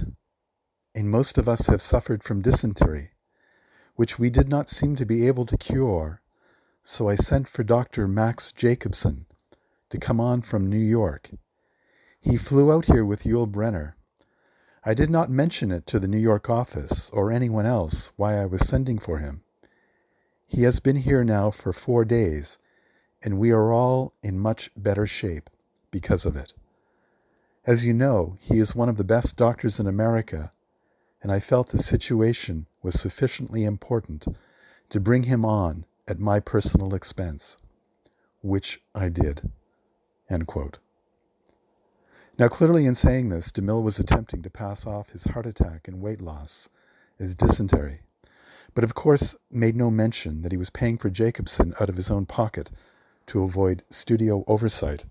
and 0.95 1.09
most 1.09 1.37
of 1.37 1.47
us 1.47 1.67
have 1.67 1.81
suffered 1.81 2.23
from 2.23 2.41
dysentery, 2.41 3.11
which 3.95 4.17
we 4.17 4.29
did 4.29 4.49
not 4.49 4.69
seem 4.69 4.95
to 4.95 5.05
be 5.05 5.27
able 5.27 5.45
to 5.45 5.57
cure, 5.57 6.21
so 6.83 7.07
I 7.07 7.15
sent 7.15 7.47
for 7.47 7.63
Dr. 7.63 8.07
Max 8.07 8.51
Jacobson 8.51 9.27
to 9.89 9.97
come 9.97 10.19
on 10.19 10.41
from 10.41 10.69
New 10.69 10.77
York. 10.77 11.31
He 12.19 12.37
flew 12.37 12.71
out 12.71 12.85
here 12.85 13.05
with 13.05 13.23
Yul 13.23 13.49
Brynner. 13.49 13.93
I 14.85 14.93
did 14.93 15.09
not 15.09 15.29
mention 15.29 15.71
it 15.71 15.85
to 15.87 15.99
the 15.99 16.07
New 16.07 16.17
York 16.17 16.49
office 16.49 17.09
or 17.11 17.31
anyone 17.31 17.65
else 17.65 18.11
why 18.15 18.37
I 18.37 18.45
was 18.45 18.67
sending 18.67 18.99
for 18.99 19.19
him. 19.19 19.43
He 20.45 20.63
has 20.63 20.79
been 20.79 20.97
here 20.97 21.23
now 21.23 21.51
for 21.51 21.73
four 21.73 22.05
days, 22.05 22.59
and 23.21 23.39
we 23.39 23.51
are 23.51 23.73
all 23.73 24.13
in 24.23 24.39
much 24.39 24.69
better 24.77 25.05
shape 25.05 25.49
because 25.91 26.25
of 26.25 26.35
it. 26.35 26.53
As 27.65 27.85
you 27.85 27.93
know, 27.93 28.37
he 28.39 28.59
is 28.59 28.75
one 28.75 28.87
of 28.87 28.97
the 28.97 29.03
best 29.03 29.35
doctors 29.35 29.79
in 29.79 29.87
America, 29.87 30.53
and 31.21 31.31
I 31.31 31.39
felt 31.41 31.69
the 31.69 31.79
situation 31.79 32.67
was 32.81 32.99
sufficiently 32.99 33.65
important 33.65 34.25
to 34.89 34.99
bring 35.01 35.23
him 35.23 35.43
on 35.43 35.85
at 36.07 36.19
my 36.19 36.39
personal 36.39 36.95
expense. 36.95 37.57
which 38.41 38.81
I 38.95 39.09
did. 39.09 39.51
Now, 42.37 42.47
clearly, 42.47 42.85
in 42.85 42.93
saying 42.93 43.29
this, 43.29 43.51
DeMille 43.51 43.81
was 43.81 43.97
attempting 43.97 44.41
to 44.43 44.49
pass 44.49 44.85
off 44.85 45.09
his 45.09 45.25
heart 45.25 45.45
attack 45.45 45.87
and 45.87 46.01
weight 46.01 46.21
loss 46.21 46.69
as 47.19 47.33
dysentery, 47.33 48.01
but 48.75 48.83
of 48.83 48.93
course 48.93 49.35
made 49.49 49.75
no 49.75 49.89
mention 49.89 50.43
that 50.43 50.51
he 50.51 50.57
was 50.57 50.69
paying 50.69 50.97
for 50.97 51.09
Jacobson 51.09 51.73
out 51.79 51.89
of 51.89 51.95
his 51.95 52.11
own 52.11 52.25
pocket 52.27 52.69
to 53.27 53.43
avoid 53.43 53.83
studio 53.89 54.43
oversight 54.47 55.05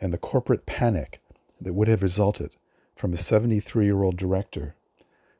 and 0.00 0.12
the 0.12 0.18
corporate 0.18 0.66
panic 0.66 1.20
that 1.60 1.72
would 1.74 1.88
have 1.88 2.02
resulted 2.02 2.52
from 2.94 3.12
a 3.12 3.16
73 3.16 3.84
year 3.84 4.02
old 4.02 4.16
director 4.16 4.76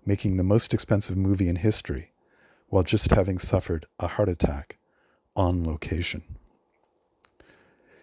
making 0.04 0.36
the 0.36 0.42
most 0.42 0.72
expensive 0.72 1.16
movie 1.16 1.48
in 1.48 1.56
history 1.56 2.12
while 2.68 2.82
just 2.82 3.10
having 3.10 3.38
suffered 3.38 3.86
a 4.00 4.06
heart 4.08 4.28
attack 4.28 4.78
on 5.36 5.62
location. 5.62 6.22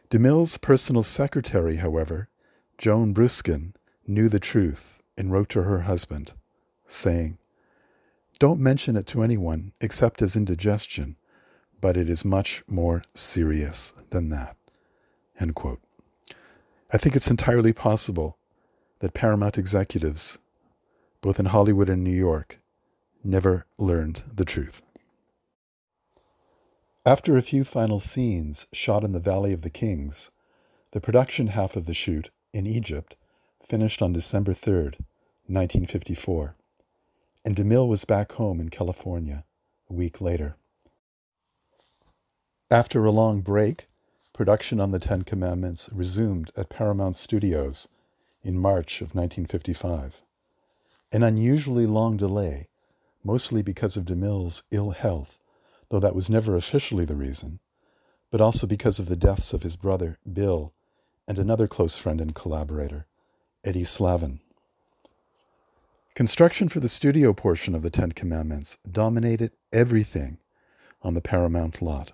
DeMille's 0.10 0.58
personal 0.58 1.01
secretary, 1.01 1.78
however, 1.78 2.30
Joan 2.78 3.14
Bruskin, 3.14 3.74
knew 4.08 4.30
the 4.30 4.39
truth 4.39 5.01
and 5.18 5.32
wrote 5.32 5.49
to 5.49 5.64
her 5.64 5.82
husband, 5.82 6.34
saying, 6.86 7.38
Don't 8.38 8.60
mention 8.60 8.95
it 8.95 9.08
to 9.08 9.24
anyone 9.24 9.72
except 9.82 10.22
as 10.22 10.36
indigestion, 10.36 11.16
but 11.82 11.97
it 11.97 12.10
is 12.10 12.24
much 12.24 12.64
more 12.68 13.03
serious 13.14 13.93
than 14.12 14.30
that. 14.30 14.56
I 16.93 16.97
think 16.97 17.16
it's 17.16 17.32
entirely 17.32 17.74
possible 17.74 18.38
that 18.99 19.14
Paramount 19.14 19.58
executives, 19.58 20.38
both 21.22 21.39
in 21.39 21.47
Hollywood 21.47 21.89
and 21.89 22.03
New 22.03 22.16
York, 22.16 22.60
never 23.24 23.66
learned 23.78 24.22
the 24.34 24.45
truth. 24.45 24.82
After 27.08 27.38
a 27.38 27.43
few 27.43 27.64
final 27.64 27.99
scenes 27.99 28.66
shot 28.74 29.03
in 29.03 29.12
the 29.12 29.20
Valley 29.20 29.53
of 29.53 29.62
the 29.62 29.70
Kings, 29.70 30.32
the 30.89 30.99
production 30.99 31.47
half 31.47 31.76
of 31.76 31.86
the 31.86 31.93
shoot 31.93 32.32
in 32.51 32.66
Egypt 32.66 33.16
finished 33.64 34.01
on 34.01 34.12
December 34.12 34.53
3rd, 34.53 34.97
1954, 35.45 36.56
and 37.45 37.56
DeMille 37.56 37.88
was 37.88 38.06
back 38.06 38.32
home 38.32 38.60
in 38.60 38.70
California 38.70 39.43
a 39.88 39.93
week 39.93 40.20
later. 40.20 40.56
After 42.72 43.06
a 43.06 43.12
long 43.12 43.41
break, 43.41 43.86
production 44.34 44.80
on 44.80 44.89
the 44.89 44.97
Ten 44.97 45.22
Commandments 45.22 45.91
resumed 45.93 46.49
at 46.58 46.70
Paramount 46.70 47.16
Studios 47.16 47.88
in 48.41 48.58
March 48.58 48.95
of 48.95 49.14
1955. 49.14 50.24
An 51.12 51.22
unusually 51.22 51.86
long 51.86 52.18
delay, 52.18 52.68
mostly 53.24 53.62
because 53.62 53.95
of 53.95 54.06
DeMille's 54.06 54.64
ill 54.72 54.89
health, 54.89 55.39
though 55.90 56.00
that 56.00 56.16
was 56.16 56.30
never 56.30 56.56
officially 56.56 57.06
the 57.06 57.16
reason, 57.16 57.60
but 58.32 58.42
also 58.42 58.68
because 58.68 59.00
of 59.00 59.08
the 59.08 59.16
deaths 59.16 59.54
of 59.54 59.64
his 59.64 59.76
brother, 59.76 60.18
Bill, 60.32 60.74
and 61.28 61.40
another 61.40 61.68
close 61.68 61.96
friend 61.96 62.22
and 62.22 62.36
collaborator, 62.36 63.06
Eddie 63.64 63.84
Salven. 63.84 64.40
Construction 66.14 66.70
for 66.70 66.80
the 66.80 66.88
studio 66.88 67.34
portion 67.34 67.76
of 67.76 67.82
the 67.82 67.90
Ten 67.90 68.14
Commandments 68.14 68.78
dominated 68.90 69.52
everything 69.74 70.38
on 71.02 71.14
the 71.14 71.22
Paramount 71.22 71.82
lot. 71.82 72.14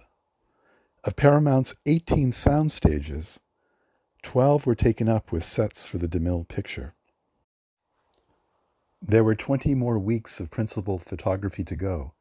Of 1.04 1.16
Paramount's 1.16 1.74
18 1.86 2.32
sound 2.32 2.72
stages, 2.72 3.40
12 4.24 4.66
were 4.66 4.76
taken 4.76 5.08
up 5.08 5.32
with 5.32 5.44
sets 5.44 5.86
for 5.86 5.98
the 5.98 6.08
DeMille 6.08 6.48
picture. 6.48 6.94
There 9.02 9.24
were 9.24 9.36
20 9.36 9.74
more 9.76 9.98
weeks 9.98 10.40
of 10.40 10.52
principal 10.52 11.00
photography 11.00 11.64
to 11.64 11.76
go, 11.76 12.14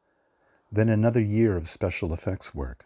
then 0.71 0.89
another 0.89 1.21
year 1.21 1.57
of 1.57 1.67
special 1.67 2.13
effects 2.13 2.55
work. 2.55 2.85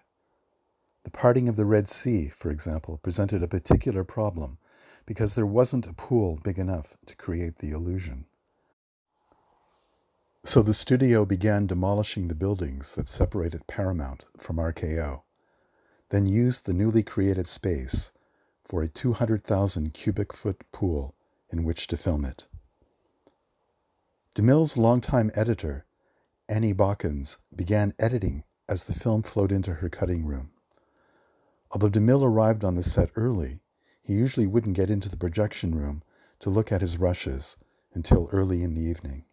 The 1.04 1.12
parting 1.12 1.48
of 1.48 1.56
the 1.56 1.66
Red 1.66 1.88
Sea, 1.88 2.30
for 2.30 2.50
example, 2.50 3.00
presented 3.04 3.44
a 3.44 3.48
particular 3.48 4.04
problem 4.04 4.58
because 5.06 5.36
there 5.36 5.46
wasn't 5.46 5.88
a 5.88 5.94
pool 5.94 6.40
big 6.44 6.58
enough 6.58 6.98
to 7.06 7.16
create 7.16 7.58
the 7.58 7.70
illusion. 7.70 8.26
So 10.44 10.62
the 10.62 10.74
studio 10.74 11.26
began 11.26 11.68
demolishing 11.68 12.28
the 12.28 12.36
buildings 12.36 12.96
that 12.96 13.08
separated 13.08 13.68
Paramount 13.68 14.26
from 14.38 14.58
RKO, 14.58 15.22
then 16.10 16.26
used 16.26 16.66
the 16.66 16.74
newly 16.74 17.04
created 17.04 17.48
space 17.48 18.12
for 18.64 18.82
a 18.82 18.88
200,000 18.88 19.94
cubic 19.94 20.34
foot 20.34 20.64
pool 20.72 21.16
in 21.52 21.64
which 21.64 21.88
to 21.88 21.98
film 21.98 22.26
it. 22.26 22.46
DeMille's 24.36 24.76
longtime 24.76 25.32
editor, 25.36 25.86
Annie 26.48 26.74
Bauchens, 26.74 27.38
began 27.56 27.94
editing 27.98 28.44
as 28.70 28.84
the 28.84 28.94
film 28.94 29.24
flowed 29.24 29.52
into 29.52 29.76
her 29.76 29.90
cutting 29.90 30.26
room. 30.26 30.52
Although 31.72 31.90
DeMille 31.90 32.24
arrived 32.24 32.64
on 32.64 32.76
the 32.76 32.84
set 32.84 33.10
early, 33.16 33.62
he 34.02 34.14
usually 34.14 34.46
wouldn't 34.46 34.76
get 34.76 34.90
into 34.90 35.10
the 35.10 35.18
projection 35.18 35.74
room 35.74 36.04
to 36.40 36.52
look 36.52 36.72
at 36.72 36.82
his 36.82 36.98
rushes 36.98 37.58
until 37.94 38.30
early 38.32 38.62
in 38.62 38.76
the 38.76 38.82
evening. 38.82 39.26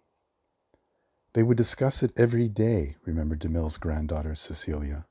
They 1.35 1.43
would 1.43 1.57
discuss 1.57 2.03
it 2.03 2.13
every 2.17 2.49
day, 2.49 2.97
remembered 3.05 3.41
DeMille's 3.41 3.77
granddaughter, 3.77 4.35
Cecilia. 4.35 5.07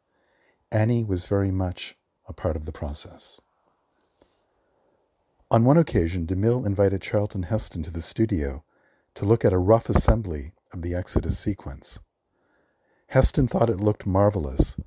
Annie 0.72 1.04
was 1.04 1.26
very 1.26 1.52
much 1.52 1.96
a 2.28 2.34
part 2.34 2.56
of 2.56 2.66
the 2.66 2.72
process. 2.72 3.42
On 5.52 5.66
one 5.66 5.78
occasion, 5.78 6.26
DeMille 6.26 6.66
invited 6.66 7.02
Charlton 7.02 7.44
Heston 7.44 7.84
to 7.84 7.92
the 7.92 8.02
studio 8.02 8.64
to 9.16 9.26
look 9.26 9.44
at 9.44 9.54
a 9.54 9.58
rough 9.58 9.90
assembly 9.90 10.54
of 10.74 10.82
the 10.82 10.96
Exodus 10.96 11.38
sequence. 11.40 12.00
Heston 13.08 13.48
thought 13.48 13.70
it 13.70 13.82
looked 13.82 14.06
marvelous, 14.06 14.78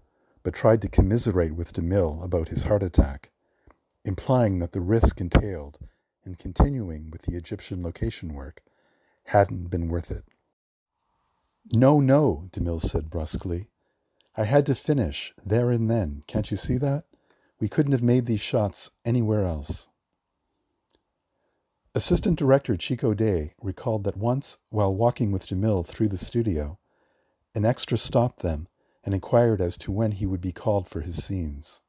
but 0.43 0.55
tried 0.55 0.80
to 0.82 0.89
commiserate 0.89 1.55
with 1.55 1.72
DeMille 1.72 2.24
about 2.24 2.49
his 2.49 2.64
heart 2.64 2.82
attack, 2.82 3.30
implying 4.05 4.59
that 4.59 4.72
the 4.72 4.80
risk 4.80 5.20
entailed 5.20 5.78
in 6.24 6.35
continuing 6.35 7.11
with 7.11 7.22
the 7.22 7.37
Egyptian 7.37 7.82
location 7.82 8.35
work 8.35 8.62
hadn't 9.24 9.70
been 9.70 9.89
worth 9.89 10.11
it. 10.11 10.24
No, 11.72 12.01
no, 12.01 12.49
DeMille 12.53 12.80
said 12.80 13.11
brusquely. 13.11 13.68
I 14.37 14.45
had 14.45 14.66
to 14.66 14.74
finish 14.74 15.32
there 15.45 15.70
and 15.70 15.91
then. 15.91 16.24
Can't 16.26 16.51
you 16.51 16.57
see 16.57 16.76
that? 16.78 17.05
We 17.61 17.68
couldn't 17.68 17.93
have 17.93 18.03
made 18.03 18.26
these 18.26 18.41
shots 18.41 18.91
anywhere 19.05 19.45
else. 19.45 19.89
Assistant 21.97 22.36
director 22.36 22.76
Chico 22.76 23.14
Day 23.14 23.55
recalled 23.62 24.03
that 24.03 24.16
once, 24.16 24.59
while 24.70 24.92
walking 24.92 25.30
with 25.30 25.47
DeMille 25.47 25.86
through 25.86 26.09
the 26.09 26.16
studio, 26.16 26.76
an 27.55 27.64
extra 27.64 27.97
stopped 27.97 28.40
them 28.40 28.66
and 29.05 29.14
inquired 29.14 29.61
as 29.61 29.76
to 29.76 29.92
when 29.92 30.11
he 30.11 30.26
would 30.26 30.40
be 30.40 30.51
called 30.51 30.88
for 30.88 31.03
his 31.03 31.22
scenes. 31.22 31.82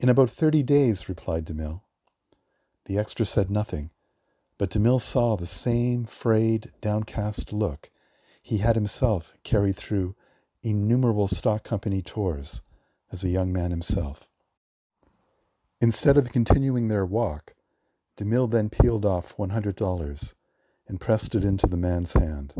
In 0.00 0.08
about 0.08 0.30
thirty 0.30 0.64
days, 0.64 1.08
replied 1.08 1.46
DeMille. 1.46 1.82
The 2.86 2.98
extra 2.98 3.24
said 3.24 3.48
nothing, 3.48 3.90
but 4.58 4.70
DeMille 4.70 5.00
saw 5.00 5.36
the 5.36 5.46
same 5.46 6.04
frayed, 6.04 6.72
downcast 6.80 7.52
look 7.52 7.90
he 8.42 8.58
had 8.58 8.74
himself 8.74 9.34
carried 9.44 9.76
through 9.76 10.16
innumerable 10.64 11.28
stock 11.28 11.62
company 11.62 12.02
tours 12.02 12.62
as 13.12 13.22
a 13.22 13.28
young 13.28 13.52
man 13.52 13.70
himself. 13.70 14.28
Instead 15.80 16.16
of 16.16 16.32
continuing 16.32 16.88
their 16.88 17.06
walk, 17.06 17.54
DeMille 18.20 18.50
then 18.50 18.68
peeled 18.68 19.06
off 19.06 19.34
$100 19.38 20.34
and 20.86 21.00
pressed 21.00 21.34
it 21.34 21.42
into 21.42 21.66
the 21.66 21.76
man's 21.76 22.12
hand. 22.12 22.54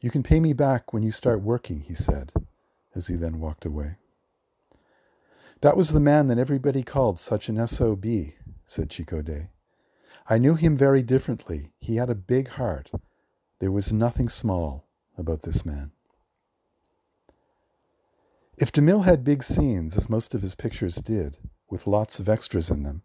You 0.00 0.10
can 0.10 0.22
pay 0.22 0.38
me 0.38 0.52
back 0.52 0.92
when 0.92 1.02
you 1.02 1.10
start 1.10 1.42
working, 1.42 1.80
he 1.80 1.94
said, 1.94 2.32
as 2.94 3.08
he 3.08 3.16
then 3.16 3.40
walked 3.40 3.66
away. 3.66 3.96
That 5.62 5.76
was 5.76 5.92
the 5.92 6.00
man 6.00 6.28
that 6.28 6.38
everybody 6.38 6.84
called 6.84 7.18
such 7.18 7.48
an 7.48 7.66
SOB, 7.66 8.04
said 8.64 8.90
Chico 8.90 9.20
Day. 9.20 9.48
I 10.28 10.38
knew 10.38 10.54
him 10.54 10.76
very 10.76 11.02
differently. 11.02 11.72
He 11.80 11.96
had 11.96 12.10
a 12.10 12.14
big 12.14 12.48
heart. 12.50 12.90
There 13.58 13.72
was 13.72 13.92
nothing 13.92 14.28
small 14.28 14.86
about 15.18 15.42
this 15.42 15.66
man. 15.66 15.90
If 18.58 18.70
DeMille 18.70 19.04
had 19.04 19.24
big 19.24 19.42
scenes, 19.42 19.96
as 19.96 20.08
most 20.08 20.34
of 20.34 20.42
his 20.42 20.54
pictures 20.54 20.96
did, 20.96 21.38
with 21.68 21.88
lots 21.88 22.20
of 22.20 22.28
extras 22.28 22.70
in 22.70 22.84
them, 22.84 23.02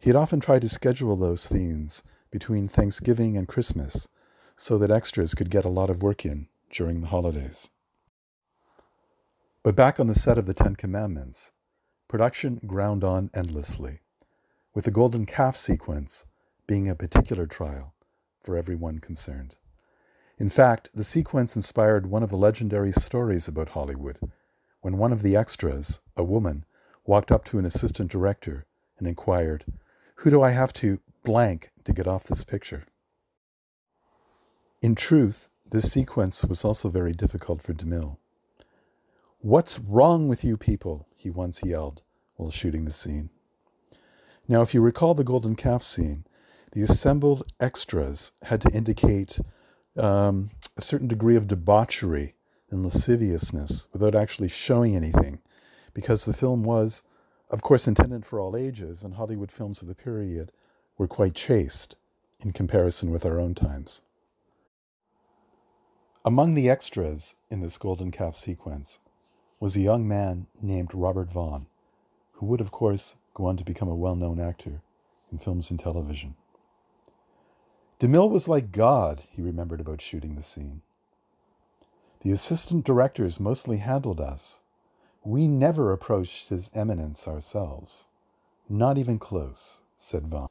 he 0.00 0.08
had 0.08 0.16
often 0.16 0.40
tried 0.40 0.62
to 0.62 0.68
schedule 0.68 1.14
those 1.14 1.42
scenes 1.42 2.02
between 2.30 2.68
Thanksgiving 2.68 3.36
and 3.36 3.46
Christmas 3.46 4.08
so 4.56 4.78
that 4.78 4.90
extras 4.90 5.34
could 5.34 5.50
get 5.50 5.64
a 5.64 5.70
lot 5.70 5.90
of 5.90 6.02
work 6.02 6.24
in 6.24 6.48
during 6.70 7.00
the 7.00 7.08
holidays. 7.08 7.70
But 9.62 9.76
back 9.76 10.00
on 10.00 10.06
the 10.06 10.14
set 10.14 10.38
of 10.38 10.46
the 10.46 10.54
Ten 10.54 10.74
Commandments, 10.74 11.52
production 12.08 12.60
ground 12.66 13.04
on 13.04 13.30
endlessly, 13.34 14.00
with 14.74 14.86
the 14.86 14.90
golden 14.90 15.26
calf 15.26 15.56
sequence 15.56 16.24
being 16.66 16.88
a 16.88 16.94
particular 16.94 17.46
trial 17.46 17.94
for 18.42 18.56
everyone 18.56 19.00
concerned. 19.00 19.56
In 20.38 20.48
fact, 20.48 20.88
the 20.94 21.04
sequence 21.04 21.56
inspired 21.56 22.06
one 22.06 22.22
of 22.22 22.30
the 22.30 22.36
legendary 22.36 22.92
stories 22.92 23.46
about 23.46 23.70
Hollywood, 23.70 24.18
when 24.80 24.96
one 24.96 25.12
of 25.12 25.20
the 25.20 25.36
extras, 25.36 26.00
a 26.16 26.24
woman, 26.24 26.64
walked 27.04 27.30
up 27.30 27.44
to 27.46 27.58
an 27.58 27.66
assistant 27.66 28.10
director 28.10 28.64
and 28.98 29.06
inquired, 29.06 29.66
Who 30.20 30.28
do 30.28 30.42
I 30.42 30.50
have 30.50 30.74
to 30.74 31.00
blank 31.24 31.70
to 31.84 31.94
get 31.94 32.06
off 32.06 32.24
this 32.24 32.44
picture? 32.44 32.84
In 34.82 34.94
truth, 34.94 35.48
this 35.70 35.90
sequence 35.90 36.44
was 36.44 36.62
also 36.62 36.90
very 36.90 37.12
difficult 37.12 37.62
for 37.62 37.72
DeMille. 37.72 38.18
What's 39.38 39.78
wrong 39.78 40.28
with 40.28 40.44
you 40.44 40.58
people? 40.58 41.06
he 41.16 41.30
once 41.30 41.62
yelled 41.64 42.02
while 42.36 42.50
shooting 42.50 42.84
the 42.84 42.92
scene. 42.92 43.30
Now, 44.46 44.60
if 44.60 44.74
you 44.74 44.82
recall 44.82 45.14
the 45.14 45.24
golden 45.24 45.56
calf 45.56 45.82
scene, 45.82 46.26
the 46.72 46.82
assembled 46.82 47.50
extras 47.58 48.32
had 48.42 48.60
to 48.60 48.70
indicate 48.74 49.40
um, 49.96 50.50
a 50.76 50.82
certain 50.82 51.08
degree 51.08 51.36
of 51.36 51.48
debauchery 51.48 52.34
and 52.70 52.84
lasciviousness 52.84 53.88
without 53.94 54.14
actually 54.14 54.50
showing 54.50 54.94
anything, 54.94 55.40
because 55.94 56.26
the 56.26 56.34
film 56.34 56.62
was, 56.62 57.04
of 57.50 57.62
course, 57.62 57.88
intended 57.88 58.24
for 58.24 58.40
all 58.40 58.56
ages, 58.56 59.02
and 59.02 59.14
Hollywood 59.14 59.50
films 59.50 59.82
of 59.82 59.88
the 59.88 59.94
period 59.94 60.52
were 60.96 61.08
quite 61.08 61.34
chaste 61.34 61.96
in 62.40 62.52
comparison 62.52 63.10
with 63.10 63.26
our 63.26 63.40
own 63.40 63.54
times. 63.54 64.02
Among 66.24 66.54
the 66.54 66.68
extras 66.68 67.36
in 67.50 67.60
this 67.60 67.78
golden 67.78 68.10
calf 68.10 68.36
sequence 68.36 68.98
was 69.58 69.76
a 69.76 69.80
young 69.80 70.06
man 70.06 70.46
named 70.62 70.94
Robert 70.94 71.30
Vaughn, 71.30 71.66
who 72.32 72.46
would, 72.46 72.60
of 72.60 72.70
course, 72.70 73.16
go 73.34 73.46
on 73.46 73.56
to 73.56 73.64
become 73.64 73.88
a 73.88 73.96
well 73.96 74.16
known 74.16 74.38
actor 74.38 74.82
in 75.32 75.38
films 75.38 75.70
and 75.70 75.80
television. 75.80 76.36
DeMille 77.98 78.30
was 78.30 78.48
like 78.48 78.72
God, 78.72 79.24
he 79.30 79.42
remembered 79.42 79.80
about 79.80 80.00
shooting 80.00 80.34
the 80.34 80.42
scene. 80.42 80.82
The 82.22 82.32
assistant 82.32 82.84
directors 82.84 83.40
mostly 83.40 83.78
handled 83.78 84.20
us. 84.20 84.60
We 85.24 85.46
never 85.46 85.92
approached 85.92 86.48
His 86.48 86.70
Eminence 86.74 87.28
ourselves. 87.28 88.08
Not 88.68 88.98
even 88.98 89.18
close, 89.18 89.82
said 89.96 90.26
Vaughn. 90.26 90.48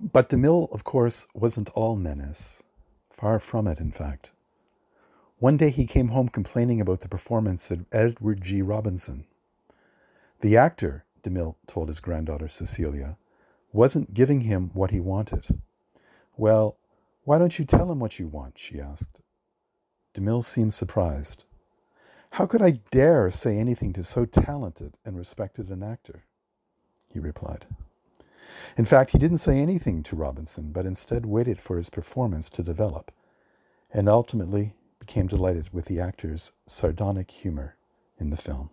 But 0.00 0.28
DeMille, 0.28 0.72
of 0.72 0.84
course, 0.84 1.26
wasn't 1.34 1.70
all 1.70 1.96
menace. 1.96 2.64
Far 3.10 3.38
from 3.38 3.66
it, 3.66 3.80
in 3.80 3.92
fact. 3.92 4.32
One 5.38 5.56
day 5.56 5.70
he 5.70 5.86
came 5.86 6.08
home 6.08 6.28
complaining 6.28 6.80
about 6.80 7.00
the 7.00 7.08
performance 7.08 7.70
of 7.70 7.86
Edward 7.92 8.42
G. 8.42 8.62
Robinson. 8.62 9.26
The 10.40 10.56
actor, 10.56 11.04
DeMille 11.22 11.56
told 11.66 11.88
his 11.88 12.00
granddaughter 12.00 12.48
Cecilia, 12.48 13.16
wasn't 13.72 14.14
giving 14.14 14.42
him 14.42 14.70
what 14.74 14.90
he 14.90 15.00
wanted. 15.00 15.46
Well, 16.36 16.76
why 17.24 17.38
don't 17.38 17.58
you 17.58 17.64
tell 17.64 17.90
him 17.90 18.00
what 18.00 18.18
you 18.18 18.28
want? 18.28 18.58
she 18.58 18.80
asked. 18.80 19.20
DeMille 20.14 20.44
seemed 20.44 20.74
surprised. 20.74 21.45
How 22.32 22.46
could 22.46 22.62
I 22.62 22.80
dare 22.90 23.30
say 23.30 23.58
anything 23.58 23.92
to 23.94 24.04
so 24.04 24.24
talented 24.24 24.94
and 25.04 25.16
respected 25.16 25.70
an 25.70 25.82
actor? 25.82 26.24
He 27.08 27.18
replied. 27.18 27.66
In 28.76 28.84
fact, 28.84 29.10
he 29.10 29.18
didn't 29.18 29.38
say 29.38 29.58
anything 29.58 30.02
to 30.04 30.16
Robinson, 30.16 30.72
but 30.72 30.86
instead 30.86 31.24
waited 31.24 31.60
for 31.60 31.76
his 31.76 31.90
performance 31.90 32.50
to 32.50 32.62
develop, 32.62 33.10
and 33.92 34.08
ultimately 34.08 34.74
became 34.98 35.26
delighted 35.26 35.72
with 35.72 35.86
the 35.86 36.00
actor's 36.00 36.52
sardonic 36.66 37.30
humor 37.30 37.76
in 38.18 38.30
the 38.30 38.36
film. 38.36 38.70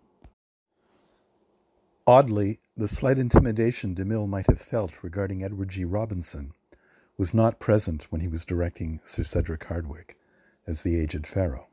Oddly, 2.06 2.60
the 2.76 2.88
slight 2.88 3.18
intimidation 3.18 3.96
DeMille 3.96 4.28
might 4.28 4.48
have 4.48 4.60
felt 4.60 5.04
regarding 5.04 5.42
Edward 5.44 5.70
G. 5.70 5.86
Robinson 5.86 6.54
was 7.18 7.34
not 7.34 7.60
present 7.60 8.08
when 8.10 8.20
he 8.20 8.28
was 8.28 8.44
directing 8.44 9.00
Sir 9.06 9.24
Cedric 9.24 9.62
Hardwicke 9.66 10.16
as 10.68 10.82
the 10.82 11.00
aged 11.00 11.26
Pharaoh. 11.26 11.68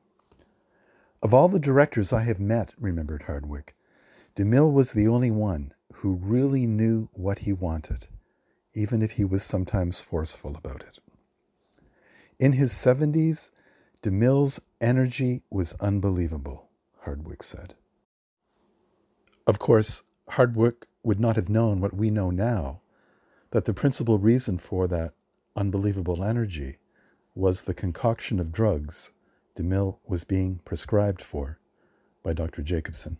Of 1.23 1.35
all 1.35 1.49
the 1.49 1.61
directors 1.61 2.13
I 2.13 2.23
have 2.23 2.41
met, 2.41 2.73
remembered 2.79 3.25
Hardwicke, 3.25 3.75
DeMille 4.37 4.73
was 4.73 4.93
the 4.93 5.07
only 5.07 5.31
one 5.31 5.75
who 5.97 6.15
really 6.15 6.67
knew 6.67 7.11
what 7.13 7.41
he 7.41 7.53
wanted, 7.53 8.07
even 8.73 9.03
if 9.03 9.13
he 9.13 9.25
was 9.25 9.43
sometimes 9.43 10.01
forceful 10.01 10.57
about 10.57 10.83
it. 10.83 10.99
In 12.39 12.53
his 12.53 12.73
70s, 12.73 13.51
DeMille's 14.03 14.61
energy 14.81 15.43
was 15.51 15.75
unbelievable, 15.75 16.71
Hardwicke 17.05 17.43
said. 17.43 17.75
Of 19.47 19.59
course, 19.59 20.03
Hardwicke 20.31 20.85
would 21.03 21.21
not 21.21 21.37
have 21.37 21.51
known 21.51 21.83
what 21.83 21.93
we 21.95 22.09
know 22.09 22.31
now 22.31 22.81
that 23.51 23.67
the 23.67 23.75
principal 23.75 24.19
reason 24.19 24.57
for 24.57 24.87
that 24.89 25.13
unbelievable 25.55 26.25
energy 26.25 26.79
was 27.35 27.63
the 27.63 27.75
concoction 27.75 28.41
of 28.41 28.53
drugs 28.53 29.11
DeMille 29.57 29.99
was 30.07 30.25
being 30.25 30.61
prescribed 30.65 31.23
for 31.23 31.59
by 32.23 32.33
Dr. 32.33 32.63
Jacobson. 32.63 33.19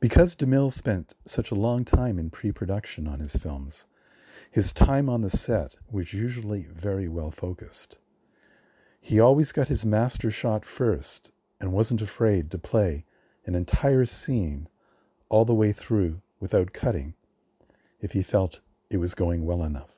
Because 0.00 0.36
DeMille 0.36 0.72
spent 0.72 1.14
such 1.24 1.50
a 1.50 1.54
long 1.54 1.84
time 1.84 2.18
in 2.18 2.30
pre 2.30 2.52
production 2.52 3.08
on 3.08 3.20
his 3.20 3.36
films, 3.36 3.86
his 4.50 4.72
time 4.72 5.08
on 5.08 5.22
the 5.22 5.30
set 5.30 5.76
was 5.90 6.12
usually 6.12 6.66
very 6.72 7.08
well 7.08 7.30
focused. 7.30 7.98
He 9.00 9.18
always 9.18 9.50
got 9.50 9.68
his 9.68 9.84
master 9.84 10.30
shot 10.30 10.64
first 10.64 11.30
and 11.60 11.72
wasn't 11.72 12.00
afraid 12.00 12.50
to 12.50 12.58
play 12.58 13.04
an 13.46 13.54
entire 13.54 14.04
scene 14.04 14.68
all 15.28 15.44
the 15.44 15.54
way 15.54 15.72
through 15.72 16.20
without 16.40 16.72
cutting 16.72 17.14
if 18.00 18.12
he 18.12 18.22
felt 18.22 18.60
it 18.90 18.98
was 18.98 19.14
going 19.14 19.44
well 19.44 19.62
enough. 19.62 19.92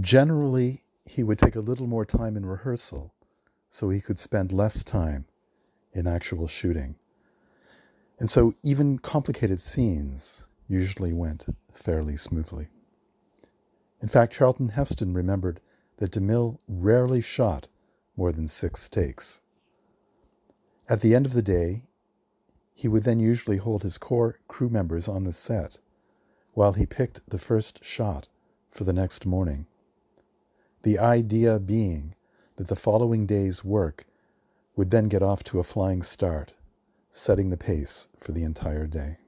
Generally, 0.00 0.81
he 1.04 1.22
would 1.22 1.38
take 1.38 1.56
a 1.56 1.60
little 1.60 1.86
more 1.86 2.04
time 2.04 2.36
in 2.36 2.46
rehearsal 2.46 3.12
so 3.68 3.88
he 3.88 4.00
could 4.00 4.18
spend 4.18 4.52
less 4.52 4.84
time 4.84 5.26
in 5.92 6.06
actual 6.06 6.48
shooting. 6.48 6.96
And 8.18 8.30
so 8.30 8.54
even 8.62 8.98
complicated 8.98 9.60
scenes 9.60 10.46
usually 10.68 11.12
went 11.12 11.46
fairly 11.72 12.16
smoothly. 12.16 12.68
In 14.00 14.08
fact, 14.08 14.32
Charlton 14.32 14.68
Heston 14.68 15.14
remembered 15.14 15.60
that 15.98 16.12
DeMille 16.12 16.58
rarely 16.68 17.20
shot 17.20 17.68
more 18.16 18.32
than 18.32 18.48
six 18.48 18.88
takes. 18.88 19.40
At 20.88 21.00
the 21.00 21.14
end 21.14 21.26
of 21.26 21.32
the 21.32 21.42
day, 21.42 21.84
he 22.74 22.88
would 22.88 23.04
then 23.04 23.20
usually 23.20 23.58
hold 23.58 23.82
his 23.82 23.98
core 23.98 24.38
crew 24.48 24.68
members 24.68 25.08
on 25.08 25.24
the 25.24 25.32
set 25.32 25.78
while 26.52 26.72
he 26.72 26.86
picked 26.86 27.20
the 27.28 27.38
first 27.38 27.84
shot 27.84 28.28
for 28.70 28.84
the 28.84 28.92
next 28.92 29.24
morning. 29.24 29.66
The 30.82 30.98
idea 30.98 31.60
being 31.60 32.14
that 32.56 32.66
the 32.66 32.76
following 32.76 33.24
day's 33.24 33.64
work 33.64 34.04
would 34.74 34.90
then 34.90 35.08
get 35.08 35.22
off 35.22 35.44
to 35.44 35.60
a 35.60 35.64
flying 35.64 36.02
start, 36.02 36.54
setting 37.10 37.50
the 37.50 37.56
pace 37.56 38.08
for 38.18 38.32
the 38.32 38.42
entire 38.42 38.86
day. 38.86 39.18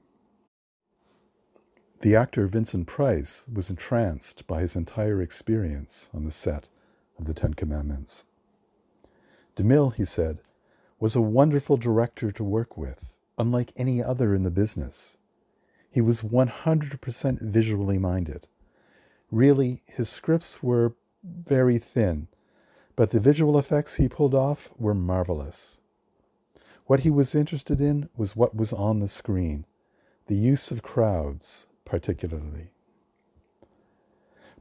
The 2.01 2.15
actor 2.15 2.45
Vincent 2.47 2.87
Price 2.87 3.47
was 3.51 3.69
entranced 3.69 4.45
by 4.47 4.61
his 4.61 4.75
entire 4.75 5.21
experience 5.21 6.09
on 6.13 6.25
the 6.25 6.31
set 6.31 6.67
of 7.17 7.25
The 7.25 7.33
Ten 7.33 7.53
Commandments. 7.53 8.25
DeMille, 9.55 9.93
he 9.95 10.03
said, 10.03 10.39
was 10.99 11.15
a 11.15 11.21
wonderful 11.21 11.77
director 11.77 12.31
to 12.33 12.43
work 12.43 12.77
with, 12.77 13.15
unlike 13.37 13.71
any 13.77 14.03
other 14.03 14.35
in 14.35 14.43
the 14.43 14.51
business. 14.51 15.17
He 15.89 16.01
was 16.01 16.21
100% 16.21 17.41
visually 17.41 17.97
minded. 17.97 18.47
Really, 19.31 19.81
his 19.85 20.09
scripts 20.09 20.61
were 20.61 20.95
very 21.25 21.77
thin, 21.77 22.27
but 22.95 23.09
the 23.09 23.19
visual 23.19 23.57
effects 23.57 23.95
he 23.95 24.07
pulled 24.07 24.35
off 24.35 24.71
were 24.77 24.93
marvelous. 24.93 25.81
What 26.85 27.01
he 27.01 27.09
was 27.09 27.33
interested 27.33 27.81
in 27.81 28.09
was 28.15 28.35
what 28.35 28.55
was 28.55 28.71
on 28.71 28.99
the 28.99 29.07
screen, 29.07 29.65
the 30.27 30.35
use 30.35 30.71
of 30.71 30.83
crowds, 30.83 31.67
particularly. 31.83 32.69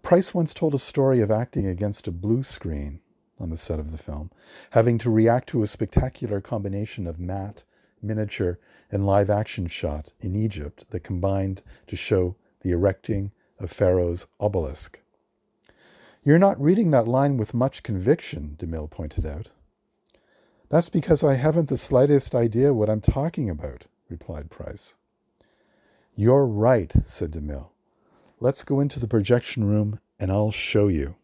Price 0.03 0.35
once 0.35 0.53
told 0.53 0.75
a 0.75 0.79
story 0.79 1.21
of 1.21 1.31
acting 1.31 1.67
against 1.67 2.09
a 2.09 2.13
blue 2.13 2.43
screen 2.43 3.01
on 3.39 3.51
the 3.51 3.57
set 3.57 3.79
of 3.79 3.91
the 3.91 3.99
film, 3.99 4.31
having 4.71 4.99
to 4.99 5.11
react 5.11 5.49
to 5.49 5.63
a 5.63 5.67
spectacular 5.67 6.41
combination 6.41 7.07
of 7.07 7.19
matte, 7.19 7.65
miniature, 8.03 8.59
and 8.91 9.07
live 9.07 9.31
action 9.31 9.67
shot 9.67 10.13
in 10.21 10.37
Egypt 10.37 10.85
that 10.91 11.01
combined 11.01 11.63
to 11.87 11.97
show 11.97 12.37
the 12.61 12.71
erecting 12.71 13.33
of 13.59 13.71
Pharaoh's 13.71 14.27
obelisk. 14.39 15.01
You're 16.27 16.39
not 16.39 16.59
reading 16.59 16.91
that 16.91 17.07
line 17.07 17.37
with 17.37 17.53
much 17.53 17.83
conviction, 17.83 18.57
DeMille 18.59 18.91
pointed 18.91 19.27
out. 19.27 19.51
That's 20.71 20.89
because 20.89 21.23
I 21.23 21.35
haven't 21.35 21.69
the 21.69 21.77
slightest 21.77 22.35
idea 22.35 22.73
what 22.73 22.89
I'm 22.89 23.03
talking 23.03 23.51
about, 23.51 23.85
replied 24.09 24.51
Price. 24.51 24.97
You're 26.17 26.47
right, 26.47 26.91
said 27.03 27.33
DeMille. 27.33 27.69
Let's 28.41 28.65
go 28.65 28.81
into 28.81 28.99
the 28.99 29.07
projection 29.07 29.65
room 29.65 30.01
and 30.19 30.33
I'll 30.33 30.51
show 30.51 30.89
you. 30.89 31.17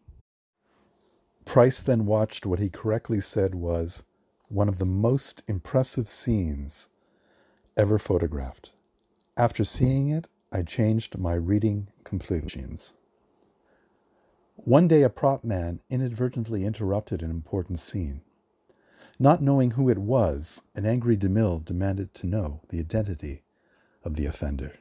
Price 1.45 1.81
then 1.81 2.05
watched 2.05 2.45
what 2.45 2.59
he 2.59 2.69
correctly 2.69 3.21
said 3.21 3.55
was 3.55 4.03
one 4.49 4.69
of 4.69 4.77
the 4.77 4.85
most 4.85 5.41
impressive 5.47 6.07
scenes 6.07 6.89
ever 7.75 7.97
photographed. 7.97 8.73
After 9.35 9.63
seeing 9.63 10.09
it, 10.09 10.27
I 10.51 10.61
changed 10.61 11.17
my 11.17 11.33
reading 11.33 11.87
completely. 12.03 12.93
One 14.65 14.87
day, 14.87 15.01
a 15.01 15.09
prop 15.09 15.43
man 15.43 15.81
inadvertently 15.89 16.65
interrupted 16.65 17.23
an 17.23 17.31
important 17.31 17.79
scene. 17.79 18.21
Not 19.17 19.41
knowing 19.41 19.71
who 19.71 19.89
it 19.89 19.97
was, 19.97 20.61
an 20.75 20.85
angry 20.85 21.17
DeMille 21.17 21.65
demanded 21.65 22.13
to 22.15 22.27
know 22.27 22.61
the 22.69 22.77
identity 22.79 23.41
of 24.03 24.15
the 24.15 24.27
offender. 24.27 24.73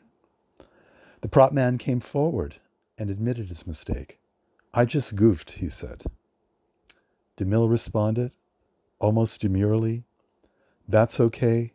The 1.22 1.28
prop 1.28 1.52
man 1.52 1.78
came 1.78 2.00
forward 2.00 2.56
and 2.98 3.08
admitted 3.08 3.48
his 3.48 3.66
mistake. 3.66 4.18
I 4.74 4.84
just 4.84 5.16
goofed, 5.16 5.52
he 5.52 5.70
said. 5.70 6.04
DeMille 7.38 7.70
responded, 7.70 8.32
almost 8.98 9.40
demurely, 9.40 10.04
That's 10.86 11.18
okay. 11.20 11.72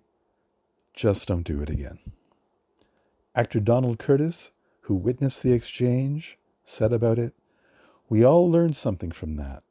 just 0.93 1.27
don't 1.27 1.43
do 1.43 1.61
it 1.61 1.69
again. 1.71 1.97
Actor 3.33 3.61
Donald 3.61 3.97
Curtis, 3.97 4.51
who 4.81 4.93
witnessed 4.95 5.41
the 5.41 5.53
exchange, 5.53 6.37
said 6.63 6.93
about 6.93 7.17
it, 7.17 7.33
We 8.09 8.23
all 8.23 8.49
learned 8.49 8.75
something 8.75 9.11
from 9.11 9.35
that. 9.37 9.63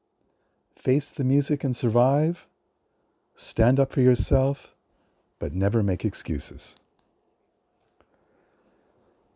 Face 0.75 1.11
the 1.11 1.25
music 1.25 1.65
and 1.65 1.75
survive. 1.75 2.47
Stand 3.35 3.81
up 3.81 3.93
for 3.93 4.01
yourself, 4.01 4.75
but 5.39 5.53
never 5.53 5.83
make 5.83 6.05
excuses. 6.05 6.77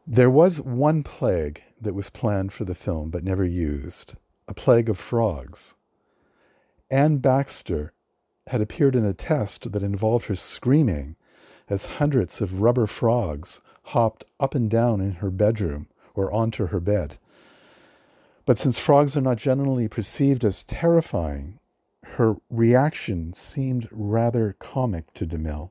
There 0.07 0.31
was 0.31 0.61
one 0.61 1.03
plague 1.03 1.63
that 1.81 1.95
was 1.95 2.11
planned 2.11 2.53
for 2.53 2.65
the 2.65 2.75
film 2.75 3.11
but 3.11 3.25
never 3.25 3.45
used 3.45 4.15
a 4.49 4.55
plague 4.55 4.89
of 4.89 4.99
frogs. 4.99 5.77
Anne 6.91 7.19
Baxter 7.19 7.93
had 8.47 8.63
appeared 8.63 8.97
in 8.97 9.05
a 9.05 9.13
test 9.13 9.71
that 9.73 9.83
involved 9.83 10.27
her 10.27 10.35
screaming 10.35 11.17
as 11.69 11.97
hundreds 11.97 12.41
of 12.41 12.63
rubber 12.63 12.87
frogs 12.87 13.61
hopped 13.85 14.25
up 14.41 14.55
and 14.55 14.71
down 14.71 15.03
in 15.03 15.13
her 15.13 15.31
bedroom 15.31 15.87
or 16.15 16.33
onto 16.33 16.69
her 16.69 16.81
bed. 16.81 17.19
But 18.49 18.57
since 18.57 18.79
frogs 18.79 19.15
are 19.15 19.21
not 19.21 19.37
generally 19.37 19.89
perceived 19.89 20.43
as 20.43 20.65
terrifying, 20.65 21.59
her 22.15 22.37
reaction 22.49 23.35
seemed 23.35 23.87
rather 23.91 24.57
comic 24.59 25.13
to 25.13 25.27
DeMille, 25.27 25.71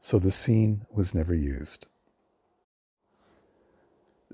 so 0.00 0.18
the 0.18 0.30
scene 0.30 0.86
was 0.90 1.14
never 1.14 1.34
used. 1.34 1.86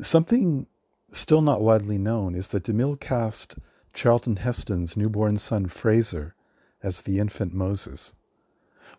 Something 0.01 0.68
still 1.11 1.42
not 1.42 1.61
widely 1.61 1.98
known 1.98 2.36
is 2.36 2.46
that 2.51 2.62
DeMille 2.62 3.01
cast 3.01 3.57
Charlton 3.92 4.36
Heston's 4.36 4.96
newborn 4.96 5.36
son 5.36 5.66
Fraser 5.66 6.36
as 6.84 7.03
the 7.03 7.18
infant 7.18 7.53
Moses. 7.53 8.14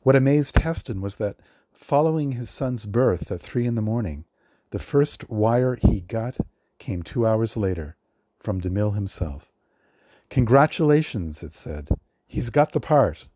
What 0.01 0.17
amazed 0.17 0.57
Heston 0.57 0.99
was 0.99 1.15
that 1.15 1.37
following 1.71 2.33
his 2.33 2.49
son's 2.49 2.85
birth 2.85 3.31
at 3.31 3.39
three 3.39 3.65
in 3.65 3.75
the 3.75 3.81
morning, 3.81 4.25
the 4.71 4.77
first 4.77 5.29
wire 5.29 5.77
he 5.81 6.01
got 6.01 6.35
came 6.79 7.01
two 7.01 7.25
hours 7.25 7.55
later 7.55 7.95
from 8.41 8.61
DeMille 8.61 8.95
himself. 8.95 9.51
Congratulations, 10.29 11.43
it 11.43 11.51
said. 11.51 11.89
He's 12.27 12.49
got 12.49 12.71
the 12.71 12.79
part. 12.79 13.27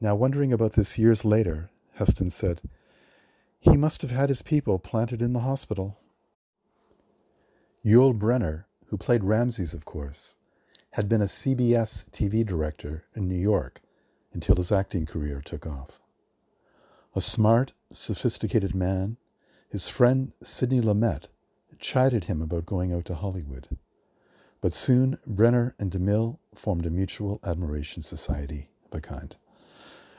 Now, 0.00 0.14
wondering 0.14 0.52
about 0.52 0.72
this 0.72 0.98
years 0.98 1.24
later, 1.24 1.70
Heston 1.94 2.30
said, 2.30 2.60
He 3.60 3.76
must 3.76 4.02
have 4.02 4.10
had 4.10 4.28
his 4.28 4.42
people 4.42 4.78
planted 4.78 5.20
in 5.20 5.32
the 5.32 5.40
hospital. 5.40 5.98
Yul 7.84 8.16
Brynner, 8.18 8.64
who 8.86 8.96
played 8.96 9.24
Ramses, 9.24 9.74
of 9.74 9.84
course, 9.84 10.36
had 10.92 11.08
been 11.08 11.20
a 11.20 11.26
CBS 11.26 12.08
TV 12.10 12.46
director 12.46 13.04
in 13.14 13.28
New 13.28 13.34
York 13.34 13.80
until 14.32 14.56
his 14.56 14.70
acting 14.70 15.06
career 15.06 15.42
took 15.44 15.66
off. 15.66 15.98
A 17.16 17.20
smart, 17.20 17.72
sophisticated 17.92 18.74
man, 18.74 19.16
his 19.68 19.88
friend 19.88 20.32
Sidney 20.42 20.80
Lumet 20.80 21.26
chided 21.80 22.24
him 22.24 22.40
about 22.40 22.66
going 22.66 22.92
out 22.92 23.04
to 23.06 23.14
Hollywood. 23.14 23.68
But 24.60 24.74
soon 24.74 25.18
Brynner 25.28 25.72
and 25.78 25.90
DeMille 25.90 26.38
formed 26.54 26.86
a 26.86 26.90
mutual 26.90 27.40
admiration 27.44 28.02
society 28.02 28.70
of 28.86 28.96
a 28.96 29.00
kind. 29.00 29.36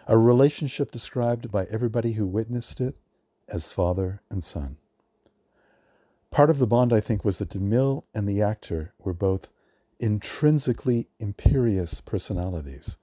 A 0.08 0.18
relationship 0.18 0.92
described 0.92 1.52
by 1.52 1.66
everybody 1.66 2.14
who 2.14 2.28
witnessed 2.28 2.80
it 2.80 2.96
as 3.48 3.74
father 3.74 4.22
and 4.30 4.44
son. 4.44 4.78
Part 6.30 6.50
of 6.50 6.60
the 6.60 6.68
bond, 6.68 6.94
I 6.94 7.00
think, 7.00 7.26
was 7.26 7.40
that 7.40 7.50
DeMille 7.50 8.04
and 8.14 8.28
the 8.28 8.42
actor 8.42 8.94
were 9.00 9.14
both 9.14 9.50
intrinsically 10.00 11.08
imperious 11.20 12.02
personalities 12.02 12.98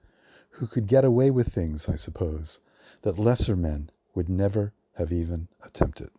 who 0.51 0.67
could 0.67 0.87
get 0.87 1.03
away 1.03 1.31
with 1.31 1.47
things, 1.47 1.89
I 1.89 1.95
suppose, 1.95 2.59
that 3.01 3.17
lesser 3.17 3.55
men 3.55 3.89
would 4.13 4.29
never 4.29 4.73
have 4.97 5.11
even 5.11 5.47
attempted. 5.65 6.11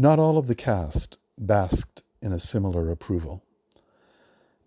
Not 0.00 0.20
all 0.20 0.38
of 0.38 0.46
the 0.46 0.54
cast 0.54 1.18
basked 1.36 2.02
in 2.22 2.32
a 2.32 2.38
similar 2.38 2.88
approval. 2.88 3.42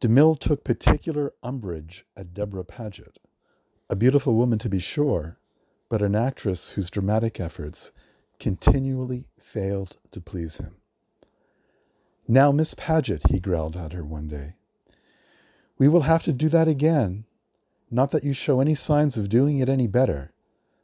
DeMille 0.02 0.38
took 0.38 0.66
particular 0.66 1.32
umbrage 1.42 2.06
at 2.18 2.34
Debra 2.34 2.66
Paget, 2.66 3.18
a 3.90 3.96
beautiful 3.96 4.36
woman 4.36 4.60
to 4.60 4.68
be 4.68 4.80
sure, 4.80 5.38
but 5.88 6.02
an 6.02 6.16
actress 6.16 6.72
whose 6.72 6.90
dramatic 6.90 7.40
efforts 7.40 7.94
continually 8.40 9.28
failed 9.40 9.96
to 10.12 10.20
please 10.20 10.58
him. 10.58 10.76
Now, 12.28 12.52
Miss 12.52 12.74
Paget, 12.74 13.22
he 13.30 13.40
growled 13.40 13.78
at 13.78 13.94
her 13.94 14.04
one 14.04 14.28
day, 14.28 14.56
we 15.78 15.88
will 15.88 16.02
have 16.02 16.24
to 16.24 16.34
do 16.34 16.50
that 16.50 16.68
again. 16.68 17.24
Not 17.90 18.12
that 18.12 18.26
you 18.26 18.34
show 18.34 18.60
any 18.60 18.76
signs 18.76 19.18
of 19.18 19.30
doing 19.30 19.60
it 19.60 19.70
any 19.70 19.88
better, 19.88 20.34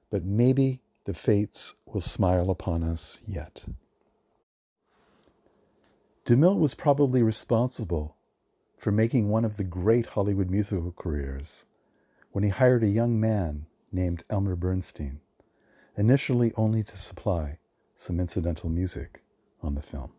but 0.09 0.23
maybe 0.23 0.79
the 1.03 1.13
fates 1.13 1.75
will 1.85 1.99
smile 1.99 2.49
upon 2.49 2.81
us 2.81 3.21
yet. 3.25 3.65
DeMille 6.27 6.59
was 6.59 6.75
probably 6.75 7.23
responsible 7.23 8.17
for 8.77 8.91
making 8.91 9.29
one 9.29 9.45
of 9.45 9.55
the 9.55 9.63
great 9.63 10.07
Hollywood 10.07 10.49
musical 10.49 10.91
careers 10.91 11.65
when 12.33 12.43
he 12.43 12.49
hired 12.49 12.83
a 12.83 12.89
young 12.89 13.17
man 13.17 13.65
named 13.93 14.25
Elmer 14.29 14.57
Bernstein 14.57 15.21
initially 15.95 16.51
only 16.57 16.83
to 16.83 16.97
supply 16.97 17.59
some 17.95 18.19
incidental 18.19 18.69
music 18.69 19.21
on 19.63 19.75
the 19.75 19.81
film. 19.81 20.11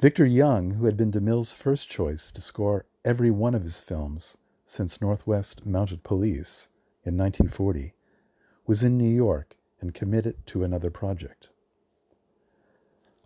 Victor 0.00 0.26
Young, 0.26 0.72
who 0.72 0.86
had 0.86 0.96
been 0.96 1.12
DeMille's 1.12 1.54
first 1.54 1.88
choice 1.88 2.32
to 2.32 2.40
score 2.40 2.86
every 3.04 3.30
one 3.30 3.54
of 3.54 3.62
his 3.62 3.80
films 3.80 4.36
since 4.64 5.00
Northwest 5.00 5.64
Mounted 5.64 6.02
Police 6.02 6.70
in 7.04 7.16
1940, 7.16 7.94
was 8.66 8.82
in 8.82 8.98
New 8.98 9.14
York 9.14 9.58
and 9.80 9.94
committed 9.94 10.44
to 10.46 10.64
another 10.64 10.90
project. 10.90 11.50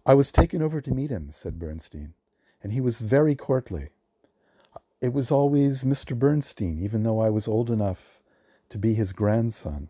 I 0.06 0.14
was 0.14 0.32
taken 0.32 0.62
over 0.62 0.80
to 0.80 0.94
meet 0.94 1.10
him, 1.10 1.30
said 1.30 1.58
Bernstein, 1.58 2.14
and 2.62 2.72
he 2.72 2.80
was 2.80 3.00
very 3.00 3.34
courtly. 3.34 3.88
It 5.00 5.12
was 5.12 5.30
always 5.30 5.84
Mr. 5.84 6.18
Bernstein, 6.18 6.78
even 6.78 7.02
though 7.02 7.20
I 7.20 7.30
was 7.30 7.48
old 7.48 7.70
enough 7.70 8.22
to 8.70 8.78
be 8.78 8.94
his 8.94 9.12
grandson. 9.12 9.88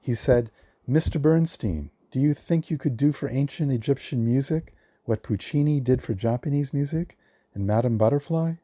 He 0.00 0.14
said, 0.14 0.50
Mr. 0.88 1.20
Bernstein, 1.20 1.90
do 2.10 2.18
you 2.20 2.34
think 2.34 2.70
you 2.70 2.78
could 2.78 2.96
do 2.96 3.12
for 3.12 3.28
ancient 3.28 3.72
Egyptian 3.72 4.24
music 4.24 4.74
what 5.04 5.22
Puccini 5.22 5.80
did 5.80 6.02
for 6.02 6.14
Japanese 6.14 6.72
music 6.72 7.16
in 7.54 7.66
Madame 7.66 7.98
Butterfly? 7.98 8.54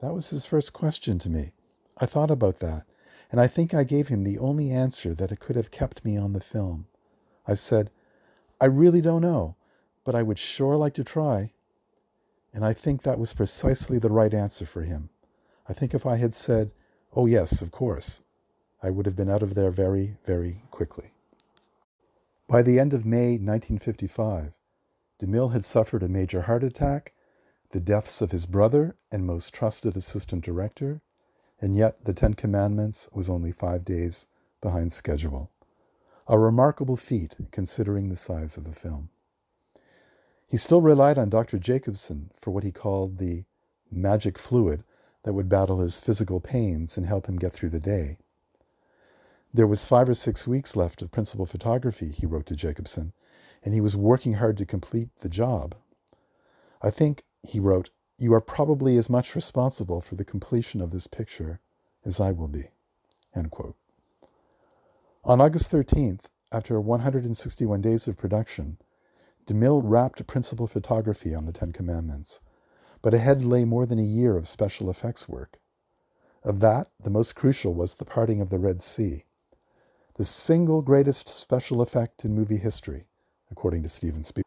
That 0.00 0.14
was 0.14 0.28
his 0.28 0.44
first 0.44 0.72
question 0.72 1.18
to 1.20 1.30
me. 1.30 1.52
I 1.98 2.06
thought 2.06 2.30
about 2.30 2.60
that, 2.60 2.84
and 3.30 3.40
I 3.40 3.46
think 3.46 3.72
I 3.72 3.84
gave 3.84 4.08
him 4.08 4.24
the 4.24 4.38
only 4.38 4.70
answer 4.70 5.14
that 5.14 5.32
it 5.32 5.40
could 5.40 5.56
have 5.56 5.70
kept 5.70 6.04
me 6.04 6.16
on 6.16 6.32
the 6.32 6.40
film. 6.40 6.86
I 7.46 7.54
said, 7.54 7.90
I 8.60 8.66
really 8.66 9.00
don't 9.00 9.22
know, 9.22 9.56
but 10.04 10.14
I 10.14 10.22
would 10.22 10.38
sure 10.38 10.76
like 10.76 10.94
to 10.94 11.04
try. 11.04 11.52
And 12.52 12.64
I 12.64 12.72
think 12.72 13.02
that 13.02 13.18
was 13.18 13.32
precisely 13.32 13.98
the 13.98 14.10
right 14.10 14.34
answer 14.34 14.66
for 14.66 14.82
him. 14.82 15.10
I 15.68 15.72
think 15.72 15.94
if 15.94 16.04
I 16.04 16.16
had 16.16 16.34
said, 16.34 16.70
Oh, 17.14 17.26
yes, 17.26 17.60
of 17.60 17.70
course, 17.70 18.22
I 18.82 18.90
would 18.90 19.06
have 19.06 19.16
been 19.16 19.30
out 19.30 19.42
of 19.42 19.54
there 19.54 19.70
very, 19.70 20.16
very 20.26 20.62
quickly. 20.70 21.12
By 22.48 22.62
the 22.62 22.78
end 22.78 22.92
of 22.92 23.06
May 23.06 23.38
1955, 23.38 24.58
DeMille 25.20 25.52
had 25.52 25.64
suffered 25.64 26.02
a 26.02 26.08
major 26.08 26.42
heart 26.42 26.64
attack, 26.64 27.12
the 27.70 27.80
deaths 27.80 28.20
of 28.20 28.32
his 28.32 28.44
brother 28.44 28.96
and 29.10 29.24
most 29.24 29.54
trusted 29.54 29.96
assistant 29.96 30.44
director, 30.44 31.00
and 31.60 31.76
yet 31.76 32.04
The 32.04 32.12
Ten 32.12 32.34
Commandments 32.34 33.08
was 33.12 33.30
only 33.30 33.52
five 33.52 33.84
days 33.84 34.26
behind 34.60 34.92
schedule. 34.92 35.50
A 36.26 36.38
remarkable 36.38 36.96
feat 36.96 37.36
considering 37.50 38.08
the 38.08 38.16
size 38.16 38.56
of 38.56 38.64
the 38.64 38.72
film. 38.72 39.10
He 40.48 40.56
still 40.56 40.80
relied 40.80 41.18
on 41.18 41.30
Dr. 41.30 41.58
Jacobson 41.58 42.30
for 42.34 42.50
what 42.50 42.64
he 42.64 42.72
called 42.72 43.18
the 43.18 43.44
magic 43.90 44.38
fluid 44.38 44.84
that 45.24 45.32
would 45.32 45.48
battle 45.48 45.80
his 45.80 46.00
physical 46.00 46.40
pains 46.40 46.96
and 46.96 47.06
help 47.06 47.26
him 47.26 47.36
get 47.36 47.52
through 47.52 47.70
the 47.70 47.80
day. 47.80 48.18
There 49.54 49.66
was 49.66 49.86
five 49.86 50.08
or 50.08 50.14
six 50.14 50.46
weeks 50.46 50.76
left 50.76 51.02
of 51.02 51.10
principal 51.10 51.46
photography, 51.46 52.10
he 52.10 52.26
wrote 52.26 52.46
to 52.46 52.56
Jacobson, 52.56 53.12
and 53.64 53.74
he 53.74 53.80
was 53.80 53.96
working 53.96 54.34
hard 54.34 54.56
to 54.58 54.66
complete 54.66 55.10
the 55.20 55.28
job. 55.28 55.74
I 56.82 56.90
think, 56.90 57.22
he 57.46 57.60
wrote, 57.60 57.90
you 58.18 58.32
are 58.34 58.40
probably 58.40 58.96
as 58.96 59.10
much 59.10 59.34
responsible 59.34 60.00
for 60.00 60.14
the 60.14 60.24
completion 60.24 60.80
of 60.80 60.90
this 60.90 61.06
picture 61.06 61.60
as 62.04 62.20
I 62.20 62.32
will 62.32 62.48
be. 62.48 62.68
On 65.24 65.40
August 65.40 65.70
13th, 65.70 66.26
after 66.50 66.80
161 66.80 67.80
days 67.80 68.08
of 68.08 68.16
production, 68.16 68.78
DeMille 69.46 69.82
wrapped 69.84 70.26
principal 70.26 70.66
photography 70.66 71.34
on 71.34 71.46
the 71.46 71.52
Ten 71.52 71.72
Commandments, 71.72 72.40
but 73.02 73.14
ahead 73.14 73.44
lay 73.44 73.64
more 73.64 73.86
than 73.86 73.98
a 73.98 74.02
year 74.02 74.36
of 74.36 74.46
special 74.46 74.88
effects 74.88 75.28
work. 75.28 75.58
Of 76.44 76.60
that, 76.60 76.90
the 77.02 77.10
most 77.10 77.34
crucial 77.34 77.74
was 77.74 77.96
the 77.96 78.04
parting 78.04 78.40
of 78.40 78.50
the 78.50 78.58
Red 78.58 78.80
Sea, 78.80 79.24
the 80.16 80.24
single 80.24 80.82
greatest 80.82 81.28
special 81.28 81.80
effect 81.80 82.24
in 82.24 82.34
movie 82.34 82.58
history, 82.58 83.06
according 83.50 83.82
to 83.82 83.88
Steven 83.88 84.22
Spielberg. 84.22 84.46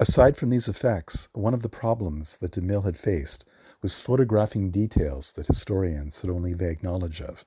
Aside 0.00 0.36
from 0.36 0.50
these 0.50 0.68
effects, 0.68 1.28
one 1.34 1.54
of 1.54 1.62
the 1.62 1.68
problems 1.68 2.38
that 2.38 2.52
DeMille 2.52 2.84
had 2.84 2.96
faced 2.98 3.44
was 3.82 4.00
photographing 4.00 4.70
details 4.70 5.32
that 5.34 5.46
historians 5.46 6.20
had 6.22 6.30
only 6.30 6.54
vague 6.54 6.82
knowledge 6.82 7.20
of. 7.20 7.44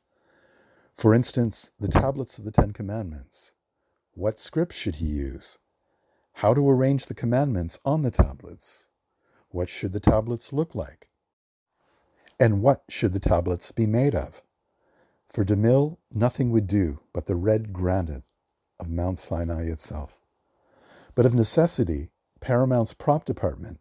For 0.96 1.14
instance, 1.14 1.72
the 1.80 1.88
tablets 1.88 2.38
of 2.38 2.46
the 2.46 2.52
Ten 2.52 2.72
Commandments. 2.72 3.54
What 4.14 4.40
script 4.40 4.74
should 4.74 4.96
he 4.96 5.06
use? 5.06 5.60
How 6.42 6.54
to 6.54 6.70
arrange 6.70 7.08
the 7.08 7.16
commandments 7.16 7.80
on 7.84 8.04
the 8.04 8.12
tablets? 8.12 8.90
What 9.50 9.70
should 9.70 9.92
the 9.92 10.00
tablets 10.00 10.54
look 10.54 10.76
like? 10.76 11.10
And 12.40 12.62
what 12.62 12.84
should 12.90 13.14
the 13.14 13.20
tablets 13.20 13.72
be 13.72 13.88
made 13.88 14.14
of? 14.14 14.44
For 15.28 15.44
DeMille, 15.44 15.98
nothing 16.14 16.52
would 16.52 16.68
do 16.68 17.00
but 17.12 17.26
the 17.26 17.36
red 17.36 17.74
granite 17.74 18.22
of 18.80 18.88
Mount 18.88 19.18
Sinai 19.18 19.64
itself. 19.64 20.22
But 21.16 21.26
of 21.26 21.34
necessity, 21.34 22.12
Paramount's 22.40 22.94
prop 22.94 23.26
department 23.26 23.80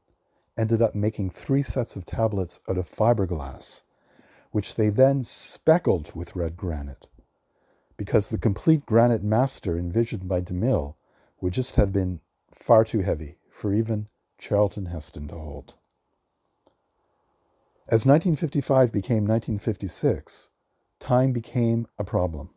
ended 0.56 0.80
up 0.80 0.94
making 0.94 1.28
three 1.28 1.62
sets 1.62 1.94
of 1.94 2.06
tablets 2.06 2.60
out 2.70 2.78
of 2.78 2.88
fiberglass, 2.88 3.82
which 4.50 4.76
they 4.76 4.88
then 4.88 5.24
speckled 5.24 6.14
with 6.14 6.34
red 6.34 6.56
granite, 6.56 7.06
because 7.98 8.30
the 8.30 8.38
complete 8.38 8.86
granite 8.86 9.22
master 9.22 9.76
envisioned 9.76 10.26
by 10.26 10.40
DeMille 10.40 10.94
would 11.38 11.52
just 11.52 11.76
have 11.76 11.92
been 11.92 12.20
far 12.58 12.84
too 12.84 13.00
heavy 13.00 13.38
for 13.50 13.72
even 13.72 14.08
Charlton 14.38 14.86
Heston 14.86 15.28
to 15.28 15.34
hold. 15.34 15.74
As 17.88 18.04
1955 18.04 18.90
became 18.90 19.26
1956, 19.26 20.50
time 20.98 21.32
became 21.32 21.86
a 21.98 22.04
problem. 22.04 22.50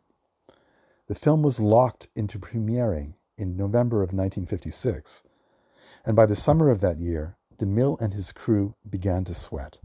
The 1.06 1.14
film 1.14 1.42
was 1.42 1.60
locked 1.60 2.08
into 2.16 2.38
premiering 2.38 3.14
in 3.38 3.56
November 3.56 3.98
of 3.98 4.12
1956, 4.12 5.22
and 6.04 6.16
by 6.16 6.26
the 6.26 6.34
summer 6.34 6.70
of 6.70 6.80
that 6.80 6.98
year, 6.98 7.36
DeMille 7.58 8.00
and 8.00 8.14
his 8.14 8.32
crew 8.32 8.74
began 8.88 9.24
to 9.24 9.34
sweat. 9.34 9.78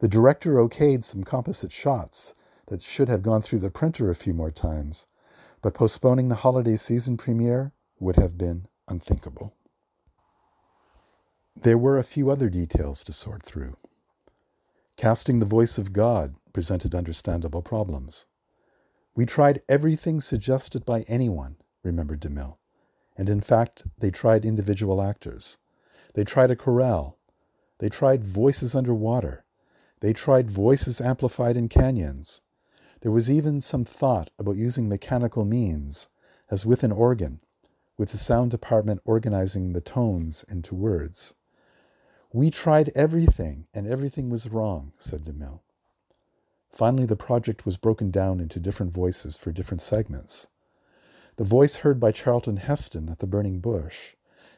The 0.00 0.08
director 0.08 0.54
okayed 0.54 1.04
some 1.04 1.24
composite 1.24 1.72
shots 1.72 2.34
that 2.68 2.82
should 2.82 3.08
have 3.08 3.22
gone 3.22 3.42
through 3.42 3.58
the 3.58 3.70
printer 3.70 4.08
a 4.10 4.14
few 4.14 4.32
more 4.32 4.50
times, 4.50 5.06
but 5.62 5.74
postponing 5.74 6.28
the 6.28 6.36
holiday 6.36 6.76
season 6.76 7.16
premiere 7.16 7.72
would 7.98 8.16
have 8.16 8.38
been 8.38 8.66
unthinkable. 8.90 9.54
There 11.54 11.78
were 11.78 11.98
a 11.98 12.04
few 12.04 12.30
other 12.30 12.48
details 12.48 13.04
to 13.04 13.12
sort 13.12 13.42
through. 13.42 13.76
Casting 14.96 15.38
the 15.38 15.46
voice 15.46 15.78
of 15.78 15.92
God 15.92 16.34
presented 16.52 16.94
understandable 16.94 17.62
problems. 17.62 18.26
We 19.14 19.26
tried 19.26 19.62
everything 19.68 20.20
suggested 20.20 20.84
by 20.84 21.02
anyone, 21.02 21.56
remembered 21.82 22.20
DeMille, 22.20 22.56
and 23.16 23.28
in 23.28 23.40
fact, 23.40 23.84
they 23.98 24.10
tried 24.10 24.44
individual 24.44 25.02
actors. 25.02 25.58
They 26.14 26.24
tried 26.24 26.50
a 26.50 26.56
chorale. 26.56 27.18
They 27.78 27.88
tried 27.88 28.24
voices 28.24 28.74
underwater. 28.74 29.44
They 30.00 30.12
tried 30.12 30.50
voices 30.50 31.00
amplified 31.00 31.56
in 31.56 31.68
canyons. 31.68 32.40
There 33.02 33.12
was 33.12 33.30
even 33.30 33.60
some 33.60 33.84
thought 33.84 34.30
about 34.38 34.56
using 34.56 34.88
mechanical 34.88 35.44
means, 35.44 36.08
as 36.50 36.66
with 36.66 36.82
an 36.82 36.92
organ, 36.92 37.40
with 38.00 38.12
the 38.12 38.16
sound 38.16 38.50
department 38.50 38.98
organizing 39.04 39.74
the 39.74 39.80
tones 39.82 40.42
into 40.48 40.74
words. 40.74 41.34
We 42.32 42.50
tried 42.50 42.90
everything, 42.94 43.66
and 43.74 43.86
everything 43.86 44.30
was 44.30 44.48
wrong, 44.48 44.94
said 44.96 45.24
DeMille. 45.24 45.60
Finally, 46.72 47.04
the 47.04 47.14
project 47.14 47.66
was 47.66 47.76
broken 47.76 48.10
down 48.10 48.40
into 48.40 48.58
different 48.58 48.90
voices 48.90 49.36
for 49.36 49.52
different 49.52 49.82
segments. 49.82 50.48
The 51.36 51.44
voice 51.44 51.76
heard 51.76 52.00
by 52.00 52.10
Charlton 52.10 52.56
Heston 52.56 53.10
at 53.10 53.18
the 53.18 53.26
burning 53.26 53.60
bush 53.60 54.14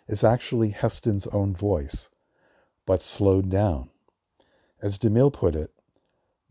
is 0.07 0.23
actually 0.23 0.69
Heston's 0.69 1.27
own 1.27 1.53
voice, 1.53 2.11
but 2.87 3.03
slowed 3.03 3.51
down. 3.51 3.91
As 4.81 5.01
DeMille 5.01 5.33
put 5.33 5.57
it, 5.57 5.73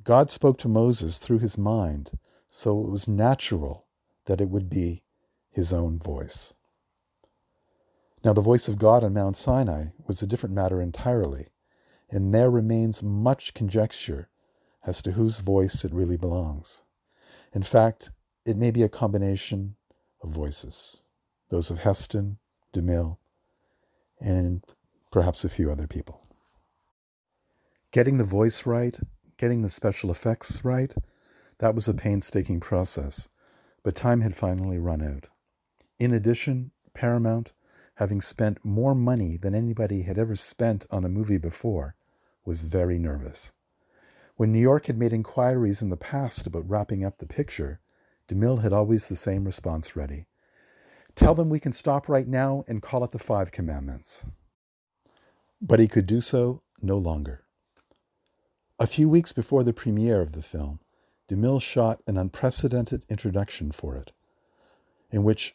God 0.03 0.29
spoke 0.29 0.57
to 0.57 0.67
Moses 0.67 1.19
through 1.19 1.39
his 1.39 1.57
mind, 1.57 2.19
so 2.49 2.81
it 2.81 2.89
was 2.89 3.07
natural 3.07 3.85
that 4.25 4.41
it 4.41 4.49
would 4.49 4.69
be 4.69 5.03
his 5.49 5.71
own 5.71 5.97
voice. 5.97 6.53
Now, 8.23 8.33
the 8.33 8.41
voice 8.41 8.67
of 8.67 8.77
God 8.77 9.03
on 9.03 9.13
Mount 9.13 9.35
Sinai 9.35 9.87
was 10.05 10.21
a 10.21 10.27
different 10.27 10.53
matter 10.53 10.79
entirely, 10.81 11.47
and 12.09 12.33
there 12.33 12.51
remains 12.51 13.01
much 13.01 13.53
conjecture 13.53 14.29
as 14.85 15.01
to 15.01 15.13
whose 15.13 15.39
voice 15.39 15.83
it 15.83 15.93
really 15.93 16.17
belongs. 16.17 16.83
In 17.53 17.63
fact, 17.63 18.11
it 18.45 18.57
may 18.57 18.71
be 18.71 18.83
a 18.83 18.89
combination 18.89 19.75
of 20.21 20.29
voices 20.29 21.01
those 21.49 21.69
of 21.69 21.79
Heston, 21.79 22.37
DeMille, 22.73 23.17
and 24.21 24.63
perhaps 25.11 25.43
a 25.43 25.49
few 25.49 25.69
other 25.69 25.85
people. 25.85 26.25
Getting 27.91 28.17
the 28.17 28.23
voice 28.23 28.65
right, 28.65 28.97
getting 29.35 29.61
the 29.61 29.67
special 29.67 30.09
effects 30.09 30.63
right, 30.63 30.95
that 31.57 31.75
was 31.75 31.89
a 31.89 31.93
painstaking 31.93 32.61
process, 32.61 33.27
but 33.83 33.95
time 33.95 34.21
had 34.21 34.33
finally 34.33 34.79
run 34.79 35.01
out. 35.01 35.27
In 35.99 36.13
addition, 36.13 36.71
Paramount 36.93 37.51
having 38.01 38.19
spent 38.19 38.65
more 38.65 38.95
money 38.95 39.37
than 39.37 39.53
anybody 39.53 40.01
had 40.01 40.17
ever 40.17 40.35
spent 40.35 40.87
on 40.89 41.05
a 41.05 41.07
movie 41.07 41.37
before, 41.37 41.93
was 42.43 42.63
very 42.63 42.97
nervous. 42.97 43.53
When 44.37 44.51
New 44.51 44.59
York 44.59 44.87
had 44.87 44.97
made 44.97 45.13
inquiries 45.13 45.83
in 45.83 45.91
the 45.91 45.97
past 45.97 46.47
about 46.47 46.67
wrapping 46.67 47.05
up 47.05 47.19
the 47.19 47.27
picture, 47.27 47.79
DeMille 48.27 48.63
had 48.63 48.73
always 48.73 49.07
the 49.07 49.15
same 49.15 49.45
response 49.45 49.95
ready. 49.95 50.25
Tell 51.13 51.35
them 51.35 51.47
we 51.47 51.59
can 51.59 51.71
stop 51.71 52.09
right 52.09 52.27
now 52.27 52.63
and 52.67 52.81
call 52.81 53.03
it 53.03 53.11
the 53.11 53.19
Five 53.19 53.51
Commandments. 53.51 54.25
But 55.61 55.79
he 55.79 55.87
could 55.87 56.07
do 56.07 56.21
so 56.21 56.63
no 56.81 56.97
longer. 56.97 57.43
A 58.79 58.87
few 58.87 59.09
weeks 59.09 59.31
before 59.31 59.63
the 59.63 59.73
premiere 59.73 60.21
of 60.21 60.31
the 60.31 60.41
film, 60.41 60.79
DeMille 61.29 61.61
shot 61.61 62.01
an 62.07 62.17
unprecedented 62.17 63.05
introduction 63.09 63.71
for 63.71 63.95
it, 63.95 64.11
in 65.11 65.23
which 65.23 65.53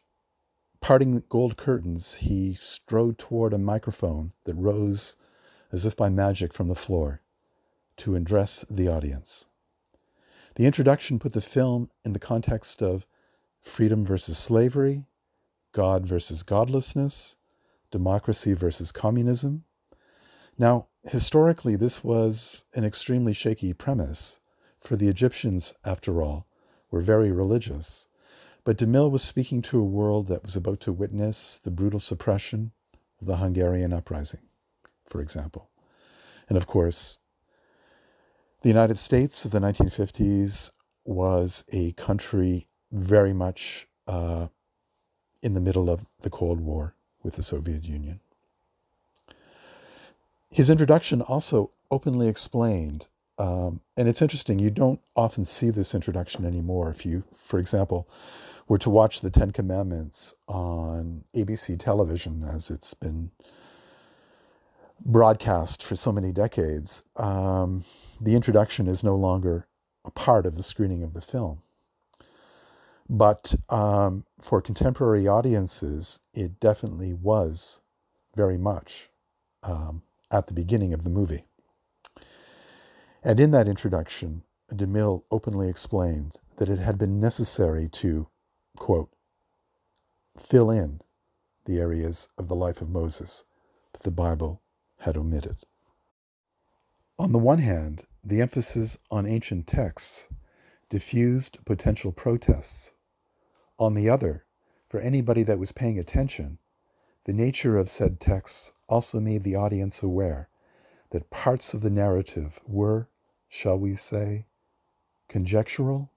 Parting 0.80 1.22
gold 1.28 1.56
curtains, 1.56 2.16
he 2.16 2.54
strode 2.54 3.18
toward 3.18 3.52
a 3.52 3.58
microphone 3.58 4.32
that 4.44 4.54
rose 4.54 5.16
as 5.72 5.84
if 5.84 5.96
by 5.96 6.08
magic 6.08 6.52
from 6.52 6.68
the 6.68 6.74
floor 6.74 7.20
to 7.96 8.14
address 8.14 8.64
the 8.70 8.88
audience. 8.88 9.46
The 10.54 10.66
introduction 10.66 11.18
put 11.18 11.32
the 11.32 11.40
film 11.40 11.90
in 12.04 12.12
the 12.12 12.18
context 12.18 12.82
of 12.82 13.06
freedom 13.60 14.04
versus 14.04 14.38
slavery, 14.38 15.04
God 15.72 16.06
versus 16.06 16.42
godlessness, 16.42 17.36
democracy 17.90 18.54
versus 18.54 18.92
communism. 18.92 19.64
Now, 20.58 20.86
historically, 21.04 21.76
this 21.76 22.02
was 22.02 22.64
an 22.74 22.84
extremely 22.84 23.32
shaky 23.32 23.72
premise, 23.72 24.40
for 24.78 24.96
the 24.96 25.08
Egyptians, 25.08 25.74
after 25.84 26.22
all, 26.22 26.46
were 26.90 27.00
very 27.00 27.30
religious 27.30 28.06
but 28.66 28.78
DeMille 28.78 29.12
was 29.12 29.22
speaking 29.22 29.62
to 29.62 29.78
a 29.78 29.84
world 29.84 30.26
that 30.26 30.42
was 30.42 30.56
about 30.56 30.80
to 30.80 30.92
witness 30.92 31.60
the 31.60 31.70
brutal 31.70 32.00
suppression 32.00 32.72
of 33.20 33.28
the 33.28 33.36
Hungarian 33.36 33.92
uprising, 33.92 34.40
for 35.04 35.20
example. 35.20 35.70
And 36.48 36.58
of 36.58 36.66
course, 36.66 37.20
the 38.62 38.68
United 38.68 38.98
States 38.98 39.44
of 39.44 39.52
the 39.52 39.60
1950s 39.60 40.72
was 41.04 41.64
a 41.72 41.92
country 41.92 42.66
very 42.90 43.32
much 43.32 43.86
uh, 44.08 44.48
in 45.44 45.54
the 45.54 45.60
middle 45.60 45.88
of 45.88 46.04
the 46.22 46.30
Cold 46.30 46.58
War 46.58 46.96
with 47.22 47.36
the 47.36 47.44
Soviet 47.44 47.84
Union. 47.84 48.18
His 50.50 50.70
introduction 50.70 51.22
also 51.22 51.70
openly 51.88 52.26
explained, 52.26 53.06
um, 53.38 53.80
and 53.96 54.08
it's 54.08 54.22
interesting, 54.22 54.58
you 54.58 54.70
don't 54.70 55.00
often 55.14 55.44
see 55.44 55.70
this 55.70 55.94
introduction 55.94 56.44
anymore. 56.44 56.90
If 56.90 57.06
you, 57.06 57.22
for 57.32 57.60
example, 57.60 58.08
were 58.68 58.78
to 58.78 58.90
watch 58.90 59.20
the 59.20 59.30
Ten 59.30 59.50
Commandments 59.52 60.34
on 60.48 61.24
ABC 61.34 61.78
television, 61.78 62.42
as 62.42 62.70
it's 62.70 62.94
been 62.94 63.30
broadcast 65.04 65.82
for 65.82 65.94
so 65.94 66.10
many 66.10 66.32
decades, 66.32 67.04
um, 67.16 67.84
the 68.20 68.34
introduction 68.34 68.88
is 68.88 69.04
no 69.04 69.14
longer 69.14 69.66
a 70.04 70.10
part 70.10 70.46
of 70.46 70.56
the 70.56 70.62
screening 70.62 71.02
of 71.02 71.12
the 71.12 71.20
film. 71.20 71.62
But 73.08 73.54
um, 73.68 74.24
for 74.40 74.60
contemporary 74.60 75.28
audiences, 75.28 76.20
it 76.34 76.58
definitely 76.58 77.12
was 77.12 77.80
very 78.34 78.58
much 78.58 79.10
um, 79.62 80.02
at 80.30 80.48
the 80.48 80.54
beginning 80.54 80.92
of 80.92 81.04
the 81.04 81.10
movie. 81.10 81.44
And 83.22 83.38
in 83.38 83.52
that 83.52 83.68
introduction, 83.68 84.42
DeMille 84.72 85.22
openly 85.30 85.68
explained 85.68 86.36
that 86.56 86.68
it 86.68 86.78
had 86.78 86.98
been 86.98 87.20
necessary 87.20 87.88
to 87.88 88.28
quote, 88.76 89.10
fill 90.38 90.70
in 90.70 91.00
the 91.64 91.78
areas 91.78 92.28
of 92.38 92.48
the 92.48 92.54
life 92.54 92.80
of 92.80 92.88
Moses 92.88 93.44
that 93.92 94.02
the 94.02 94.10
Bible 94.10 94.62
had 95.00 95.16
omitted. 95.16 95.64
On 97.18 97.32
the 97.32 97.38
one 97.38 97.58
hand, 97.58 98.04
the 98.22 98.40
emphasis 98.40 98.98
on 99.10 99.26
ancient 99.26 99.66
texts 99.66 100.28
diffused 100.88 101.58
potential 101.64 102.12
protests. 102.12 102.92
On 103.78 103.94
the 103.94 104.08
other, 104.08 104.44
for 104.86 105.00
anybody 105.00 105.42
that 105.42 105.58
was 105.58 105.72
paying 105.72 105.98
attention, 105.98 106.58
the 107.24 107.32
nature 107.32 107.76
of 107.76 107.88
said 107.88 108.20
texts 108.20 108.72
also 108.88 109.18
made 109.18 109.42
the 109.42 109.56
audience 109.56 110.02
aware 110.02 110.48
that 111.10 111.30
parts 111.30 111.74
of 111.74 111.80
the 111.80 111.90
narrative 111.90 112.60
were, 112.66 113.08
shall 113.48 113.78
we 113.78 113.96
say, 113.96 114.46
conjectural 115.28 116.12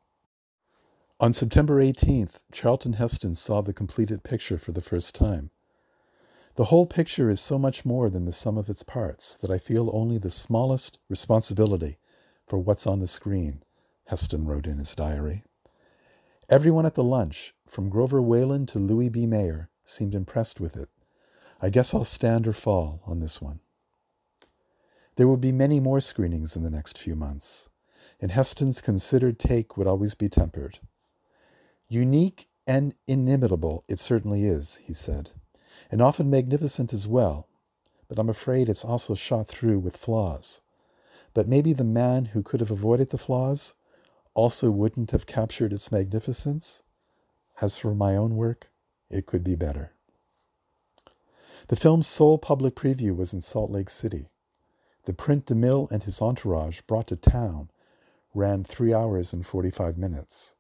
On 1.22 1.34
September 1.34 1.84
18th, 1.84 2.43
Charlton 2.49 2.93
Heston 2.93 3.36
saw 3.36 3.59
the 3.59 3.74
completed 3.74 4.24
picture 4.24 4.57
for 4.57 4.72
the 4.72 4.80
first 4.80 5.13
time. 5.13 5.49
The 6.55 6.65
whole 6.65 6.86
picture 6.86 7.30
is 7.30 7.41
so 7.41 7.59
much 7.59 7.84
more 7.84 8.09
than 8.09 8.24
the 8.24 8.32
sum 8.32 8.57
of 8.57 8.70
its 8.70 8.84
parts 8.84 9.36
that 9.36 9.51
I 9.51 9.57
feel 9.57 9.89
only 9.91 10.17
the 10.17 10.30
smallest 10.30 10.97
responsibility 11.09 11.97
for 12.47 12.57
what's 12.57 12.88
on 12.88 12.99
the 12.99 13.07
screen, 13.07 13.63
Heston 14.05 14.47
wrote 14.47 14.65
in 14.65 14.78
his 14.78 14.95
diary. 14.95 15.43
Everyone 16.47 16.86
at 16.86 16.95
the 16.95 17.03
lunch, 17.03 17.53
from 17.67 17.89
Grover 17.89 18.22
Whalen 18.22 18.65
to 18.67 18.80
Louis 18.80 19.09
B. 19.09 19.26
Mayer, 19.26 19.70
seemed 19.84 20.15
impressed 20.15 20.61
with 20.61 20.78
it. 20.78 20.88
I 21.61 21.70
guess 21.70 21.93
I'll 21.93 22.05
stand 22.05 22.47
or 22.47 22.53
fall 22.53 23.01
on 23.05 23.20
this 23.20 23.41
one. 23.41 23.59
There 25.17 25.28
will 25.28 25.36
be 25.36 25.51
many 25.51 25.82
more 25.82 25.99
screenings 25.99 26.55
in 26.55 26.63
the 26.63 26.70
next 26.70 26.97
few 26.97 27.13
months, 27.13 27.67
and 28.22 28.32
Heston's 28.32 28.80
considered 28.80 29.38
take 29.38 29.76
would 29.76 29.86
always 29.86 30.15
be 30.15 30.30
tempered. 30.30 30.80
Unique 31.91 32.47
and 32.67 32.93
inimitable 33.07 33.83
it 33.87 33.97
certainly 33.97 34.45
is, 34.45 34.75
he 34.83 34.93
said, 34.93 35.31
and 35.89 36.03
often 36.03 36.29
magnificent 36.29 36.93
as 36.93 37.07
well, 37.07 37.47
but 38.07 38.19
I'm 38.19 38.29
afraid 38.29 38.69
it's 38.69 38.85
also 38.85 39.15
shot 39.15 39.47
through 39.47 39.79
with 39.79 39.97
flaws. 39.97 40.61
But 41.33 41.47
maybe 41.47 41.73
the 41.73 41.83
man 41.83 42.25
who 42.25 42.43
could 42.43 42.59
have 42.59 42.69
avoided 42.69 43.09
the 43.09 43.17
flaws 43.17 43.73
also 44.35 44.69
wouldn't 44.69 45.09
have 45.09 45.25
captured 45.25 45.73
its 45.73 45.91
magnificence? 45.91 46.83
As 47.59 47.75
for 47.75 47.95
my 47.95 48.15
own 48.15 48.35
work, 48.35 48.69
it 49.09 49.25
could 49.25 49.43
be 49.43 49.55
better. 49.55 49.93
The 51.69 51.75
film's 51.75 52.07
sole 52.07 52.37
public 52.37 52.75
preview 52.75 53.15
was 53.15 53.33
in 53.33 53.41
Salt 53.41 53.71
Lake 53.71 53.89
City. 53.89 54.29
The 55.05 55.13
print 55.13 55.47
DeMille 55.47 55.89
and 55.89 56.03
his 56.03 56.21
entourage 56.21 56.81
brought 56.81 57.07
to 57.07 57.15
town 57.15 57.71
ran 58.35 58.63
three 58.63 58.93
hours 58.93 59.33
and 59.33 59.43
45 59.43 59.97
minutes. 59.97 60.53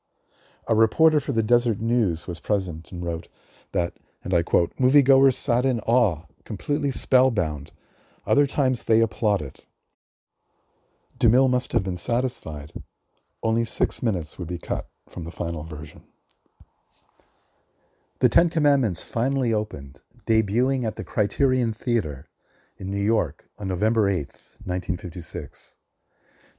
A 0.69 0.75
reporter 0.75 1.19
for 1.19 1.33
the 1.33 1.43
Deseret 1.43 1.81
News 1.81 2.27
was 2.27 2.39
present 2.39 2.93
and 2.93 3.03
wrote 3.03 3.27
that, 3.73 3.93
and 4.23 4.33
I 4.33 4.43
quote, 4.43 4.73
moviegoers 4.77 5.33
sat 5.33 5.65
in 5.65 5.81
awe, 5.81 6.23
completely 6.45 6.91
spellbound. 6.91 7.73
Other 8.25 8.47
times 8.47 8.85
they 8.85 9.01
applauded. 9.01 9.65
DeMille 11.19 11.49
must 11.49 11.73
have 11.73 11.83
been 11.83 11.97
satisfied 11.97 12.71
only 13.41 13.65
six 13.65 14.03
minutes 14.03 14.37
would 14.37 14.47
be 14.47 14.57
cut 14.57 14.87
from 15.07 15.23
the 15.23 15.31
final 15.31 15.63
version. 15.63 16.03
The 18.19 18.29
Ten 18.29 18.49
Commandments 18.49 19.09
finally 19.09 19.53
opened, 19.53 20.01
debuting 20.25 20.85
at 20.85 20.97
the 20.97 21.05
Criterion 21.05 21.71
Theater 21.71 22.27
in 22.77 22.91
New 22.91 23.01
York 23.01 23.45
on 23.57 23.69
November 23.69 24.09
8, 24.09 24.17
1956. 24.65 25.77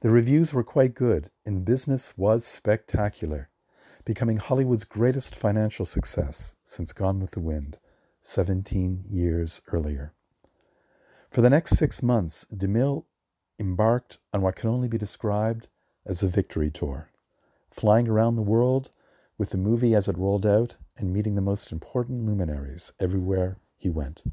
The 0.01 0.09
reviews 0.09 0.53
were 0.53 0.63
quite 0.63 0.95
good, 0.95 1.29
and 1.45 1.63
business 1.63 2.17
was 2.17 2.45
spectacular, 2.45 3.49
becoming 4.05 4.37
Hollywood's 4.37 4.83
greatest 4.83 5.35
financial 5.35 5.85
success 5.85 6.55
since 6.63 6.93
Gone 6.93 7.19
with 7.19 7.31
the 7.31 7.39
Wind, 7.39 7.77
17 8.21 9.05
years 9.07 9.61
earlier. 9.71 10.13
For 11.29 11.41
the 11.41 11.49
next 11.49 11.77
six 11.77 12.03
months, 12.03 12.45
DeMille 12.53 13.05
embarked 13.59 14.17
on 14.33 14.41
what 14.41 14.55
can 14.55 14.69
only 14.69 14.87
be 14.87 14.97
described 14.97 15.67
as 16.05 16.23
a 16.23 16.27
victory 16.27 16.71
tour, 16.71 17.09
flying 17.69 18.07
around 18.07 18.35
the 18.35 18.41
world 18.41 18.91
with 19.37 19.51
the 19.51 19.57
movie 19.57 19.95
as 19.95 20.07
it 20.07 20.17
rolled 20.17 20.45
out 20.45 20.75
and 20.97 21.13
meeting 21.13 21.35
the 21.35 21.41
most 21.41 21.71
important 21.71 22.25
luminaries 22.25 22.91
everywhere 22.99 23.57
he 23.77 23.89
went. 23.89 24.23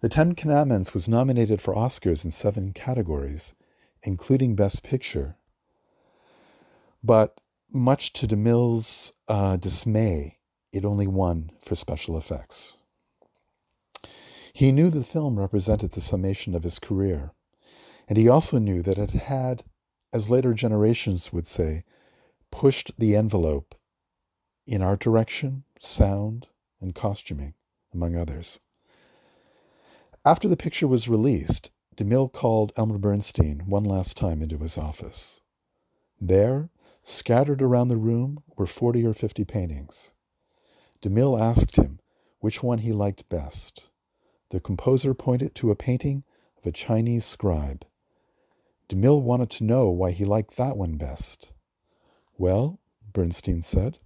The 0.00 0.08
Ten 0.08 0.34
Commandments 0.34 0.94
was 0.94 1.08
nominated 1.08 1.60
for 1.60 1.74
Oscars 1.74 2.24
in 2.24 2.30
seven 2.30 2.72
categories, 2.72 3.54
including 4.02 4.54
Best 4.54 4.84
Picture. 4.84 5.36
But 7.02 7.40
much 7.72 8.12
to 8.14 8.26
DeMille's 8.26 9.12
uh, 9.28 9.56
dismay, 9.56 10.38
it 10.72 10.84
only 10.84 11.06
won 11.06 11.50
for 11.60 11.74
special 11.74 12.16
effects. 12.16 12.78
He 14.52 14.72
knew 14.72 14.90
the 14.90 15.04
film 15.04 15.38
represented 15.38 15.92
the 15.92 16.00
summation 16.00 16.54
of 16.54 16.64
his 16.64 16.78
career, 16.78 17.32
and 18.08 18.18
he 18.18 18.28
also 18.28 18.58
knew 18.58 18.82
that 18.82 18.98
it 18.98 19.10
had 19.10 19.64
as 20.12 20.30
later 20.30 20.54
generations 20.54 21.32
would 21.32 21.46
say, 21.46 21.84
pushed 22.50 22.92
the 22.98 23.14
envelope 23.14 23.74
in 24.66 24.82
art 24.82 25.00
direction, 25.00 25.64
sound, 25.80 26.46
and 26.80 26.94
costuming, 26.94 27.54
among 27.92 28.16
others. 28.16 28.60
After 30.24 30.48
the 30.48 30.56
picture 30.56 30.86
was 30.86 31.08
released, 31.08 31.70
DeMille 31.96 32.32
called 32.32 32.72
Elmer 32.76 32.98
Bernstein 32.98 33.64
one 33.66 33.84
last 33.84 34.16
time 34.16 34.42
into 34.42 34.58
his 34.58 34.78
office. 34.78 35.40
There, 36.20 36.68
scattered 37.08 37.62
around 37.62 37.88
the 37.88 37.96
room, 37.96 38.42
were 38.56 38.66
40 38.66 39.04
or 39.04 39.14
50 39.14 39.44
paintings. 39.44 40.12
DeMille 41.02 41.40
asked 41.40 41.76
him 41.76 42.00
which 42.40 42.62
one 42.62 42.78
he 42.78 42.92
liked 42.92 43.28
best. 43.28 43.88
The 44.50 44.60
composer 44.60 45.14
pointed 45.14 45.54
to 45.56 45.70
a 45.70 45.76
painting 45.76 46.24
of 46.58 46.66
a 46.66 46.72
Chinese 46.72 47.24
scribe 47.24 47.84
DeMille 48.88 49.20
wanted 49.20 49.50
to 49.50 49.64
know 49.64 49.90
why 49.90 50.12
he 50.12 50.24
liked 50.24 50.56
that 50.56 50.76
one 50.76 50.96
best. 50.96 51.52
Well, 52.38 52.80
Bernstein 53.12 53.60
said, 53.60 53.98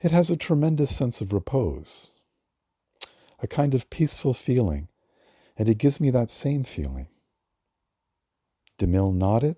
it 0.00 0.12
has 0.12 0.30
a 0.30 0.36
tremendous 0.36 0.94
sense 0.94 1.20
of 1.20 1.32
repose, 1.32 2.14
a 3.40 3.48
kind 3.48 3.74
of 3.74 3.90
peaceful 3.90 4.34
feeling, 4.34 4.88
and 5.56 5.68
it 5.68 5.78
gives 5.78 5.98
me 5.98 6.10
that 6.10 6.30
same 6.30 6.62
feeling. 6.62 7.08
DeMille 8.78 9.12
nodded 9.12 9.56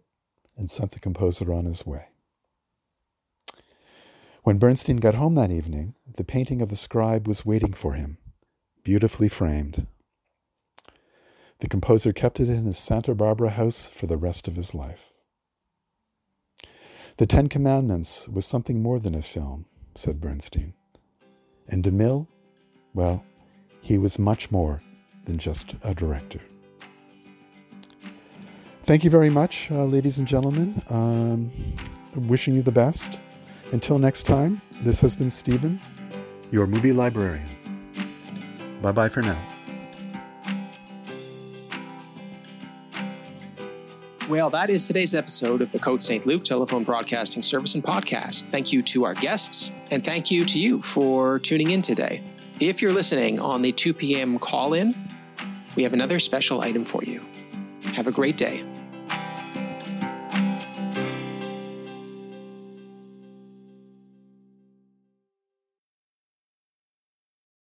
and 0.56 0.70
sent 0.70 0.92
the 0.92 1.00
composer 1.00 1.52
on 1.52 1.66
his 1.66 1.84
way. 1.84 2.09
When 4.42 4.58
Bernstein 4.58 4.96
got 4.96 5.16
home 5.16 5.34
that 5.34 5.50
evening, 5.50 5.94
the 6.16 6.24
painting 6.24 6.62
of 6.62 6.70
the 6.70 6.76
scribe 6.76 7.28
was 7.28 7.44
waiting 7.44 7.74
for 7.74 7.92
him, 7.92 8.16
beautifully 8.82 9.28
framed. 9.28 9.86
The 11.58 11.68
composer 11.68 12.14
kept 12.14 12.40
it 12.40 12.48
in 12.48 12.64
his 12.64 12.78
Santa 12.78 13.14
Barbara 13.14 13.50
house 13.50 13.86
for 13.86 14.06
the 14.06 14.16
rest 14.16 14.48
of 14.48 14.56
his 14.56 14.74
life. 14.74 15.12
The 17.18 17.26
Ten 17.26 17.48
Commandments 17.48 18.28
was 18.28 18.46
something 18.46 18.82
more 18.82 18.98
than 18.98 19.14
a 19.14 19.20
film, 19.20 19.66
said 19.94 20.22
Bernstein. 20.22 20.72
And 21.68 21.84
DeMille, 21.84 22.26
well, 22.94 23.22
he 23.82 23.98
was 23.98 24.18
much 24.18 24.50
more 24.50 24.80
than 25.26 25.36
just 25.36 25.74
a 25.82 25.94
director. 25.94 26.40
Thank 28.84 29.04
you 29.04 29.10
very 29.10 29.28
much, 29.28 29.70
uh, 29.70 29.84
ladies 29.84 30.18
and 30.18 30.26
gentlemen. 30.26 30.82
Um, 30.88 31.52
wishing 32.16 32.54
you 32.54 32.62
the 32.62 32.72
best. 32.72 33.20
Until 33.72 33.98
next 33.98 34.24
time, 34.24 34.60
this 34.82 35.00
has 35.00 35.14
been 35.14 35.30
Steven, 35.30 35.80
your 36.50 36.66
movie 36.66 36.92
librarian. 36.92 37.46
Bye 38.82 38.92
bye 38.92 39.08
for 39.08 39.22
now. 39.22 39.38
Well, 44.28 44.48
that 44.50 44.70
is 44.70 44.86
today's 44.86 45.14
episode 45.14 45.60
of 45.60 45.72
the 45.72 45.78
Côte 45.78 46.02
St. 46.02 46.24
Luc 46.24 46.44
Telephone 46.44 46.84
Broadcasting 46.84 47.42
Service 47.42 47.74
and 47.74 47.82
Podcast. 47.82 48.48
Thank 48.48 48.72
you 48.72 48.80
to 48.82 49.04
our 49.04 49.14
guests, 49.14 49.72
and 49.90 50.04
thank 50.04 50.30
you 50.30 50.44
to 50.44 50.58
you 50.58 50.82
for 50.82 51.40
tuning 51.40 51.72
in 51.72 51.82
today. 51.82 52.22
If 52.60 52.80
you're 52.80 52.92
listening 52.92 53.40
on 53.40 53.60
the 53.60 53.72
2 53.72 53.92
p.m. 53.92 54.38
call 54.38 54.74
in, 54.74 54.94
we 55.74 55.82
have 55.82 55.94
another 55.94 56.20
special 56.20 56.60
item 56.60 56.84
for 56.84 57.02
you. 57.02 57.20
Have 57.94 58.06
a 58.06 58.12
great 58.12 58.36
day. 58.36 58.64